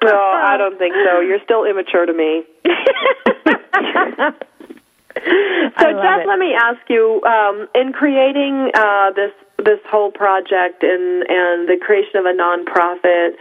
no, 0.03 0.15
I 0.15 0.57
don't 0.57 0.77
think 0.77 0.93
so. 0.93 1.19
You're 1.21 1.43
still 1.43 1.65
immature 1.65 2.05
to 2.05 2.13
me. 2.13 2.43
So, 5.79 5.85
I 5.85 5.91
Jeff, 5.91 6.21
it. 6.21 6.27
let 6.27 6.39
me 6.39 6.53
ask 6.53 6.79
you: 6.89 7.21
um, 7.23 7.67
in 7.75 7.91
creating 7.91 8.71
uh, 8.73 9.11
this 9.11 9.31
this 9.63 9.79
whole 9.85 10.11
project 10.11 10.81
and 10.81 11.23
and 11.27 11.67
the 11.67 11.77
creation 11.79 12.15
of 12.15 12.25
a 12.25 12.33
nonprofit, 12.33 13.35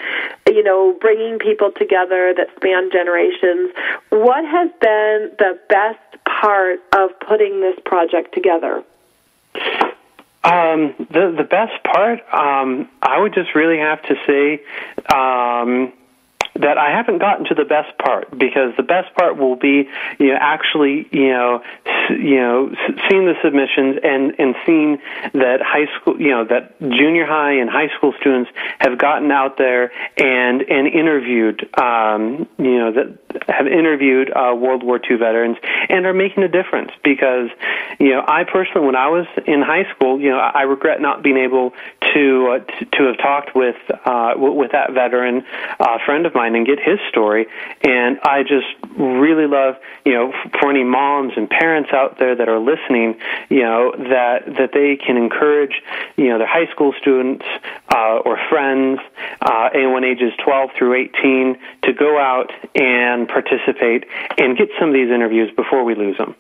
you 0.47 0.63
know, 0.63 0.97
bringing 1.01 1.39
people 1.39 1.71
together 1.71 2.35
that 2.37 2.49
span 2.57 2.91
generations, 2.91 3.71
what 4.11 4.45
has 4.45 4.71
been 4.81 5.31
the 5.39 5.59
best 5.69 6.25
part 6.25 6.81
of 6.95 7.19
putting 7.21 7.61
this 7.61 7.79
project 7.85 8.35
together? 8.35 8.83
Um, 10.45 10.95
the 11.11 11.35
the 11.37 11.47
best 11.49 11.83
part, 11.85 12.21
um, 12.33 12.89
I 13.03 13.19
would 13.21 13.35
just 13.35 13.55
really 13.55 13.79
have 13.79 14.03
to 14.03 14.15
say 14.27 14.63
um, 15.13 15.93
that 16.61 16.79
I 16.79 16.91
haven't 16.91 17.19
gotten 17.19 17.47
to 17.47 17.55
the 17.55 17.65
best 17.65 17.97
part 17.99 18.31
because 18.31 18.75
the 18.77 18.83
best 18.83 19.15
part 19.15 19.37
will 19.37 19.57
be 19.57 19.89
you 20.19 20.29
know 20.29 20.39
actually 20.41 21.09
you 21.11 21.31
know 21.31 21.63
you 22.11 22.37
know 22.37 22.75
seeing 23.09 23.27
the 23.27 23.35
submissions 23.43 23.99
and 24.03 24.35
and 24.39 24.55
seeing 24.65 24.99
that 25.33 25.61
high 25.63 25.87
school 25.97 26.21
you 26.21 26.31
know 26.31 26.45
that 26.45 26.79
junior 26.81 27.27
high 27.27 27.53
and 27.53 27.71
high 27.71 27.89
school 27.97 28.13
students 28.21 28.51
have 28.79 28.99
gotten 28.99 29.31
out 29.31 29.59
there 29.59 29.93
and 30.17 30.63
and 30.63 30.87
interviewed 30.87 31.69
um, 31.79 32.47
you 32.59 32.79
know 32.79 32.93
that 32.93 33.19
have 33.49 33.67
interviewed 33.67 34.31
uh, 34.31 34.55
World 34.55 34.83
War 34.83 34.99
II 34.99 35.17
veterans 35.17 35.57
and 35.89 36.07
are 36.07 36.15
making 36.15 36.43
a 36.43 36.49
difference. 36.49 36.91
Because 37.03 37.51
you 37.99 38.11
know 38.11 38.25
I 38.27 38.45
personally 38.45 38.87
when 38.87 38.97
I 38.97 39.09
was 39.09 39.27
in 39.47 39.63
high 39.63 39.91
school 39.95 40.21
you 40.21 40.31
know 40.31 40.39
I 40.39 40.63
regret 40.63 41.01
not 41.01 41.23
being 41.23 41.37
able 41.37 41.73
to 42.15 42.49
uh, 42.49 42.59
to, 42.59 42.85
to 42.85 43.03
have 43.05 43.19
talked 43.19 43.55
with 43.55 43.77
uh, 44.05 44.35
with 44.37 44.73
that 44.73 44.93
veteran 44.93 45.45
uh, 45.79 45.99
friend 46.05 46.27
of 46.27 46.35
mine 46.35 46.46
and 46.55 46.67
get 46.67 46.79
his 46.79 46.99
story 47.09 47.47
and 47.83 48.19
I 48.23 48.43
just 48.43 48.67
really 48.99 49.47
love 49.47 49.77
you 50.05 50.13
know 50.13 50.33
for 50.61 50.71
any 50.71 50.85
moms 50.85 51.33
and 51.37 51.49
parents 51.49 51.91
out 51.93 52.19
there 52.19 52.37
that 52.37 52.49
are 52.49 52.59
listening 52.59 53.19
you 53.49 53.63
know 53.63 53.93
that 53.97 54.47
that 54.59 54.71
they 54.73 54.97
can 54.97 55.17
encourage 55.17 55.83
you 56.17 56.29
know 56.29 56.39
their 56.39 56.47
high 56.47 56.71
school 56.73 56.93
students 57.01 57.45
uh, 57.95 58.19
or 58.25 58.39
friends 58.49 59.01
uh, 59.41 59.71
anyone 59.75 60.05
ages 60.05 60.33
12 60.45 60.71
through 60.79 60.95
18 60.95 61.59
to 61.83 61.93
go 61.93 62.19
out 62.19 62.53
and 62.75 63.29
participate 63.29 64.05
and 64.39 64.57
get 64.57 64.69
some 64.79 64.89
of 64.89 64.95
these 64.95 65.11
interviews 65.11 65.51
before 65.55 65.85
we 65.85 65.95
lose 65.95 66.17
them. 66.19 66.35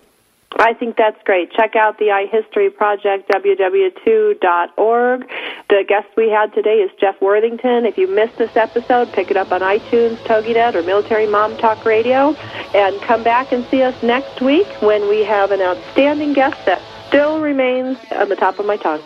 I 0.59 0.72
think 0.74 0.96
that's 0.96 1.22
great. 1.24 1.52
Check 1.52 1.76
out 1.76 1.98
the 1.98 2.07
iHistory 2.07 2.74
Project, 2.74 3.28
www2.org. 3.30 5.28
The 5.68 5.84
guest 5.86 6.07
we 6.16 6.30
had 6.30 6.54
today 6.54 6.78
is 6.78 6.90
Jeff 6.98 7.20
Worthington. 7.20 7.84
If 7.84 7.98
you 7.98 8.09
missed 8.09 8.38
this 8.38 8.57
episode, 8.57 9.12
pick 9.12 9.30
it 9.30 9.36
up 9.36 9.52
on 9.52 9.61
iTunes, 9.61 10.16
TogiNet, 10.24 10.74
or 10.74 10.82
Military 10.82 11.26
Mom 11.26 11.57
Talk 11.59 11.84
Radio, 11.84 12.34
and 12.74 12.98
come 13.02 13.22
back 13.22 13.52
and 13.52 13.66
see 13.66 13.82
us 13.82 14.02
next 14.02 14.40
week 14.40 14.66
when 14.80 15.09
we 15.09 15.24
have 15.24 15.50
an 15.50 15.61
outstanding 15.61 16.32
guest 16.32 16.64
that 16.64 16.80
still 17.07 17.40
remains 17.40 17.98
on 18.12 18.28
the 18.28 18.36
top 18.36 18.59
of 18.59 18.66
my 18.66 18.76
tongue. 18.76 19.02